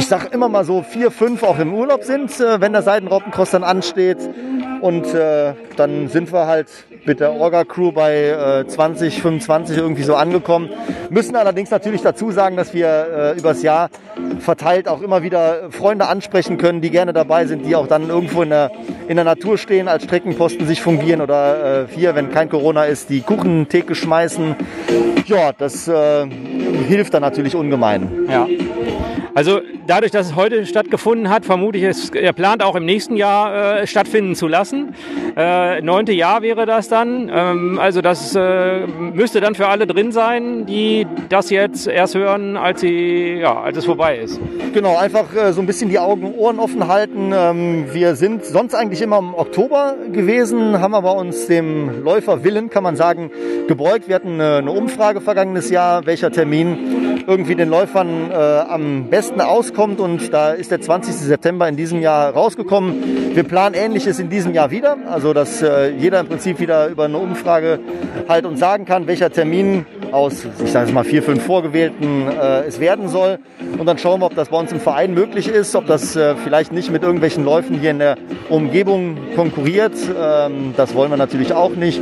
ich 0.00 0.06
sag 0.06 0.32
immer 0.32 0.48
mal 0.48 0.64
so 0.64 0.82
vier, 0.82 1.10
fünf 1.10 1.42
auch 1.42 1.58
im 1.58 1.74
Urlaub 1.74 2.04
sind, 2.04 2.40
äh, 2.40 2.58
wenn 2.58 2.72
der 2.72 2.80
Seidenraupencross 2.80 3.50
dann 3.50 3.62
ansteht. 3.62 4.16
Und 4.80 5.12
äh, 5.12 5.52
dann 5.76 6.08
sind 6.08 6.32
wir 6.32 6.46
halt 6.46 6.68
mit 7.04 7.20
der 7.20 7.34
Orga-Crew 7.34 7.92
bei 7.92 8.62
äh, 8.64 8.66
20, 8.66 9.20
25 9.20 9.76
irgendwie 9.76 10.02
so 10.02 10.14
angekommen. 10.14 10.70
Müssen 11.10 11.36
allerdings 11.36 11.70
natürlich 11.70 12.00
dazu 12.00 12.30
sagen, 12.30 12.56
dass 12.56 12.72
wir 12.72 13.34
äh, 13.36 13.38
übers 13.38 13.62
Jahr 13.62 13.90
verteilt 14.38 14.88
auch 14.88 15.02
immer 15.02 15.22
wieder 15.22 15.70
Freunde 15.70 16.06
ansprechen 16.06 16.56
können, 16.56 16.80
die 16.80 16.90
gerne 16.90 17.12
dabei 17.12 17.44
sind, 17.44 17.66
die 17.66 17.76
auch 17.76 17.86
dann 17.86 18.08
irgendwo 18.08 18.40
in 18.40 18.48
der, 18.48 18.70
in 19.06 19.16
der 19.16 19.26
Natur 19.26 19.58
stehen, 19.58 19.86
als 19.86 20.04
Streckenposten 20.04 20.66
sich 20.66 20.80
fungieren 20.80 21.20
oder 21.20 21.82
äh, 21.82 21.86
hier, 21.94 22.14
wenn 22.14 22.30
kein 22.30 22.48
Corona 22.48 22.84
ist, 22.84 23.10
die 23.10 23.20
Kuchentheke 23.20 23.94
schmeißen. 23.94 24.56
Ja, 25.26 25.52
das 25.52 25.88
äh, 25.88 26.26
hilft 26.88 27.12
dann 27.12 27.20
natürlich 27.20 27.54
ungemein. 27.54 28.26
Ja. 28.30 28.46
Also 29.34 29.60
dadurch, 29.86 30.10
dass 30.10 30.28
es 30.28 30.36
heute 30.36 30.66
stattgefunden 30.66 31.30
hat, 31.30 31.44
vermute 31.44 31.78
ich, 31.78 31.84
es, 31.84 32.10
er 32.10 32.32
plant 32.32 32.62
auch 32.62 32.74
im 32.74 32.84
nächsten 32.84 33.16
Jahr 33.16 33.80
äh, 33.80 33.86
stattfinden 33.86 34.34
zu 34.34 34.48
lassen. 34.48 34.94
Äh, 35.36 35.80
neunte 35.82 36.12
Jahr 36.12 36.42
wäre 36.42 36.66
das 36.66 36.88
dann. 36.88 37.30
Ähm, 37.32 37.78
also 37.78 38.00
das 38.00 38.34
äh, 38.34 38.86
müsste 38.86 39.40
dann 39.40 39.54
für 39.54 39.68
alle 39.68 39.86
drin 39.86 40.12
sein, 40.12 40.66
die 40.66 41.06
das 41.28 41.50
jetzt 41.50 41.86
erst 41.86 42.14
hören, 42.14 42.56
als, 42.56 42.80
sie, 42.80 43.34
ja, 43.40 43.60
als 43.60 43.76
es 43.76 43.84
vorbei 43.84 44.18
ist. 44.18 44.40
Genau, 44.72 44.96
einfach 44.96 45.34
äh, 45.34 45.52
so 45.52 45.60
ein 45.60 45.66
bisschen 45.66 45.90
die 45.90 45.98
Augen 45.98 46.24
und 46.24 46.34
Ohren 46.36 46.58
offen 46.58 46.88
halten. 46.88 47.32
Ähm, 47.32 47.86
wir 47.92 48.16
sind 48.16 48.44
sonst 48.44 48.74
eigentlich 48.74 49.02
immer 49.02 49.18
im 49.18 49.34
Oktober 49.34 49.96
gewesen, 50.12 50.80
haben 50.80 50.94
aber 50.94 51.16
uns 51.16 51.46
dem 51.46 52.02
Läuferwillen, 52.02 52.70
kann 52.70 52.82
man 52.82 52.96
sagen, 52.96 53.30
gebeugt. 53.68 54.08
Wir 54.08 54.16
hatten 54.16 54.34
eine, 54.34 54.56
eine 54.56 54.72
Umfrage 54.72 55.20
vergangenes 55.20 55.70
Jahr, 55.70 56.06
welcher 56.06 56.30
Termin 56.32 57.09
irgendwie 57.26 57.54
den 57.54 57.68
Läufern 57.68 58.30
äh, 58.30 58.34
am 58.34 59.08
besten 59.08 59.40
auskommt 59.40 60.00
und 60.00 60.32
da 60.32 60.52
ist 60.52 60.70
der 60.70 60.80
20. 60.80 61.14
September 61.14 61.68
in 61.68 61.76
diesem 61.76 62.00
Jahr 62.00 62.30
rausgekommen. 62.32 63.34
Wir 63.34 63.44
planen 63.44 63.74
Ähnliches 63.74 64.18
in 64.18 64.28
diesem 64.28 64.54
Jahr 64.54 64.70
wieder, 64.70 64.96
also 65.06 65.32
dass 65.32 65.62
äh, 65.62 65.90
jeder 65.90 66.20
im 66.20 66.26
Prinzip 66.26 66.60
wieder 66.60 66.88
über 66.88 67.04
eine 67.04 67.18
Umfrage 67.18 67.80
halt 68.28 68.44
uns 68.44 68.60
sagen 68.60 68.84
kann, 68.84 69.06
welcher 69.06 69.30
Termin 69.30 69.86
aus, 70.12 70.46
ich 70.64 70.70
sage 70.70 70.88
es 70.88 70.92
mal, 70.92 71.04
vier, 71.04 71.22
fünf 71.22 71.44
Vorgewählten 71.44 72.26
äh, 72.28 72.62
es 72.62 72.80
werden 72.80 73.08
soll. 73.08 73.38
Und 73.78 73.86
dann 73.86 73.98
schauen 73.98 74.20
wir, 74.20 74.26
ob 74.26 74.34
das 74.34 74.48
bei 74.48 74.58
uns 74.58 74.72
im 74.72 74.80
Verein 74.80 75.14
möglich 75.14 75.48
ist, 75.48 75.74
ob 75.76 75.86
das 75.86 76.16
äh, 76.16 76.34
vielleicht 76.36 76.72
nicht 76.72 76.90
mit 76.90 77.02
irgendwelchen 77.02 77.44
Läufen 77.44 77.78
hier 77.78 77.90
in 77.90 77.98
der 77.98 78.16
Umgebung 78.48 79.16
konkurriert. 79.36 79.94
Ähm, 80.18 80.74
das 80.76 80.94
wollen 80.94 81.10
wir 81.10 81.16
natürlich 81.16 81.52
auch 81.52 81.70
nicht. 81.70 82.00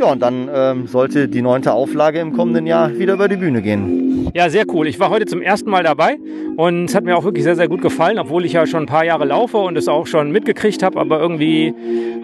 Ja, 0.00 0.12
und 0.12 0.22
dann 0.22 0.48
ähm, 0.50 0.86
sollte 0.86 1.28
die 1.28 1.42
neunte 1.42 1.74
Auflage 1.74 2.20
im 2.20 2.32
kommenden 2.32 2.66
Jahr 2.66 2.98
wieder 2.98 3.12
über 3.12 3.28
die 3.28 3.36
Bühne 3.36 3.60
gehen. 3.60 4.30
Ja, 4.34 4.48
sehr 4.48 4.64
cool. 4.72 4.86
Ich 4.86 4.98
war 4.98 5.10
heute 5.10 5.26
zum 5.26 5.42
ersten 5.42 5.68
Mal 5.68 5.82
dabei 5.82 6.18
und 6.56 6.86
es 6.86 6.94
hat 6.94 7.04
mir 7.04 7.18
auch 7.18 7.24
wirklich 7.24 7.44
sehr, 7.44 7.54
sehr 7.54 7.68
gut 7.68 7.82
gefallen, 7.82 8.18
obwohl 8.18 8.46
ich 8.46 8.54
ja 8.54 8.66
schon 8.66 8.84
ein 8.84 8.86
paar 8.86 9.04
Jahre 9.04 9.26
laufe 9.26 9.58
und 9.58 9.76
es 9.76 9.88
auch 9.88 10.06
schon 10.06 10.30
mitgekriegt 10.30 10.82
habe. 10.82 10.98
Aber 10.98 11.20
irgendwie 11.20 11.74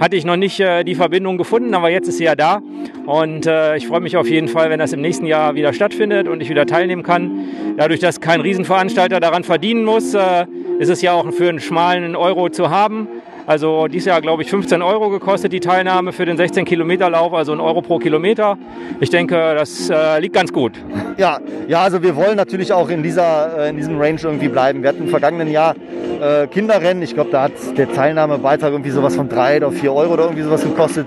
hatte 0.00 0.16
ich 0.16 0.24
noch 0.24 0.36
nicht 0.36 0.58
äh, 0.58 0.84
die 0.84 0.94
Verbindung 0.94 1.36
gefunden. 1.36 1.74
Aber 1.74 1.90
jetzt 1.90 2.08
ist 2.08 2.16
sie 2.16 2.24
ja 2.24 2.34
da 2.34 2.62
und 3.04 3.44
äh, 3.44 3.76
ich 3.76 3.86
freue 3.86 4.00
mich 4.00 4.16
auf 4.16 4.26
jeden 4.26 4.48
Fall, 4.48 4.70
wenn 4.70 4.78
das 4.78 4.94
im 4.94 5.02
nächsten 5.02 5.26
Jahr 5.26 5.54
wieder 5.54 5.74
stattfindet 5.74 6.28
und 6.28 6.40
ich 6.40 6.48
wieder 6.48 6.64
teilnehmen 6.64 7.02
kann. 7.02 7.46
Dadurch, 7.76 8.00
dass 8.00 8.22
kein 8.22 8.40
Riesenveranstalter 8.40 9.20
daran 9.20 9.44
verdienen 9.44 9.84
muss, 9.84 10.14
äh, 10.14 10.46
ist 10.78 10.88
es 10.88 11.02
ja 11.02 11.12
auch 11.12 11.30
für 11.30 11.50
einen 11.50 11.60
schmalen 11.60 12.16
Euro 12.16 12.48
zu 12.48 12.70
haben. 12.70 13.06
Also 13.46 13.86
dieses 13.86 14.06
Jahr, 14.06 14.20
glaube 14.20 14.42
ich, 14.42 14.50
15 14.50 14.82
Euro 14.82 15.08
gekostet 15.08 15.52
die 15.52 15.60
Teilnahme 15.60 16.12
für 16.12 16.26
den 16.26 16.36
16 16.36 16.64
Kilometer 16.64 17.08
Lauf, 17.08 17.32
also 17.32 17.52
ein 17.52 17.60
Euro 17.60 17.80
pro 17.80 17.98
Kilometer. 17.98 18.58
Ich 18.98 19.10
denke, 19.10 19.54
das 19.54 19.88
äh, 19.88 20.18
liegt 20.18 20.34
ganz 20.34 20.52
gut. 20.52 20.72
Ja, 21.16 21.38
ja, 21.68 21.82
also 21.82 22.02
wir 22.02 22.16
wollen 22.16 22.36
natürlich 22.36 22.72
auch 22.72 22.88
in, 22.88 23.04
dieser, 23.04 23.66
äh, 23.66 23.70
in 23.70 23.76
diesem 23.76 24.00
Range 24.00 24.18
irgendwie 24.20 24.48
bleiben. 24.48 24.82
Wir 24.82 24.88
hatten 24.88 25.04
im 25.04 25.08
vergangenen 25.08 25.48
Jahr 25.48 25.76
äh, 26.20 26.48
Kinderrennen. 26.48 27.04
Ich 27.04 27.14
glaube, 27.14 27.30
da 27.30 27.44
hat 27.44 27.52
der 27.76 27.92
Teilnahmebeitrag 27.92 28.72
irgendwie 28.72 28.90
sowas 28.90 29.14
von 29.14 29.28
drei 29.28 29.58
oder 29.58 29.70
vier 29.70 29.92
Euro 29.92 30.14
oder 30.14 30.24
irgendwie 30.24 30.42
sowas 30.42 30.64
gekostet. 30.64 31.06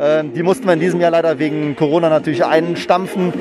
Ähm, 0.00 0.32
die 0.32 0.44
mussten 0.44 0.66
wir 0.66 0.74
in 0.74 0.80
diesem 0.80 1.00
Jahr 1.00 1.10
leider 1.10 1.40
wegen 1.40 1.74
Corona 1.74 2.08
natürlich 2.08 2.44
einstampfen. 2.44 3.32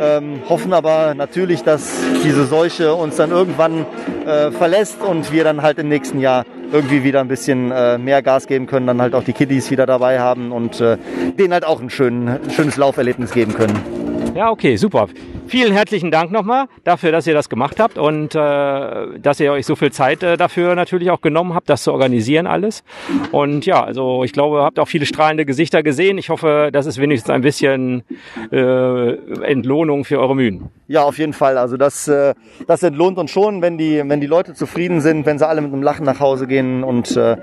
Ähm, 0.00 0.40
hoffen 0.48 0.72
aber 0.72 1.14
natürlich, 1.14 1.64
dass 1.64 1.92
diese 2.22 2.46
Seuche 2.46 2.94
uns 2.94 3.16
dann 3.16 3.32
irgendwann 3.32 3.84
äh, 4.26 4.52
verlässt 4.52 5.02
und 5.02 5.32
wir 5.32 5.42
dann 5.42 5.62
halt 5.62 5.78
im 5.78 5.88
nächsten 5.88 6.20
Jahr 6.20 6.44
irgendwie 6.72 7.04
wieder 7.04 7.20
ein 7.20 7.28
bisschen 7.28 7.70
äh, 7.70 7.98
mehr 7.98 8.22
Gas 8.22 8.46
geben 8.46 8.66
können, 8.66 8.86
dann 8.86 9.00
halt 9.00 9.14
auch 9.14 9.24
die 9.24 9.32
Kiddies 9.32 9.70
wieder 9.70 9.86
dabei 9.86 10.20
haben 10.20 10.52
und 10.52 10.80
äh, 10.80 10.98
denen 11.38 11.52
halt 11.52 11.64
auch 11.64 11.80
ein, 11.80 11.90
schön, 11.90 12.28
ein 12.28 12.50
schönes 12.50 12.76
Lauferlebnis 12.76 13.32
geben 13.32 13.54
können. 13.54 13.78
Ja, 14.34 14.50
okay, 14.50 14.76
super. 14.76 15.08
Vielen 15.48 15.72
herzlichen 15.72 16.10
Dank 16.10 16.32
nochmal 16.32 16.66
dafür, 16.82 17.12
dass 17.12 17.24
ihr 17.26 17.34
das 17.34 17.48
gemacht 17.48 17.78
habt 17.78 17.98
und 17.98 18.34
äh, 18.34 18.38
dass 19.20 19.38
ihr 19.38 19.52
euch 19.52 19.64
so 19.64 19.76
viel 19.76 19.92
Zeit 19.92 20.24
äh, 20.24 20.36
dafür 20.36 20.74
natürlich 20.74 21.10
auch 21.12 21.20
genommen 21.20 21.54
habt, 21.54 21.70
das 21.70 21.84
zu 21.84 21.92
organisieren 21.92 22.48
alles. 22.48 22.82
Und 23.30 23.64
ja, 23.64 23.84
also 23.84 24.24
ich 24.24 24.32
glaube, 24.32 24.62
habt 24.62 24.80
auch 24.80 24.88
viele 24.88 25.06
strahlende 25.06 25.46
Gesichter 25.46 25.84
gesehen. 25.84 26.18
Ich 26.18 26.30
hoffe, 26.30 26.70
das 26.72 26.86
ist 26.86 26.98
wenigstens 26.98 27.30
ein 27.30 27.42
bisschen 27.42 28.02
äh, 28.50 29.12
Entlohnung 29.44 30.04
für 30.04 30.18
eure 30.18 30.34
Mühen. 30.34 30.68
Ja, 30.88 31.04
auf 31.04 31.18
jeden 31.18 31.32
Fall. 31.32 31.58
Also 31.58 31.76
das, 31.76 32.08
äh, 32.08 32.34
das 32.66 32.82
entlohnt 32.82 33.16
uns 33.18 33.30
schon, 33.30 33.62
wenn 33.62 33.78
die, 33.78 34.02
wenn 34.04 34.20
die 34.20 34.26
Leute 34.26 34.54
zufrieden 34.54 35.00
sind, 35.00 35.26
wenn 35.26 35.38
sie 35.38 35.46
alle 35.46 35.60
mit 35.60 35.72
einem 35.72 35.82
Lachen 35.82 36.04
nach 36.04 36.18
Hause 36.18 36.48
gehen 36.48 36.82
und 36.82 37.16
äh, 37.16 37.36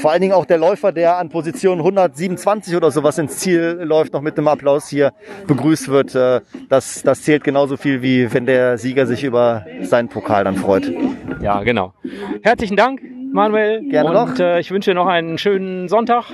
vor 0.00 0.10
allen 0.10 0.20
Dingen 0.20 0.34
auch 0.34 0.44
der 0.44 0.58
Läufer, 0.58 0.92
der 0.92 1.16
an 1.16 1.30
Position 1.30 1.78
127 1.78 2.76
oder 2.76 2.90
sowas 2.90 3.16
ins 3.16 3.38
Ziel 3.38 3.80
läuft, 3.82 4.12
noch 4.12 4.20
mit 4.20 4.36
einem 4.36 4.48
Applaus 4.48 4.88
hier 4.88 5.12
begrüßt 5.46 5.88
wird. 5.88 6.14
Äh, 6.14 6.40
das, 6.68 7.02
das 7.02 7.29
zählt 7.30 7.44
genauso 7.44 7.76
viel, 7.76 8.02
wie 8.02 8.32
wenn 8.34 8.44
der 8.44 8.76
Sieger 8.76 9.06
sich 9.06 9.22
über 9.22 9.64
seinen 9.82 10.08
Pokal 10.08 10.42
dann 10.42 10.56
freut. 10.56 10.92
Ja, 11.40 11.62
genau. 11.62 11.92
Herzlichen 12.42 12.74
Dank, 12.74 13.00
Manuel. 13.32 13.88
Gerne 13.88 14.08
und, 14.08 14.14
noch. 14.14 14.38
Äh, 14.40 14.58
ich 14.58 14.72
wünsche 14.72 14.90
dir 14.90 14.96
noch 14.96 15.06
einen 15.06 15.38
schönen 15.38 15.88
Sonntag. 15.88 16.24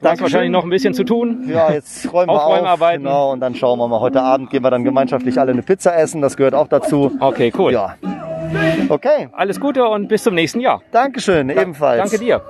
Du 0.00 0.08
hast 0.08 0.22
wahrscheinlich 0.22 0.52
noch 0.52 0.62
ein 0.62 0.70
bisschen 0.70 0.94
zu 0.94 1.02
tun. 1.02 1.48
Ja, 1.48 1.72
jetzt 1.72 2.12
räumen 2.12 2.28
wir 2.28 2.40
auf. 2.40 2.80
Genau, 2.92 3.32
und 3.32 3.40
dann 3.40 3.56
schauen 3.56 3.76
wir 3.80 3.88
mal. 3.88 3.98
Heute 3.98 4.22
Abend 4.22 4.50
gehen 4.50 4.62
wir 4.62 4.70
dann 4.70 4.84
gemeinschaftlich 4.84 5.36
alle 5.40 5.50
eine 5.50 5.62
Pizza 5.62 5.98
essen. 5.98 6.22
Das 6.22 6.36
gehört 6.36 6.54
auch 6.54 6.68
dazu. 6.68 7.10
Okay, 7.18 7.52
cool. 7.58 7.72
Ja. 7.72 7.96
Okay. 8.88 9.30
Alles 9.32 9.58
Gute 9.58 9.84
und 9.84 10.06
bis 10.06 10.22
zum 10.22 10.34
nächsten 10.34 10.60
Jahr. 10.60 10.80
Dankeschön, 10.92 11.48
da 11.48 11.60
ebenfalls. 11.60 12.08
Danke 12.08 12.24
dir. 12.24 12.40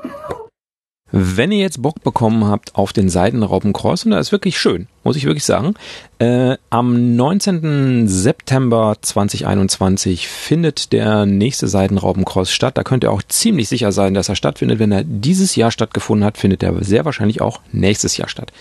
Wenn 1.12 1.50
ihr 1.50 1.58
jetzt 1.58 1.82
Bock 1.82 2.02
bekommen 2.02 2.44
habt 2.44 2.74
auf 2.76 2.92
den 2.92 3.08
Seidenraupencross, 3.08 4.04
und 4.04 4.12
das 4.12 4.28
ist 4.28 4.32
wirklich 4.32 4.58
schön, 4.58 4.86
muss 5.02 5.16
ich 5.16 5.24
wirklich 5.24 5.44
sagen, 5.44 5.74
äh, 6.18 6.56
am 6.70 7.16
19. 7.16 8.06
September 8.06 8.96
2021 9.00 10.28
findet 10.28 10.92
der 10.92 11.26
nächste 11.26 11.66
Seidenraupencross 11.66 12.52
statt. 12.52 12.78
Da 12.78 12.84
könnt 12.84 13.04
ihr 13.04 13.10
auch 13.10 13.22
ziemlich 13.22 13.68
sicher 13.68 13.90
sein, 13.90 14.14
dass 14.14 14.28
er 14.28 14.36
stattfindet. 14.36 14.78
Wenn 14.78 14.92
er 14.92 15.02
dieses 15.04 15.56
Jahr 15.56 15.70
stattgefunden 15.72 16.24
hat, 16.24 16.38
findet 16.38 16.62
er 16.62 16.84
sehr 16.84 17.04
wahrscheinlich 17.04 17.40
auch 17.40 17.60
nächstes 17.72 18.16
Jahr 18.16 18.28
statt. 18.28 18.52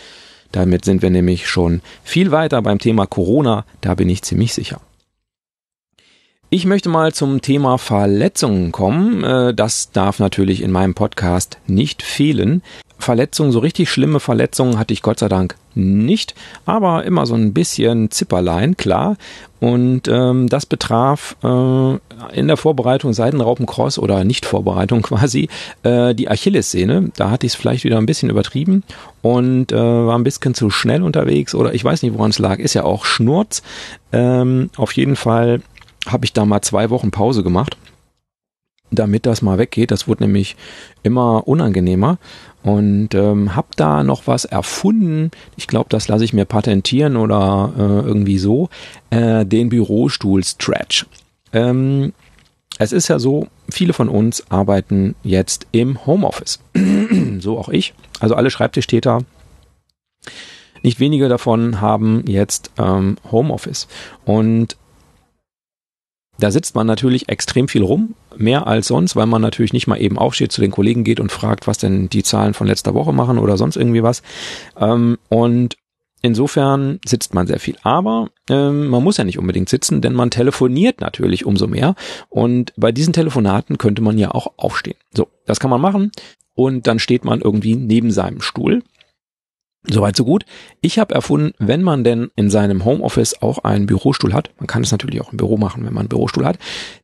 Damit 0.51 0.85
sind 0.85 1.03
wir 1.03 1.11
nämlich 1.11 1.47
schon 1.47 1.81
viel 2.03 2.31
weiter 2.31 2.61
beim 2.63 2.79
Thema 2.79 3.05
Corona, 3.05 3.65
da 3.81 3.93
bin 3.93 4.09
ich 4.09 4.23
ziemlich 4.23 4.53
sicher. 4.53 4.81
Ich 6.51 6.65
möchte 6.65 6.89
mal 6.89 7.13
zum 7.13 7.41
Thema 7.41 7.77
Verletzungen 7.77 8.71
kommen. 8.71 9.23
Äh, 9.23 9.53
das 9.53 9.91
darf 9.91 10.17
natürlich 10.17 10.63
in 10.63 10.71
meinem 10.71 10.95
Podcast 10.95 11.59
nicht 11.67 12.01
fehlen. 12.01 12.63
Verletzungen, 12.97 13.51
so 13.51 13.59
richtig 13.59 13.89
schlimme 13.89 14.19
Verletzungen 14.19 14.79
hatte 14.79 14.93
ich 14.93 15.03
Gott 15.03 15.19
sei 15.19 15.29
Dank 15.29 15.55
nicht, 15.75 16.35
aber 16.65 17.05
immer 17.05 17.25
so 17.25 17.35
ein 17.35 17.53
bisschen 17.53 18.11
Zipperlein, 18.11 18.75
klar. 18.77 19.15
Und 19.59 20.07
ähm, 20.07 20.47
das 20.49 20.65
betraf 20.65 21.35
äh, 21.43 22.37
in 22.37 22.47
der 22.47 22.57
Vorbereitung 22.57 23.13
Seitenraupencross 23.13 23.99
oder 23.99 24.23
Nicht-Vorbereitung 24.23 25.01
quasi 25.03 25.49
äh, 25.83 26.15
die 26.15 26.29
Achillessehne. 26.29 27.11
Da 27.15 27.29
hatte 27.29 27.45
ich 27.45 27.53
es 27.53 27.59
vielleicht 27.59 27.83
wieder 27.83 27.97
ein 27.97 28.05
bisschen 28.05 28.29
übertrieben 28.29 28.83
und 29.21 29.71
äh, 29.71 29.75
war 29.75 30.17
ein 30.17 30.23
bisschen 30.23 30.53
zu 30.53 30.69
schnell 30.69 31.03
unterwegs 31.03 31.55
oder 31.55 31.73
ich 31.73 31.83
weiß 31.83 32.03
nicht, 32.03 32.13
woran 32.15 32.31
es 32.31 32.39
lag. 32.39 32.59
Ist 32.59 32.73
ja 32.73 32.83
auch 32.83 33.05
Schnurz. 33.05 33.61
Ähm, 34.11 34.69
auf 34.75 34.93
jeden 34.93 35.15
Fall 35.15 35.61
habe 36.07 36.25
ich 36.25 36.33
da 36.33 36.45
mal 36.45 36.61
zwei 36.61 36.89
Wochen 36.89 37.11
Pause 37.11 37.43
gemacht, 37.43 37.77
damit 38.91 39.25
das 39.25 39.41
mal 39.41 39.57
weggeht. 39.57 39.91
Das 39.91 40.07
wurde 40.07 40.23
nämlich 40.23 40.55
immer 41.03 41.47
unangenehmer 41.47 42.17
und 42.63 43.13
ähm, 43.13 43.55
habe 43.55 43.69
da 43.75 44.03
noch 44.03 44.27
was 44.27 44.45
erfunden. 44.45 45.31
Ich 45.55 45.67
glaube, 45.67 45.89
das 45.89 46.07
lasse 46.07 46.25
ich 46.25 46.33
mir 46.33 46.45
patentieren 46.45 47.15
oder 47.15 47.73
äh, 47.77 47.81
irgendwie 47.81 48.39
so. 48.39 48.69
Äh, 49.09 49.45
den 49.45 49.69
Bürostuhl 49.69 50.43
Stretch. 50.43 51.05
Ähm, 51.53 52.13
es 52.77 52.91
ist 52.91 53.07
ja 53.07 53.19
so, 53.19 53.47
viele 53.69 53.93
von 53.93 54.09
uns 54.09 54.49
arbeiten 54.49 55.15
jetzt 55.23 55.67
im 55.71 56.05
Homeoffice. 56.05 56.59
so 57.39 57.57
auch 57.57 57.69
ich. 57.69 57.93
Also 58.19 58.35
alle 58.35 58.51
Schreibtischtäter. 58.51 59.19
Nicht 60.81 60.99
wenige 60.99 61.27
davon 61.27 61.81
haben 61.81 62.23
jetzt 62.25 62.71
ähm, 62.77 63.17
Homeoffice. 63.31 63.87
Und 64.23 64.77
da 66.39 66.51
sitzt 66.51 66.75
man 66.75 66.87
natürlich 66.87 67.29
extrem 67.29 67.67
viel 67.67 67.83
rum, 67.83 68.15
mehr 68.35 68.67
als 68.67 68.87
sonst, 68.87 69.15
weil 69.15 69.25
man 69.25 69.41
natürlich 69.41 69.73
nicht 69.73 69.87
mal 69.87 70.01
eben 70.01 70.17
aufsteht, 70.17 70.51
zu 70.51 70.61
den 70.61 70.71
Kollegen 70.71 71.03
geht 71.03 71.19
und 71.19 71.31
fragt, 71.31 71.67
was 71.67 71.77
denn 71.77 72.09
die 72.09 72.23
Zahlen 72.23 72.53
von 72.53 72.67
letzter 72.67 72.93
Woche 72.93 73.13
machen 73.13 73.37
oder 73.37 73.57
sonst 73.57 73.75
irgendwie 73.75 74.03
was. 74.03 74.23
Ähm, 74.79 75.17
und 75.27 75.77
insofern 76.21 76.99
sitzt 77.05 77.33
man 77.33 77.47
sehr 77.47 77.59
viel. 77.59 77.75
Aber 77.83 78.29
ähm, 78.49 78.87
man 78.87 79.03
muss 79.03 79.17
ja 79.17 79.23
nicht 79.23 79.39
unbedingt 79.39 79.69
sitzen, 79.69 80.01
denn 80.01 80.13
man 80.13 80.31
telefoniert 80.31 81.01
natürlich 81.01 81.45
umso 81.45 81.67
mehr. 81.67 81.95
Und 82.29 82.73
bei 82.77 82.91
diesen 82.91 83.13
Telefonaten 83.13 83.77
könnte 83.77 84.01
man 84.01 84.17
ja 84.17 84.31
auch 84.31 84.53
aufstehen. 84.57 84.97
So, 85.13 85.27
das 85.45 85.59
kann 85.59 85.69
man 85.69 85.81
machen. 85.81 86.11
Und 86.55 86.87
dann 86.87 86.99
steht 86.99 87.25
man 87.25 87.41
irgendwie 87.41 87.75
neben 87.75 88.11
seinem 88.11 88.41
Stuhl 88.41 88.81
Soweit 89.87 90.15
so 90.15 90.25
gut. 90.25 90.45
Ich 90.81 90.99
habe 90.99 91.15
erfunden, 91.15 91.53
wenn 91.57 91.83
man 91.83 92.03
denn 92.03 92.31
in 92.35 92.49
seinem 92.49 92.83
Homeoffice 92.83 93.41
auch 93.41 93.59
einen 93.59 93.85
Bürostuhl 93.85 94.33
hat, 94.33 94.51
man 94.57 94.67
kann 94.67 94.83
es 94.83 94.91
natürlich 94.91 95.21
auch 95.21 95.31
im 95.31 95.37
Büro 95.37 95.57
machen, 95.57 95.85
wenn 95.85 95.93
man 95.93 96.01
einen 96.01 96.09
Bürostuhl 96.09 96.45
hat, 96.45 96.59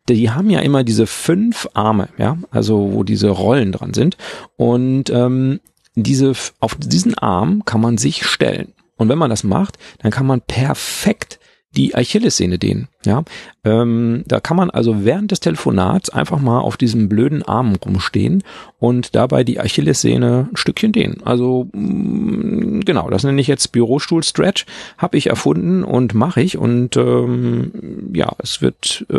die 0.09 0.29
haben 0.29 0.49
ja 0.49 0.59
immer 0.59 0.83
diese 0.83 1.07
fünf 1.07 1.67
Arme, 1.73 2.09
ja, 2.17 2.37
also 2.51 2.91
wo 2.91 3.03
diese 3.03 3.29
Rollen 3.29 3.71
dran 3.71 3.93
sind. 3.93 4.17
Und 4.57 5.09
ähm, 5.09 5.61
diese 5.95 6.33
auf 6.59 6.75
diesen 6.75 7.17
Arm 7.17 7.63
kann 7.63 7.79
man 7.79 7.97
sich 7.97 8.25
stellen. 8.25 8.73
Und 8.97 9.07
wenn 9.07 9.17
man 9.17 9.29
das 9.29 9.43
macht, 9.43 9.77
dann 9.99 10.11
kann 10.11 10.25
man 10.25 10.41
perfekt 10.41 11.39
die 11.75 11.95
Achillessehne 11.95 12.57
dehnen. 12.57 12.87
Ja, 13.05 13.23
ähm, 13.63 14.23
da 14.27 14.39
kann 14.39 14.57
man 14.57 14.69
also 14.69 15.05
während 15.05 15.31
des 15.31 15.39
Telefonats 15.39 16.09
einfach 16.09 16.39
mal 16.39 16.59
auf 16.59 16.75
diesem 16.77 17.07
blöden 17.07 17.43
Arm 17.43 17.75
rumstehen 17.75 18.43
und 18.79 19.15
dabei 19.15 19.43
die 19.43 19.59
Achillessehne 19.59 20.49
ein 20.51 20.57
Stückchen 20.57 20.91
dehnen. 20.91 21.21
Also 21.23 21.67
mh, 21.73 21.81
mm, 21.81 22.81
genau, 22.85 23.09
das 23.09 23.23
nenne 23.23 23.39
ich 23.39 23.47
jetzt 23.47 23.71
Bürostuhl-Stretch, 23.71 24.65
habe 24.97 25.17
ich 25.17 25.27
erfunden 25.27 25.83
und 25.83 26.13
mache 26.13 26.41
ich 26.41 26.57
und 26.57 26.97
ähm, 26.97 28.11
ja, 28.13 28.31
es 28.39 28.61
wird, 28.61 29.05
äh, 29.11 29.15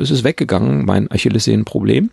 es 0.00 0.10
ist 0.10 0.24
weggegangen, 0.24 0.84
mein 0.84 1.10
Achillessehnenproblem. 1.10 2.10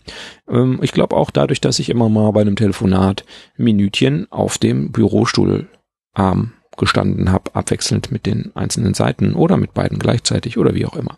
Ähm, 0.49 0.79
ich 0.81 0.91
glaube 0.93 1.17
auch 1.17 1.31
dadurch, 1.31 1.59
dass 1.59 1.79
ich 1.79 1.89
immer 1.89 2.07
mal 2.07 2.31
bei 2.31 2.41
einem 2.41 2.55
Telefonat 2.55 3.25
Minütchen 3.57 4.27
auf 4.29 4.57
dem 4.57 4.91
Bürostuhlarm 4.91 6.53
gestanden 6.77 7.31
habe, 7.31 7.55
abwechselnd 7.55 8.11
mit 8.11 8.25
den 8.25 8.51
einzelnen 8.55 8.93
Seiten 8.93 9.33
oder 9.33 9.57
mit 9.57 9.73
beiden 9.73 9.99
gleichzeitig 9.99 10.57
oder 10.57 10.75
wie 10.75 10.85
auch 10.85 10.95
immer. 10.95 11.17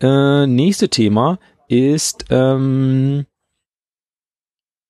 Äh, 0.00 0.46
nächste 0.46 0.88
Thema 0.88 1.38
ist, 1.68 2.26
ähm, 2.30 3.26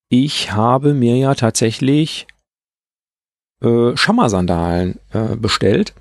ich 0.08 0.52
habe 0.52 0.94
mir 0.94 1.16
ja 1.16 1.34
tatsächlich 1.34 2.26
äh, 3.62 3.96
Schammersandalen 3.96 5.00
äh, 5.12 5.36
bestellt 5.36 5.94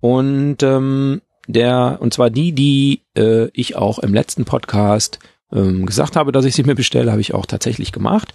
und 0.00 0.62
ähm, 0.62 1.22
der 1.46 1.98
und 2.00 2.12
zwar 2.12 2.30
die, 2.30 2.52
die 2.52 3.02
äh, 3.16 3.48
ich 3.52 3.76
auch 3.76 3.98
im 4.00 4.12
letzten 4.12 4.44
Podcast 4.44 5.20
ähm, 5.52 5.86
gesagt 5.86 6.16
habe, 6.16 6.32
dass 6.32 6.44
ich 6.44 6.54
sie 6.54 6.64
mir 6.64 6.74
bestelle, 6.74 7.12
habe 7.12 7.20
ich 7.20 7.34
auch 7.34 7.46
tatsächlich 7.46 7.92
gemacht. 7.92 8.32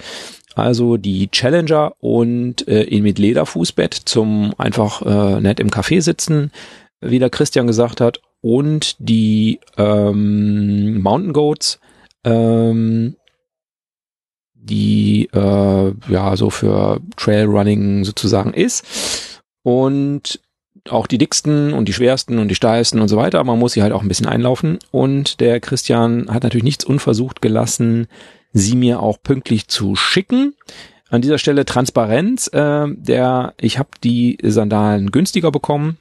Also 0.56 0.98
die 0.98 1.30
Challenger 1.30 1.94
und 2.00 2.68
äh, 2.68 3.00
mit 3.02 3.20
Lederfußbett 3.20 3.94
zum 3.94 4.54
einfach 4.58 5.02
äh, 5.02 5.42
nett 5.42 5.60
im 5.60 5.70
Café 5.70 6.02
sitzen, 6.02 6.52
wie 7.00 7.20
der 7.20 7.30
Christian 7.30 7.68
gesagt 7.68 8.02
hat, 8.02 8.22
und 8.42 8.96
die 9.00 9.60
ähm, 9.78 11.02
Mountain 11.02 11.34
Goats, 11.34 11.80
ähm, 12.24 13.16
die 14.54 15.30
äh, 15.34 15.94
ja 16.10 16.36
so 16.36 16.50
für 16.50 17.00
Trailrunning 17.18 18.04
sozusagen 18.04 18.54
ist. 18.54 19.42
Und 19.64 20.40
auch 20.90 21.06
die 21.06 21.20
dicksten 21.20 21.74
und 21.74 21.88
die 21.88 21.94
schwersten 21.94 22.40
und 22.40 22.48
die 22.48 22.56
steilsten 22.56 23.02
und 23.02 23.08
so 23.08 23.18
weiter, 23.18 23.44
man 23.44 23.60
muss 23.60 23.74
sie 23.74 23.84
halt 23.84 23.94
auch 23.94 24.02
ein 24.02 24.08
bisschen 24.08 24.26
einlaufen. 24.26 24.80
Und 24.90 25.40
der 25.40 25.60
Christian 25.60 26.28
hat 26.30 26.44
natürlich 26.44 26.64
nichts 26.64 26.84
unversucht 26.84 27.42
gelassen, 27.42 28.08
sie 28.54 28.76
mir 28.76 29.02
auch 29.02 29.22
pünktlich 29.22 29.68
zu 29.68 29.96
schicken. 29.96 30.56
An 31.10 31.22
dieser 31.22 31.38
Stelle 31.38 31.66
Transparenz, 31.66 32.48
äh, 32.48 32.88
der 32.90 33.54
ich 33.58 33.80
habe 33.80 33.90
die 34.04 34.38
Sandalen 34.42 35.12
günstiger 35.12 35.52
bekommen, 35.52 35.98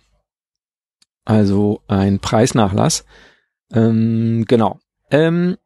also 1.25 1.83
ein 1.89 2.21
Preisnachlass. 2.21 3.05
Ähm, 3.73 4.45
genau. 4.47 4.79
Ähm, 5.11 5.57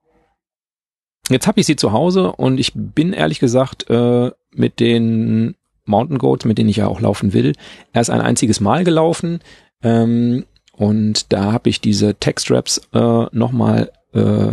jetzt 1.29 1.47
habe 1.47 1.61
ich 1.61 1.67
sie 1.67 1.77
zu 1.77 1.93
Hause 1.93 2.33
und 2.33 2.59
ich 2.59 2.73
bin 2.75 3.13
ehrlich 3.13 3.39
gesagt 3.39 3.89
äh, 3.91 4.31
mit 4.51 4.81
den 4.81 5.57
Mountain 5.85 6.19
Goats, 6.19 6.45
mit 6.45 6.59
denen 6.59 6.71
ich 6.71 6.77
ja 6.77 6.87
auch 6.87 7.01
laufen 7.01 7.33
will, 7.33 7.53
erst 7.93 8.11
ein 8.11 8.21
einziges 8.21 8.61
Mal 8.61 8.85
gelaufen. 8.85 9.41
Ähm, 9.83 10.47
und 10.73 11.33
da 11.33 11.53
habe 11.53 11.69
ich 11.69 11.81
diese 11.81 12.15
Textraps 12.15 12.81
äh, 12.93 13.27
nochmal 13.33 13.93
äh, 14.13 14.53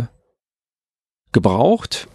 gebraucht, 1.32 2.08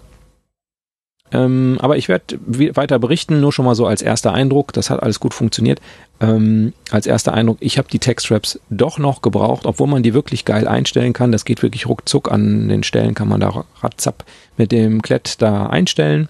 ähm, 1.31 1.77
aber 1.81 1.97
ich 1.97 2.07
werde 2.07 2.39
weiter 2.75 2.99
berichten, 2.99 3.41
nur 3.41 3.51
schon 3.51 3.65
mal 3.65 3.75
so 3.75 3.85
als 3.85 4.01
erster 4.01 4.33
Eindruck. 4.33 4.73
Das 4.73 4.89
hat 4.89 5.03
alles 5.03 5.19
gut 5.19 5.33
funktioniert. 5.33 5.81
Ähm, 6.19 6.73
als 6.89 7.05
erster 7.05 7.33
Eindruck, 7.33 7.57
ich 7.59 7.77
habe 7.77 7.89
die 7.89 7.99
Textstraps 7.99 8.59
doch 8.69 8.97
noch 8.97 9.21
gebraucht, 9.21 9.65
obwohl 9.65 9.87
man 9.87 10.03
die 10.03 10.13
wirklich 10.13 10.45
geil 10.45 10.67
einstellen 10.67 11.13
kann. 11.13 11.31
Das 11.31 11.45
geht 11.45 11.63
wirklich 11.63 11.87
ruckzuck. 11.87 12.31
An 12.31 12.69
den 12.69 12.83
Stellen 12.83 13.13
kann 13.13 13.27
man 13.27 13.41
da 13.41 13.65
ratzap 13.81 14.23
mit 14.55 14.71
dem 14.71 15.01
Klett 15.01 15.41
da 15.41 15.67
einstellen. 15.67 16.29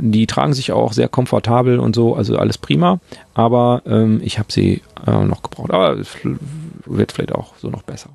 Die 0.00 0.28
tragen 0.28 0.54
sich 0.54 0.70
auch 0.70 0.92
sehr 0.92 1.08
komfortabel 1.08 1.80
und 1.80 1.96
so, 1.96 2.14
also 2.14 2.38
alles 2.38 2.56
prima. 2.56 3.00
Aber 3.34 3.82
ähm, 3.86 4.20
ich 4.22 4.38
habe 4.38 4.52
sie 4.52 4.82
äh, 5.06 5.24
noch 5.24 5.42
gebraucht. 5.42 5.72
Aber 5.72 5.96
wird 6.86 7.12
vielleicht 7.12 7.34
auch 7.34 7.54
so 7.56 7.68
noch 7.68 7.82
besser. 7.82 8.10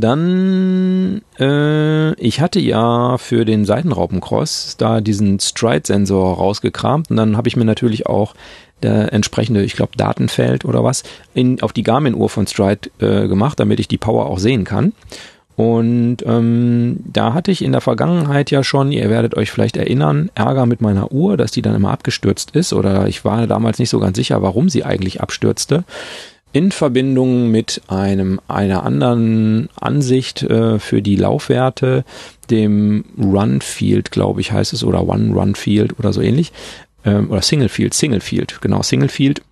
Dann, 0.00 1.20
äh, 1.38 2.14
ich 2.14 2.40
hatte 2.40 2.58
ja 2.58 3.18
für 3.18 3.44
den 3.44 3.64
Seitenraupencross 3.64 4.76
da 4.78 5.00
diesen 5.00 5.38
Stride-Sensor 5.38 6.36
rausgekramt 6.36 7.10
und 7.10 7.16
dann 7.16 7.36
habe 7.36 7.48
ich 7.48 7.56
mir 7.56 7.66
natürlich 7.66 8.06
auch 8.06 8.34
der 8.82 9.12
entsprechende, 9.12 9.62
ich 9.62 9.74
glaube, 9.74 9.92
Datenfeld 9.96 10.64
oder 10.64 10.82
was, 10.82 11.02
in, 11.34 11.60
auf 11.62 11.74
die 11.74 11.82
Garmin-Uhr 11.82 12.30
von 12.30 12.46
Stride 12.46 12.90
äh, 12.98 13.28
gemacht, 13.28 13.60
damit 13.60 13.78
ich 13.78 13.88
die 13.88 13.98
Power 13.98 14.26
auch 14.26 14.38
sehen 14.38 14.64
kann. 14.64 14.94
Und 15.56 16.18
ähm, 16.24 17.00
da 17.04 17.34
hatte 17.34 17.50
ich 17.50 17.62
in 17.62 17.72
der 17.72 17.82
Vergangenheit 17.82 18.50
ja 18.50 18.64
schon, 18.64 18.92
ihr 18.92 19.10
werdet 19.10 19.36
euch 19.36 19.50
vielleicht 19.50 19.76
erinnern, 19.76 20.30
Ärger 20.34 20.64
mit 20.64 20.80
meiner 20.80 21.12
Uhr, 21.12 21.36
dass 21.36 21.50
die 21.50 21.60
dann 21.60 21.74
immer 21.74 21.90
abgestürzt 21.90 22.52
ist 22.56 22.72
oder 22.72 23.06
ich 23.08 23.26
war 23.26 23.46
damals 23.46 23.78
nicht 23.78 23.90
so 23.90 24.00
ganz 24.00 24.16
sicher, 24.16 24.40
warum 24.40 24.70
sie 24.70 24.84
eigentlich 24.84 25.20
abstürzte 25.20 25.84
in 26.52 26.72
Verbindung 26.72 27.50
mit 27.50 27.82
einem 27.88 28.40
einer 28.48 28.84
anderen 28.84 29.68
Ansicht 29.80 30.42
äh, 30.42 30.78
für 30.78 31.02
die 31.02 31.16
Laufwerte, 31.16 32.04
dem 32.50 33.04
Run 33.18 33.60
Field, 33.60 34.10
glaube 34.10 34.40
ich, 34.40 34.52
heißt 34.52 34.72
es, 34.72 34.82
oder 34.82 35.06
One 35.06 35.32
Run 35.34 35.54
Field 35.54 35.98
oder 35.98 36.12
so 36.12 36.20
ähnlich, 36.20 36.52
ähm, 37.04 37.30
oder 37.30 37.42
Single 37.42 37.68
Field, 37.68 37.94
Single 37.94 38.20
Field, 38.20 38.60
genau, 38.60 38.82
Single 38.82 39.08
Field. 39.08 39.42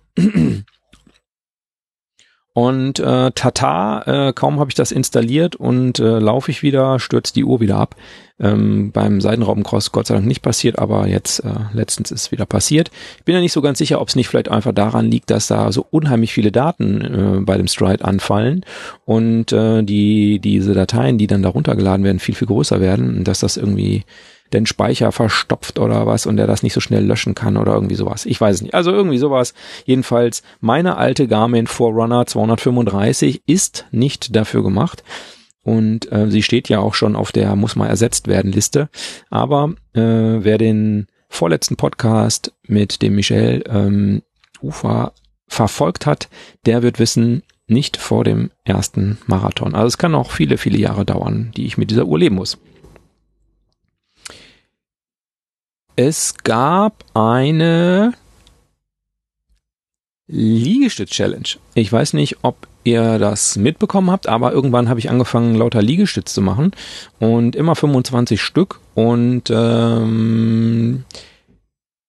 Und 2.59 2.99
äh, 2.99 3.31
tata, 3.31 4.01
äh, 4.27 4.33
kaum 4.33 4.59
habe 4.59 4.69
ich 4.69 4.75
das 4.75 4.91
installiert 4.91 5.55
und 5.55 5.97
äh, 5.99 6.19
laufe 6.19 6.51
ich 6.51 6.61
wieder, 6.61 6.99
stürzt 6.99 7.37
die 7.37 7.45
Uhr 7.45 7.61
wieder 7.61 7.77
ab. 7.77 7.95
Ähm, 8.37 8.91
beim 8.91 9.21
Seitenraubencross 9.21 9.93
Gott 9.93 10.07
sei 10.07 10.15
Dank 10.15 10.27
nicht 10.27 10.41
passiert, 10.41 10.77
aber 10.77 11.07
jetzt 11.07 11.39
äh, 11.39 11.53
letztens 11.71 12.11
ist 12.11 12.33
wieder 12.33 12.45
passiert. 12.45 12.91
Ich 13.17 13.23
bin 13.23 13.33
ja 13.33 13.39
nicht 13.39 13.53
so 13.53 13.61
ganz 13.61 13.77
sicher, 13.77 14.01
ob 14.01 14.09
es 14.09 14.17
nicht 14.17 14.27
vielleicht 14.27 14.49
einfach 14.49 14.73
daran 14.73 15.09
liegt, 15.09 15.29
dass 15.29 15.47
da 15.47 15.71
so 15.71 15.85
unheimlich 15.89 16.33
viele 16.33 16.51
Daten 16.51 17.01
äh, 17.01 17.39
bei 17.45 17.55
dem 17.55 17.67
Stride 17.67 18.03
anfallen 18.03 18.65
und 19.05 19.53
äh, 19.53 19.81
die 19.81 20.39
diese 20.39 20.73
Dateien, 20.73 21.17
die 21.17 21.27
dann 21.27 21.43
da 21.43 21.49
runtergeladen 21.49 22.03
werden, 22.03 22.19
viel 22.19 22.35
viel 22.35 22.47
größer 22.47 22.81
werden, 22.81 23.23
dass 23.23 23.39
das 23.39 23.55
irgendwie 23.55 24.03
den 24.53 24.65
Speicher 24.65 25.11
verstopft 25.11 25.79
oder 25.79 26.05
was 26.05 26.25
und 26.25 26.37
der 26.37 26.47
das 26.47 26.63
nicht 26.63 26.73
so 26.73 26.79
schnell 26.79 27.05
löschen 27.05 27.35
kann 27.35 27.57
oder 27.57 27.73
irgendwie 27.73 27.95
sowas. 27.95 28.25
Ich 28.25 28.39
weiß 28.39 28.55
es 28.55 28.61
nicht. 28.61 28.73
Also 28.73 28.91
irgendwie 28.91 29.17
sowas. 29.17 29.53
Jedenfalls, 29.85 30.43
meine 30.59 30.97
alte 30.97 31.27
Garmin 31.27 31.67
Forerunner 31.67 32.25
235 32.25 33.43
ist 33.45 33.85
nicht 33.91 34.35
dafür 34.35 34.63
gemacht. 34.63 35.03
Und 35.63 36.11
äh, 36.11 36.31
sie 36.31 36.41
steht 36.41 36.69
ja 36.69 36.79
auch 36.79 36.93
schon 36.93 37.15
auf 37.15 37.31
der 37.31 37.55
muss 37.55 37.75
mal 37.75 37.87
ersetzt 37.87 38.27
werden 38.27 38.51
Liste. 38.51 38.89
Aber 39.29 39.73
äh, 39.93 40.01
wer 40.01 40.57
den 40.57 41.07
vorletzten 41.27 41.75
Podcast 41.75 42.53
mit 42.65 43.01
dem 43.01 43.15
Michel 43.15 43.63
ähm, 43.69 44.23
Ufa 44.61 45.11
verfolgt 45.47 46.05
hat, 46.05 46.29
der 46.65 46.81
wird 46.81 46.99
wissen, 46.99 47.43
nicht 47.67 47.97
vor 47.97 48.23
dem 48.23 48.49
ersten 48.63 49.19
Marathon. 49.27 49.75
Also 49.75 49.87
es 49.87 49.97
kann 49.97 50.15
auch 50.15 50.31
viele, 50.31 50.57
viele 50.57 50.79
Jahre 50.79 51.05
dauern, 51.05 51.51
die 51.55 51.65
ich 51.65 51.77
mit 51.77 51.91
dieser 51.91 52.05
Uhr 52.05 52.17
leben 52.17 52.35
muss. 52.35 52.57
Es 56.01 56.33
gab 56.45 57.03
eine 57.13 58.13
Liegestütz-Challenge. 60.27 61.57
Ich 61.73 61.91
weiß 61.91 62.13
nicht, 62.13 62.37
ob 62.41 62.69
ihr 62.85 63.19
das 63.19 63.57
mitbekommen 63.57 64.09
habt, 64.09 64.29
aber 64.29 64.53
irgendwann 64.53 64.87
habe 64.87 65.01
ich 65.01 65.09
angefangen, 65.09 65.55
lauter 65.55 65.81
Liegestütz 65.81 66.33
zu 66.33 66.41
machen 66.41 66.71
und 67.19 67.53
immer 67.53 67.75
25 67.75 68.41
Stück 68.41 68.79
und 68.95 69.49
ähm, 69.49 71.03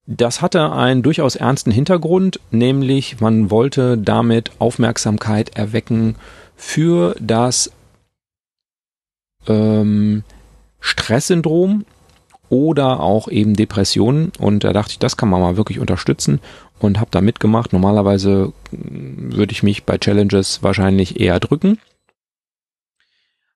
das 0.07 0.41
hatte 0.41 0.71
einen 0.71 1.03
durchaus 1.03 1.35
ernsten 1.35 1.73
Hintergrund, 1.73 2.39
nämlich 2.53 3.21
man 3.21 3.51
wollte 3.51 3.99
damit 3.99 4.53
Aufmerksamkeit 4.61 5.57
erwecken 5.57 6.15
für 6.55 7.17
das 7.19 7.73
ähm, 9.49 10.23
Stresssyndrom 10.79 11.85
oder 12.51 13.01
auch 13.01 13.29
eben 13.29 13.55
Depressionen. 13.55 14.33
Und 14.39 14.65
da 14.65 14.75
dachte 14.75 14.91
ich, 14.91 14.99
das 14.99 15.17
kann 15.17 15.31
man 15.31 15.41
mal 15.41 15.57
wirklich 15.57 15.79
unterstützen 15.79 16.41
und 16.79 17.01
habe 17.01 17.11
da 17.11 17.23
mitgemacht. 17.23 17.73
Normalerweise 17.73 18.53
mm, 18.73 19.33
würde 19.35 19.53
ich 19.53 19.63
mich 19.63 19.85
bei 19.85 19.97
Challenges 19.97 20.63
wahrscheinlich 20.63 21.19
eher 21.19 21.41
drücken. 21.41 21.79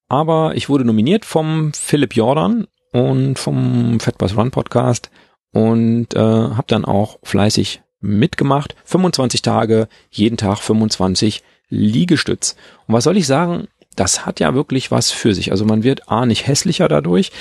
Aber 0.09 0.55
ich 0.55 0.69
wurde 0.69 0.85
nominiert 0.85 1.25
vom 1.25 1.73
Philipp 1.75 2.15
Jordan 2.15 2.67
und 2.93 3.39
vom 3.39 3.99
Fat 4.01 4.17
Run 4.37 4.51
Podcast 4.51 5.11
und 5.53 6.15
äh, 6.15 6.19
habe 6.19 6.65
dann 6.69 6.85
auch 6.85 7.19
fleißig 7.25 7.83
mitgemacht. 8.01 8.77
25 8.85 9.43
Tage, 9.43 9.89
jeden 10.11 10.37
Tag 10.37 10.59
25 10.59 11.43
Liegestütz. 11.69 12.55
Und 12.87 12.95
was 12.95 13.05
soll 13.05 13.17
ich 13.17 13.27
sagen? 13.27 13.67
Das 13.97 14.27
hat 14.27 14.41
ja 14.41 14.55
wirklich 14.55 14.91
was 14.91 15.11
für 15.11 15.35
sich. 15.35 15.51
Also 15.51 15.65
man 15.65 15.83
wird 15.83 16.09
A 16.09 16.27
nicht 16.27 16.47
hässlicher 16.47 16.89
dadurch, 16.89 17.33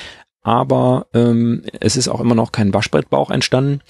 aber 0.43 1.07
ähm, 1.13 1.63
es 1.79 1.97
ist 1.97 2.07
auch 2.07 2.19
immer 2.19 2.35
noch 2.35 2.51
kein 2.51 2.73
Waschbrettbauch 2.73 3.31
entstanden. 3.31 3.81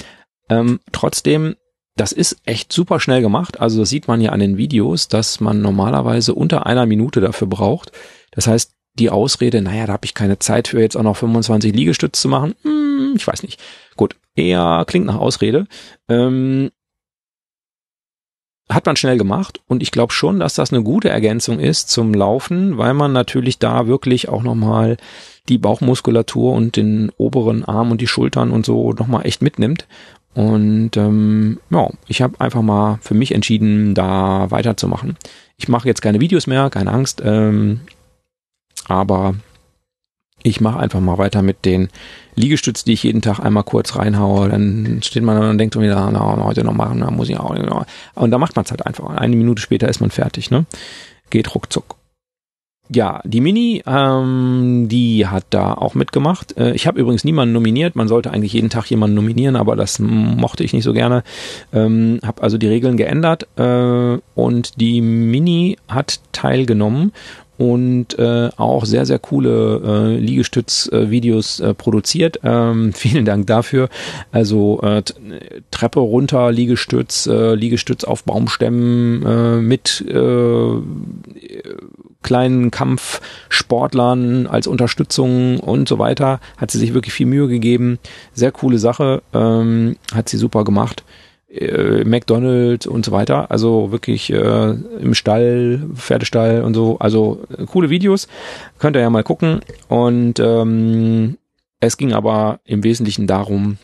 Ähm, 0.49 0.79
trotzdem 0.91 1.55
das 1.95 2.11
ist 2.11 2.37
echt 2.45 2.73
super 2.73 2.99
schnell 2.99 3.21
gemacht. 3.21 3.59
Also 3.59 3.79
das 3.79 3.89
sieht 3.89 4.07
man 4.07 4.21
ja 4.21 4.31
an 4.31 4.39
den 4.39 4.57
Videos, 4.57 5.07
dass 5.07 5.39
man 5.39 5.61
normalerweise 5.61 6.33
unter 6.33 6.65
einer 6.65 6.85
Minute 6.85 7.21
dafür 7.21 7.47
braucht. 7.47 7.91
Das 8.31 8.47
heißt, 8.47 8.73
die 8.95 9.09
Ausrede, 9.09 9.61
naja, 9.61 9.87
da 9.87 9.93
habe 9.93 10.05
ich 10.05 10.13
keine 10.13 10.39
Zeit 10.39 10.67
für 10.67 10.79
jetzt 10.79 10.95
auch 10.95 11.03
noch 11.03 11.17
25 11.17 11.73
Liegestütze 11.73 12.21
zu 12.21 12.27
machen, 12.27 12.55
hm, 12.63 13.13
ich 13.15 13.25
weiß 13.25 13.43
nicht. 13.43 13.61
Gut, 13.95 14.15
eher 14.35 14.83
klingt 14.87 15.05
nach 15.05 15.17
Ausrede. 15.17 15.67
Ähm, 16.07 16.71
hat 18.69 18.85
man 18.85 18.95
schnell 18.95 19.17
gemacht 19.17 19.61
und 19.67 19.83
ich 19.83 19.91
glaube 19.91 20.13
schon, 20.13 20.39
dass 20.39 20.55
das 20.55 20.71
eine 20.71 20.83
gute 20.83 21.09
Ergänzung 21.09 21.59
ist 21.59 21.89
zum 21.89 22.13
Laufen, 22.13 22.77
weil 22.77 22.93
man 22.93 23.11
natürlich 23.11 23.59
da 23.59 23.87
wirklich 23.87 24.29
auch 24.29 24.43
nochmal 24.43 24.97
die 25.49 25.57
Bauchmuskulatur 25.57 26.53
und 26.53 26.77
den 26.77 27.11
oberen 27.17 27.65
Arm 27.65 27.91
und 27.91 27.99
die 27.99 28.07
Schultern 28.07 28.51
und 28.51 28.65
so 28.65 28.93
nochmal 28.93 29.25
echt 29.25 29.41
mitnimmt 29.41 29.85
und 30.33 30.97
ähm, 30.97 31.59
ja, 31.69 31.89
ich 32.07 32.21
habe 32.21 32.39
einfach 32.41 32.61
mal 32.61 32.97
für 33.01 33.13
mich 33.13 33.33
entschieden, 33.33 33.93
da 33.93 34.49
weiterzumachen. 34.49 35.17
Ich 35.57 35.67
mache 35.67 35.87
jetzt 35.87 36.01
keine 36.01 36.19
Videos 36.19 36.47
mehr, 36.47 36.69
keine 36.69 36.91
Angst, 36.91 37.21
ähm, 37.23 37.81
aber 38.87 39.35
ich 40.43 40.61
mache 40.61 40.79
einfach 40.79 40.99
mal 40.99 41.17
weiter 41.17 41.41
mit 41.41 41.65
den 41.65 41.89
Liegestützen, 42.35 42.85
die 42.85 42.93
ich 42.93 43.03
jeden 43.03 43.21
Tag 43.21 43.39
einmal 43.39 43.63
kurz 43.63 43.95
reinhaue. 43.95 44.49
Dann 44.49 45.01
steht 45.03 45.23
man 45.23 45.37
und 45.37 45.57
denkt 45.57 45.79
wieder, 45.79 46.09
na, 46.11 46.43
heute 46.43 46.63
noch 46.63 46.73
machen, 46.73 46.99
da 46.99 47.11
muss 47.11 47.29
ich 47.29 47.37
auch. 47.37 47.55
Und 48.15 48.31
da 48.31 48.37
macht 48.37 48.55
man 48.55 48.65
es 48.65 48.71
halt 48.71 48.85
einfach. 48.85 49.09
Eine 49.09 49.35
Minute 49.35 49.61
später 49.61 49.87
ist 49.87 50.01
man 50.01 50.11
fertig, 50.11 50.51
ne? 50.51 50.65
Geht 51.29 51.55
ruckzuck. 51.55 51.95
Ja, 52.89 53.21
die 53.23 53.39
Mini, 53.39 53.81
ähm, 53.87 54.87
die 54.89 55.25
hat 55.25 55.45
da 55.51 55.73
auch 55.73 55.95
mitgemacht. 55.95 56.57
Äh, 56.57 56.73
ich 56.73 56.85
habe 56.85 56.99
übrigens 56.99 57.23
niemanden 57.23 57.53
nominiert. 57.53 57.95
Man 57.95 58.09
sollte 58.09 58.31
eigentlich 58.31 58.53
jeden 58.53 58.69
Tag 58.69 58.89
jemanden 58.89 59.15
nominieren, 59.15 59.55
aber 59.55 59.77
das 59.77 59.99
mochte 59.99 60.65
ich 60.65 60.73
nicht 60.73 60.83
so 60.83 60.91
gerne. 60.91 61.23
Ähm, 61.71 62.19
habe 62.23 62.43
also 62.43 62.57
die 62.57 62.67
Regeln 62.67 62.97
geändert 62.97 63.47
äh, 63.57 64.19
und 64.35 64.81
die 64.81 65.01
Mini 65.01 65.77
hat 65.87 66.19
teilgenommen 66.33 67.13
und 67.57 68.17
äh, 68.17 68.49
auch 68.57 68.85
sehr, 68.85 69.05
sehr 69.05 69.19
coole 69.19 69.81
äh, 69.85 70.17
Liegestütz-Videos 70.17 71.59
äh, 71.59 71.73
produziert. 71.73 72.39
Ähm, 72.43 72.93
vielen 72.93 73.25
Dank 73.25 73.47
dafür. 73.47 73.89
Also 74.31 74.81
äh, 74.81 75.03
Treppe 75.71 75.99
runter, 75.99 76.51
Liegestütz, 76.51 77.27
äh, 77.27 77.53
Liegestütz 77.53 78.03
auf 78.03 78.23
Baumstämmen 78.23 79.25
äh, 79.25 79.61
mit 79.61 80.03
äh, 80.07 80.81
kleinen 82.23 82.71
Kampfsportlern 82.71 84.47
als 84.47 84.65
Unterstützung 84.65 85.59
und 85.59 85.87
so 85.87 85.99
weiter. 85.99 86.39
Hat 86.57 86.71
sie 86.71 86.79
sich 86.79 86.93
wirklich 86.93 87.13
viel 87.13 87.27
Mühe 87.27 87.47
gegeben. 87.47 87.99
Sehr 88.33 88.51
coole 88.51 88.79
Sache. 88.79 89.21
Ähm, 89.33 89.97
hat 90.13 90.29
sie 90.29 90.37
super 90.37 90.63
gemacht. 90.63 91.03
Äh, 91.53 92.03
McDonald's 92.03 92.87
und 92.87 93.05
so 93.05 93.11
weiter. 93.11 93.51
Also 93.51 93.91
wirklich 93.91 94.31
äh, 94.33 94.71
im 94.71 95.13
Stall, 95.13 95.87
Pferdestall 95.93 96.63
und 96.63 96.73
so. 96.73 96.97
Also 96.97 97.43
äh, 97.55 97.65
coole 97.65 97.91
Videos. 97.91 98.27
Könnt 98.79 98.95
ihr 98.95 99.01
ja 99.01 99.09
mal 99.11 99.23
gucken. 99.23 99.61
Und 99.87 100.39
ähm, 100.39 101.37
es 101.79 101.97
ging 101.97 102.13
aber 102.13 102.59
im 102.65 102.83
Wesentlichen 102.83 103.27
darum, 103.27 103.77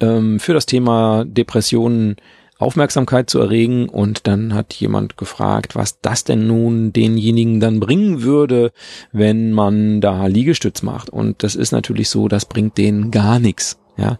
ähm, 0.00 0.38
für 0.38 0.54
das 0.54 0.66
Thema 0.66 1.24
Depressionen 1.24 2.16
Aufmerksamkeit 2.60 3.30
zu 3.30 3.40
erregen 3.40 3.88
und 3.88 4.26
dann 4.26 4.52
hat 4.54 4.74
jemand 4.74 5.16
gefragt, 5.16 5.74
was 5.74 6.00
das 6.02 6.24
denn 6.24 6.46
nun 6.46 6.92
denjenigen 6.92 7.58
dann 7.58 7.80
bringen 7.80 8.22
würde, 8.22 8.72
wenn 9.12 9.52
man 9.52 10.02
da 10.02 10.26
Liegestütz 10.26 10.82
macht. 10.82 11.08
Und 11.08 11.42
das 11.42 11.56
ist 11.56 11.72
natürlich 11.72 12.10
so, 12.10 12.28
das 12.28 12.44
bringt 12.44 12.76
denen 12.76 13.10
gar 13.10 13.38
nichts, 13.38 13.78
ja, 13.96 14.18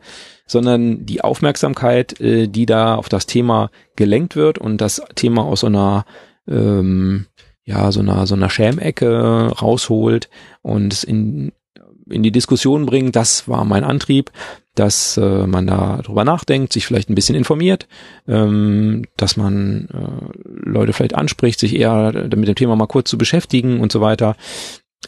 sondern 0.51 1.07
die 1.07 1.22
Aufmerksamkeit, 1.22 2.20
äh, 2.20 2.48
die 2.48 2.66
da 2.66 2.96
auf 2.96 3.09
das 3.09 3.26
Thema 3.26 3.70
gelenkt 3.96 4.36
wird 4.36 4.59
und 4.59 4.78
das 4.78 5.03
Thema 5.14 5.44
aus 5.44 5.61
so 5.61 5.66
einer 5.66 6.05
ähm, 6.48 7.26
ja, 7.64 7.92
so 7.92 8.01
einer, 8.01 8.26
so 8.26 8.34
einer 8.34 8.51
Schämecke 8.51 9.53
rausholt 9.61 10.28
und 10.62 11.05
in, 11.05 11.53
in 12.09 12.22
die 12.24 12.32
Diskussion 12.32 12.86
bringt, 12.86 13.14
das 13.14 13.46
war 13.46 13.64
mein 13.64 13.84
Antrieb 13.84 14.32
dass 14.74 15.16
äh, 15.16 15.46
man 15.46 15.66
da 15.66 15.98
drüber 15.98 16.24
nachdenkt, 16.24 16.72
sich 16.72 16.86
vielleicht 16.86 17.11
ein 17.11 17.14
bisschen 17.14 17.34
informiert, 17.34 17.88
ähm, 18.28 19.05
dass 19.16 19.36
man 19.36 19.88
äh, 19.92 20.48
Leute 20.68 20.92
vielleicht 20.92 21.14
anspricht, 21.14 21.59
sich 21.59 21.76
eher 21.76 22.12
mit 22.34 22.48
dem 22.48 22.55
Thema 22.55 22.76
mal 22.76 22.86
kurz 22.86 23.11
zu 23.11 23.18
beschäftigen 23.18 23.80
und 23.80 23.90
so 23.90 24.01
weiter. 24.01 24.36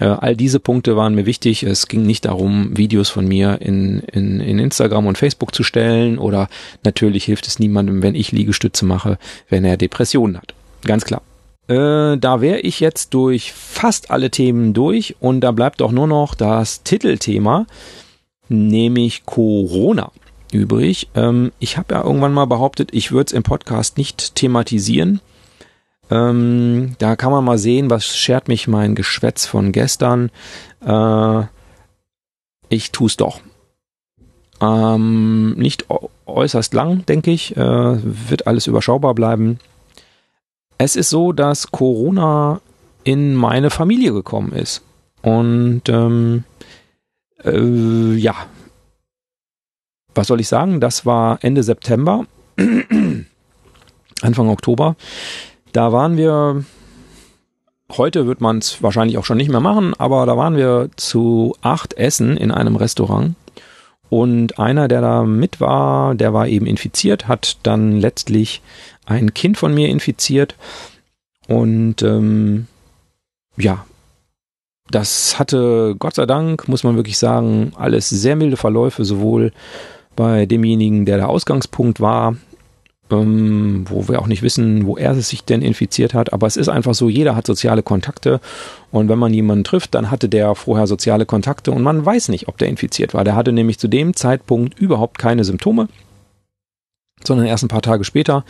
Äh, 0.01 0.05
all 0.05 0.37
diese 0.37 0.61
Punkte 0.61 0.97
waren 0.97 1.15
mir 1.15 1.27
wichtig. 1.27 1.63
Es 1.63 1.89
ging 1.89 2.03
nicht 2.03 2.25
darum, 2.25 2.77
Videos 2.77 3.11
von 3.11 3.27
mir 3.27 3.61
in, 3.61 4.01
in, 4.01 4.41
in 4.41 4.59
Instagram 4.59 5.07
und 5.07 5.19
Facebook 5.19 5.55
zu 5.55 5.63
stellen 5.63 6.19
oder 6.19 6.49
natürlich 6.83 7.25
hilft 7.25 7.47
es 7.47 7.59
niemandem, 7.59 8.03
wenn 8.03 8.15
ich 8.15 8.33
Liegestütze 8.33 8.85
mache, 8.85 9.19
wenn 9.49 9.65
er 9.65 9.77
Depressionen 9.77 10.39
hat. 10.39 10.55
Ganz 10.85 11.05
klar. 11.05 11.23
Äh, 11.69 12.19
da 12.19 12.41
wäre 12.41 12.61
ich 12.61 12.81
jetzt 12.81 13.15
durch 13.15 13.53
fast 13.53 14.11
alle 14.11 14.31
Themen 14.31 14.75
durch 14.75 15.17
und 15.21 15.41
da 15.41 15.53
bleibt 15.53 15.83
auch 15.83 15.93
nur 15.93 16.07
noch 16.07 16.35
das 16.35 16.83
Titelthema 16.83 17.67
nämlich 18.53 19.25
Corona 19.25 20.13
übrig. 20.53 21.09
Ähm, 21.15 21.53
ich 21.59 21.79
habe 21.79 21.95
ja 21.95 22.05
irgendwann 22.05 22.35
mal 22.35 22.45
behauptet, 22.45 22.91
ich 22.93 23.11
würde 23.11 23.27
es 23.27 23.33
im 23.33 23.43
Podcast 23.43 23.99
nicht 23.99 24.35
thematisieren. 24.35 25.21
Ähm, 26.13 26.95
da 26.99 27.17
kann 27.17 27.33
man 27.33 27.43
mal 27.43 27.57
sehen, 27.57 27.89
was 27.89 28.05
schert 28.07 28.47
mich 28.47 28.69
mein 28.69 28.95
Geschwätz 28.95 29.47
von 29.47 29.73
gestern. 29.73 30.31
Äh, 30.85 31.45
ich 32.69 32.93
tue 32.93 33.07
es 33.07 33.17
doch. 33.17 33.41
Ähm, 34.61 35.55
nicht 35.55 35.87
äußerst 36.27 36.75
lang, 36.75 37.07
denke 37.07 37.31
ich. 37.31 37.57
Äh, 37.57 38.29
wird 38.29 38.47
alles 38.47 38.67
überschaubar 38.67 39.15
bleiben. 39.15 39.59
Es 40.77 40.97
ist 40.97 41.09
so, 41.09 41.33
dass 41.33 41.71
Corona 41.73 42.61
in 43.05 43.35
meine 43.35 43.71
Familie 43.71 44.13
gekommen 44.13 44.53
ist. 44.53 44.83
Und 45.23 45.89
ähm, 45.89 46.45
äh, 47.43 48.15
ja, 48.17 48.35
was 50.15 50.27
soll 50.27 50.41
ich 50.41 50.49
sagen? 50.49 50.79
Das 50.79 51.07
war 51.07 51.39
Ende 51.43 51.63
September, 51.63 52.27
Anfang 54.21 54.49
Oktober. 54.51 54.97
Da 55.73 55.91
waren 55.91 56.19
wir, 56.19 56.65
heute 57.91 58.27
wird 58.27 58.41
man 58.41 58.59
es 58.59 58.83
wahrscheinlich 58.83 59.17
auch 59.17 59.25
schon 59.25 59.39
nicht 59.39 59.51
mehr 59.51 59.61
machen, 59.61 59.95
aber 59.99 60.27
da 60.27 60.37
waren 60.37 60.57
wir 60.57 60.91
zu 60.97 61.57
acht 61.63 61.95
Essen 61.95 62.37
in 62.37 62.51
einem 62.51 62.77
Restaurant. 62.77 63.35
Und 64.11 64.59
einer, 64.59 64.89
der 64.89 65.01
da 65.01 65.23
mit 65.23 65.61
war, 65.61 66.15
der 66.15 66.35
war 66.35 66.47
eben 66.47 66.67
infiziert, 66.67 67.29
hat 67.29 67.57
dann 67.63 67.99
letztlich 67.99 68.61
ein 69.07 69.33
Kind 69.33 69.57
von 69.57 69.73
mir 69.73 69.89
infiziert. 69.89 70.57
Und 71.49 72.03
ähm, 72.03 72.67
ja, 73.57 73.87
das 74.91 75.39
hatte 75.39 75.97
Gott 75.99 76.17
sei 76.17 76.27
Dank, 76.27 76.69
muss 76.69 76.85
man 76.85 76.97
wirklich 76.97 77.17
sagen, 77.17 77.73
alles 77.77 78.11
sehr 78.11 78.37
milde 78.37 78.59
Verläufe, 78.59 79.07
sowohl 79.07 79.53
bei 80.15 80.45
demjenigen, 80.45 81.07
der 81.07 81.17
der 81.17 81.31
Ausgangspunkt 81.31 82.01
war, 82.01 82.37
ähm, 83.13 83.85
wo 83.89 84.09
wir 84.09 84.21
auch 84.21 84.27
nicht 84.27 84.43
wissen, 84.43 84.87
wo 84.87 84.97
er 84.97 85.15
sich 85.15 85.45
denn 85.45 85.63
infiziert 85.63 86.15
hat. 86.15 86.33
Aber 86.33 86.47
es 86.47 86.57
ist 86.57 86.69
einfach 86.69 86.95
so, 86.95 87.09
jeder 87.09 87.37
hat 87.37 87.47
soziale 87.47 87.83
Kontakte 87.83 88.41
und 88.91 89.09
wenn 89.09 89.19
man 89.19 89.33
jemanden 89.33 89.65
trifft, 89.65 89.95
dann 89.95 90.11
hatte 90.11 90.29
der 90.29 90.55
vorher 90.55 90.87
soziale 90.87 91.27
Kontakte 91.27 91.73
und 91.73 91.83
man 91.83 92.05
weiß 92.05 92.29
nicht, 92.29 92.49
ob 92.49 92.59
der 92.59 92.69
infiziert 92.69 93.15
war. 93.15 93.25
Der 93.25 93.37
hatte 93.37 93.53
nämlich 93.53 93.79
zu 93.79 93.89
dem 93.89 94.15
Zeitpunkt 94.15 94.79
überhaupt 94.79 95.19
keine 95.19 95.45
Symptome 95.45 95.89
sondern 97.27 97.47
erst 97.47 97.65
ein 97.65 97.69
paar 97.69 97.83
Tage 97.83 98.05
später. 98.05 98.45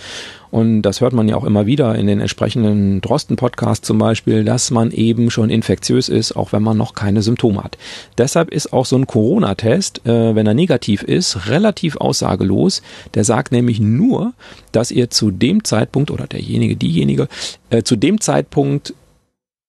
Und 0.51 0.83
das 0.83 1.01
hört 1.01 1.15
man 1.15 1.29
ja 1.29 1.37
auch 1.37 1.45
immer 1.45 1.65
wieder 1.65 1.95
in 1.95 2.07
den 2.07 2.21
entsprechenden 2.21 3.01
Drosten-Podcasts 3.01 3.87
zum 3.87 3.99
Beispiel, 3.99 4.45
dass 4.45 4.71
man 4.71 4.91
eben 4.91 5.31
schon 5.31 5.49
infektiös 5.49 6.11
ist, 6.11 6.37
auch 6.37 6.53
wenn 6.53 6.63
man 6.63 6.77
noch 6.77 6.95
keine 6.95 7.23
Symptome 7.23 7.65
hat. 7.65 7.79
Deshalb 8.19 8.51
ist 8.51 8.73
auch 8.73 8.85
so 8.85 8.97
ein 8.97 9.07
Corona-Test, 9.07 10.07
äh, 10.07 10.35
wenn 10.35 10.47
er 10.47 10.55
negativ 10.55 11.03
ist, 11.03 11.49
relativ 11.49 11.97
aussagelos. 11.97 12.83
Der 13.15 13.25
sagt 13.25 13.51
nämlich 13.51 13.81
nur, 13.81 14.35
dass 14.73 14.91
ihr 14.91 15.09
zu 15.09 15.31
dem 15.31 15.65
Zeitpunkt 15.65 16.11
oder 16.11 16.27
derjenige, 16.27 16.77
diejenige, 16.77 17.29
äh, 17.71 17.83
zu 17.83 17.97
dem 17.97 18.21
Zeitpunkt 18.21 18.95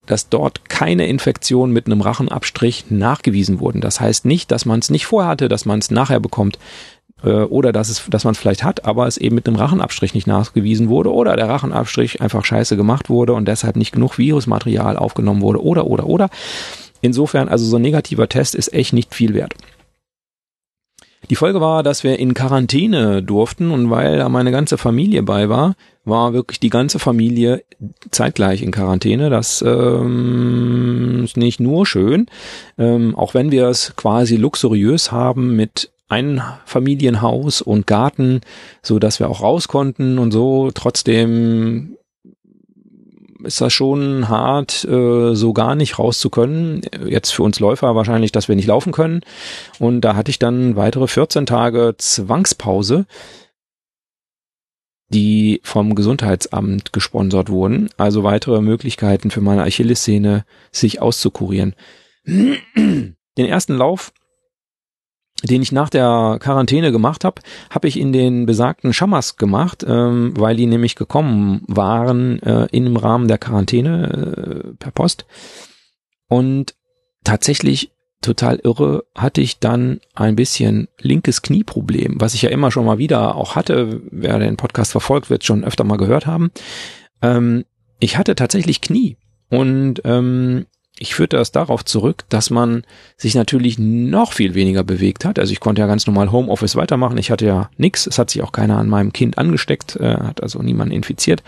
dass 0.05 0.29
dort 0.29 0.67
keine 0.69 1.07
Infektion 1.07 1.71
mit 1.71 1.85
einem 1.85 2.01
Rachenabstrich 2.01 2.85
nachgewiesen 2.89 3.59
wurden. 3.59 3.79
Das 3.79 4.01
heißt 4.01 4.25
nicht, 4.25 4.51
dass 4.51 4.65
man 4.65 4.79
es 4.79 4.89
nicht 4.89 5.05
vorher 5.05 5.31
hatte, 5.31 5.47
dass 5.47 5.65
man 5.65 5.79
es 5.79 5.91
nachher 5.91 6.19
bekommt 6.19 6.59
oder 7.29 7.71
dass 7.71 7.89
es, 7.89 8.03
dass 8.09 8.23
man 8.23 8.33
es 8.33 8.37
vielleicht 8.37 8.63
hat, 8.63 8.85
aber 8.85 9.07
es 9.07 9.17
eben 9.17 9.35
mit 9.35 9.47
einem 9.47 9.55
Rachenabstrich 9.55 10.13
nicht 10.13 10.27
nachgewiesen 10.27 10.89
wurde 10.89 11.13
oder 11.13 11.35
der 11.35 11.47
Rachenabstrich 11.47 12.21
einfach 12.21 12.43
scheiße 12.43 12.75
gemacht 12.75 13.09
wurde 13.09 13.33
und 13.33 13.47
deshalb 13.47 13.75
nicht 13.75 13.93
genug 13.93 14.17
Virusmaterial 14.17 14.97
aufgenommen 14.97 15.41
wurde 15.41 15.63
oder 15.63 15.87
oder 15.87 16.07
oder. 16.07 16.29
Insofern, 17.01 17.49
also 17.49 17.65
so 17.65 17.77
ein 17.77 17.81
negativer 17.81 18.29
Test 18.29 18.55
ist 18.55 18.73
echt 18.73 18.93
nicht 18.93 19.13
viel 19.13 19.33
wert. 19.33 19.53
Die 21.29 21.35
Folge 21.35 21.61
war, 21.61 21.83
dass 21.83 22.03
wir 22.03 22.19
in 22.19 22.33
Quarantäne 22.33 23.23
durften 23.23 23.71
und 23.71 23.89
weil 23.89 24.17
da 24.17 24.27
meine 24.27 24.51
ganze 24.51 24.77
Familie 24.77 25.23
bei 25.23 25.47
war, 25.47 25.75
war 26.03 26.33
wirklich 26.33 26.59
die 26.59 26.69
ganze 26.69 26.99
Familie 26.99 27.63
zeitgleich 28.11 28.61
in 28.61 28.71
Quarantäne. 28.71 29.29
Das 29.29 29.63
ähm, 29.65 31.21
ist 31.23 31.37
nicht 31.37 31.61
nur 31.61 31.85
schön, 31.85 32.27
ähm, 32.77 33.15
auch 33.15 33.33
wenn 33.33 33.51
wir 33.51 33.67
es 33.67 33.95
quasi 33.95 34.35
luxuriös 34.35 35.13
haben 35.13 35.55
mit 35.55 35.91
ein 36.13 36.43
Familienhaus 36.65 37.61
und 37.61 37.87
Garten, 37.87 38.41
so 38.83 38.99
dass 38.99 39.19
wir 39.19 39.29
auch 39.29 39.41
raus 39.41 39.67
konnten 39.67 40.19
und 40.19 40.31
so. 40.31 40.69
Trotzdem 40.71 41.97
ist 43.43 43.59
das 43.59 43.73
schon 43.73 44.29
hart, 44.29 44.85
äh, 44.85 45.33
so 45.33 45.53
gar 45.53 45.75
nicht 45.75 45.97
raus 45.97 46.19
zu 46.19 46.29
können. 46.29 46.81
Jetzt 47.05 47.31
für 47.31 47.43
uns 47.43 47.59
Läufer 47.59 47.95
wahrscheinlich, 47.95 48.31
dass 48.31 48.47
wir 48.47 48.55
nicht 48.55 48.67
laufen 48.67 48.93
können. 48.93 49.21
Und 49.79 50.01
da 50.01 50.15
hatte 50.15 50.29
ich 50.29 50.39
dann 50.39 50.75
weitere 50.75 51.07
14 51.07 51.45
Tage 51.47 51.95
Zwangspause, 51.97 53.05
die 55.09 55.61
vom 55.63 55.95
Gesundheitsamt 55.95 56.93
gesponsert 56.93 57.49
wurden. 57.49 57.89
Also 57.97 58.23
weitere 58.23 58.61
Möglichkeiten 58.61 59.31
für 59.31 59.41
meine 59.41 59.63
Achillessehne, 59.63 60.45
sich 60.71 61.01
auszukurieren. 61.01 61.75
Den 62.25 63.15
ersten 63.37 63.75
Lauf 63.75 64.13
den 65.43 65.61
ich 65.61 65.71
nach 65.71 65.89
der 65.89 66.37
Quarantäne 66.39 66.91
gemacht 66.91 67.25
habe, 67.25 67.41
habe 67.69 67.87
ich 67.87 67.99
in 67.99 68.13
den 68.13 68.45
besagten 68.45 68.93
Schamas 68.93 69.35
gemacht, 69.35 69.85
ähm, 69.87 70.33
weil 70.37 70.55
die 70.55 70.65
nämlich 70.65 70.95
gekommen 70.95 71.63
waren 71.67 72.41
äh, 72.41 72.67
im 72.71 72.95
Rahmen 72.95 73.27
der 73.27 73.37
Quarantäne 73.37 74.73
äh, 74.73 74.73
per 74.77 74.91
Post. 74.91 75.25
Und 76.29 76.75
tatsächlich 77.23 77.91
total 78.21 78.59
irre 78.63 79.03
hatte 79.15 79.41
ich 79.41 79.59
dann 79.59 79.99
ein 80.15 80.35
bisschen 80.35 80.87
linkes 80.99 81.41
Knieproblem, 81.41 82.15
was 82.19 82.33
ich 82.33 82.41
ja 82.41 82.49
immer 82.49 82.71
schon 82.71 82.85
mal 82.85 82.97
wieder 82.97 83.35
auch 83.35 83.55
hatte. 83.55 84.01
Wer 84.11 84.39
den 84.39 84.57
Podcast 84.57 84.91
verfolgt, 84.91 85.29
wird 85.29 85.43
schon 85.43 85.63
öfter 85.63 85.83
mal 85.83 85.97
gehört 85.97 86.25
haben. 86.25 86.51
Ähm, 87.21 87.65
ich 87.99 88.17
hatte 88.17 88.35
tatsächlich 88.35 88.81
Knie 88.81 89.17
und 89.49 90.01
ähm, 90.05 90.65
ich 90.99 91.15
führte 91.15 91.37
das 91.37 91.51
darauf 91.51 91.83
zurück, 91.83 92.23
dass 92.29 92.49
man 92.49 92.83
sich 93.17 93.33
natürlich 93.33 93.79
noch 93.79 94.33
viel 94.33 94.53
weniger 94.53 94.83
bewegt 94.83 95.25
hat. 95.25 95.39
Also 95.39 95.51
ich 95.51 95.59
konnte 95.59 95.81
ja 95.81 95.87
ganz 95.87 96.05
normal 96.05 96.31
Homeoffice 96.31 96.75
weitermachen. 96.75 97.17
Ich 97.17 97.31
hatte 97.31 97.45
ja 97.45 97.69
nichts. 97.77 98.05
Es 98.05 98.19
hat 98.19 98.29
sich 98.29 98.43
auch 98.43 98.51
keiner 98.51 98.77
an 98.77 98.89
meinem 98.89 99.11
Kind 99.11 99.37
angesteckt, 99.37 99.95
äh, 99.95 100.17
hat 100.17 100.43
also 100.43 100.61
niemanden 100.61 100.93
infiziert. 100.93 101.41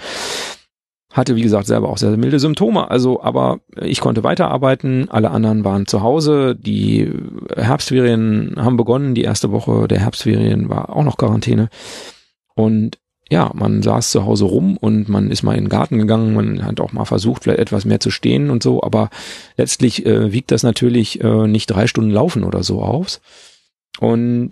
Hatte, 1.13 1.35
wie 1.35 1.43
gesagt, 1.43 1.67
selber 1.67 1.89
auch 1.89 1.97
sehr, 1.97 2.09
sehr 2.09 2.17
milde 2.17 2.39
Symptome. 2.39 2.89
Also, 2.89 3.21
aber 3.21 3.59
ich 3.79 4.01
konnte 4.01 4.23
weiterarbeiten. 4.23 5.09
Alle 5.09 5.31
anderen 5.31 5.63
waren 5.63 5.85
zu 5.85 6.01
Hause. 6.01 6.55
Die 6.59 7.09
Herbstferien 7.55 8.55
haben 8.57 8.75
begonnen. 8.75 9.15
Die 9.15 9.23
erste 9.23 9.51
Woche 9.51 9.87
der 9.87 9.99
Herbstferien 9.99 10.67
war 10.67 10.93
auch 10.93 11.03
noch 11.03 11.17
Quarantäne. 11.17 11.69
Und 12.55 12.97
ja, 13.29 13.51
man 13.53 13.81
saß 13.81 14.11
zu 14.11 14.25
Hause 14.25 14.45
rum 14.45 14.77
und 14.77 15.09
man 15.09 15.31
ist 15.31 15.41
mal 15.41 15.55
in 15.55 15.65
den 15.65 15.69
Garten 15.69 15.97
gegangen, 15.97 16.35
man 16.35 16.63
hat 16.63 16.79
auch 16.79 16.93
mal 16.93 17.05
versucht, 17.05 17.43
vielleicht 17.43 17.59
etwas 17.59 17.85
mehr 17.85 17.99
zu 17.99 18.11
stehen 18.11 18.51
und 18.51 18.61
so, 18.61 18.83
aber 18.83 19.09
letztlich 19.57 20.05
äh, 20.05 20.31
wiegt 20.31 20.51
das 20.51 20.61
natürlich 20.63 21.21
äh, 21.21 21.47
nicht 21.47 21.67
drei 21.67 21.87
Stunden 21.87 22.11
Laufen 22.11 22.43
oder 22.43 22.61
so 22.61 22.83
aus. 22.83 23.21
Und 23.99 24.49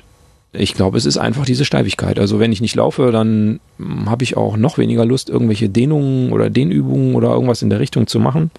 ich 0.53 0.73
glaube, 0.73 0.97
es 0.97 1.05
ist 1.05 1.17
einfach 1.17 1.45
diese 1.45 1.65
Steifigkeit. 1.65 2.19
Also 2.19 2.39
wenn 2.39 2.51
ich 2.51 2.61
nicht 2.61 2.75
laufe, 2.75 3.11
dann 3.11 3.59
hm, 3.77 4.09
habe 4.09 4.23
ich 4.23 4.37
auch 4.37 4.57
noch 4.57 4.77
weniger 4.77 5.05
Lust, 5.05 5.29
irgendwelche 5.29 5.69
Dehnungen 5.69 6.31
oder 6.31 6.49
Dehnübungen 6.49 7.15
oder 7.15 7.29
irgendwas 7.29 7.61
in 7.61 7.69
der 7.69 7.79
Richtung 7.79 8.07
zu 8.07 8.19
machen. 8.19 8.49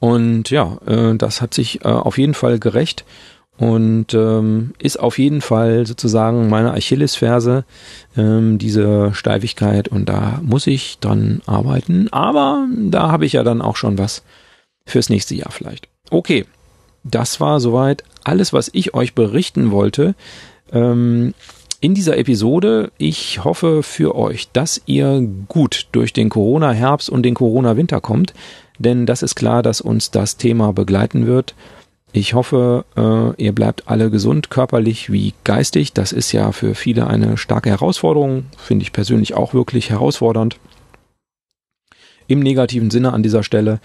Und 0.00 0.50
ja, 0.50 0.78
äh, 0.86 1.14
das 1.16 1.40
hat 1.42 1.54
sich 1.54 1.84
äh, 1.84 1.88
auf 1.88 2.18
jeden 2.18 2.34
Fall 2.34 2.58
gerecht 2.58 3.04
und 3.60 4.14
ähm, 4.14 4.72
ist 4.78 4.98
auf 4.98 5.18
jeden 5.18 5.42
Fall 5.42 5.86
sozusagen 5.86 6.48
meine 6.48 6.72
Achillesferse, 6.72 7.64
ähm, 8.16 8.56
diese 8.58 9.12
Steifigkeit 9.14 9.86
und 9.86 10.08
da 10.08 10.40
muss 10.42 10.66
ich 10.66 10.98
dran 10.98 11.42
arbeiten, 11.46 12.08
aber 12.10 12.66
da 12.76 13.10
habe 13.12 13.26
ich 13.26 13.34
ja 13.34 13.44
dann 13.44 13.60
auch 13.60 13.76
schon 13.76 13.98
was 13.98 14.22
fürs 14.86 15.10
nächste 15.10 15.34
Jahr 15.34 15.52
vielleicht. 15.52 15.88
Okay, 16.10 16.46
das 17.04 17.38
war 17.38 17.60
soweit 17.60 18.02
alles, 18.24 18.52
was 18.52 18.70
ich 18.72 18.94
euch 18.94 19.14
berichten 19.14 19.70
wollte. 19.70 20.14
Ähm, 20.72 21.34
in 21.80 21.94
dieser 21.94 22.18
Episode. 22.18 22.92
Ich 22.98 23.42
hoffe 23.42 23.82
für 23.82 24.14
euch, 24.14 24.50
dass 24.52 24.82
ihr 24.84 25.26
gut 25.48 25.88
durch 25.92 26.12
den 26.12 26.28
Corona-Herbst 26.28 27.08
und 27.08 27.22
den 27.22 27.34
Corona-Winter 27.34 28.00
kommt, 28.00 28.34
denn 28.78 29.06
das 29.06 29.22
ist 29.22 29.34
klar, 29.34 29.62
dass 29.62 29.80
uns 29.80 30.10
das 30.10 30.36
Thema 30.36 30.72
begleiten 30.72 31.26
wird. 31.26 31.54
Ich 32.12 32.34
hoffe, 32.34 32.84
äh, 32.96 33.42
ihr 33.42 33.52
bleibt 33.52 33.84
alle 33.86 34.10
gesund, 34.10 34.50
körperlich 34.50 35.12
wie 35.12 35.32
geistig. 35.44 35.92
Das 35.92 36.12
ist 36.12 36.32
ja 36.32 36.50
für 36.52 36.74
viele 36.74 37.06
eine 37.06 37.36
starke 37.36 37.70
Herausforderung, 37.70 38.46
finde 38.56 38.82
ich 38.82 38.92
persönlich 38.92 39.34
auch 39.34 39.54
wirklich 39.54 39.90
herausfordernd. 39.90 40.58
Im 42.26 42.40
negativen 42.40 42.90
Sinne 42.90 43.12
an 43.12 43.22
dieser 43.22 43.42
Stelle. 43.42 43.80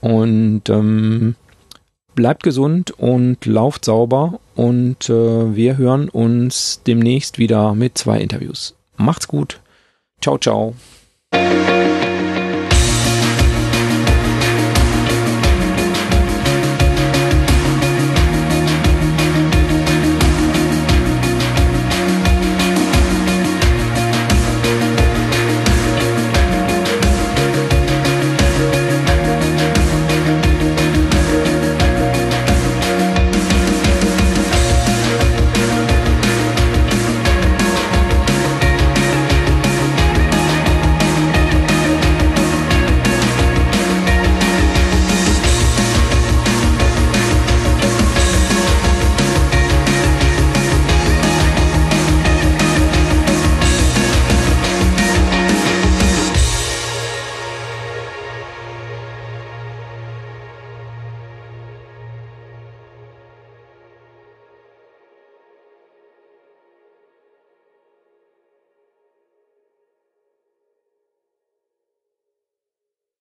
Und 0.00 0.68
ähm, 0.68 1.36
bleibt 2.14 2.42
gesund 2.42 2.90
und 2.92 3.46
lauft 3.46 3.84
sauber. 3.84 4.40
Und 4.56 5.08
äh, 5.08 5.54
wir 5.54 5.76
hören 5.76 6.08
uns 6.08 6.82
demnächst 6.86 7.38
wieder 7.38 7.74
mit 7.74 7.98
zwei 7.98 8.20
Interviews. 8.20 8.74
Macht's 8.96 9.28
gut. 9.28 9.60
Ciao, 10.20 10.38
ciao. 10.38 10.74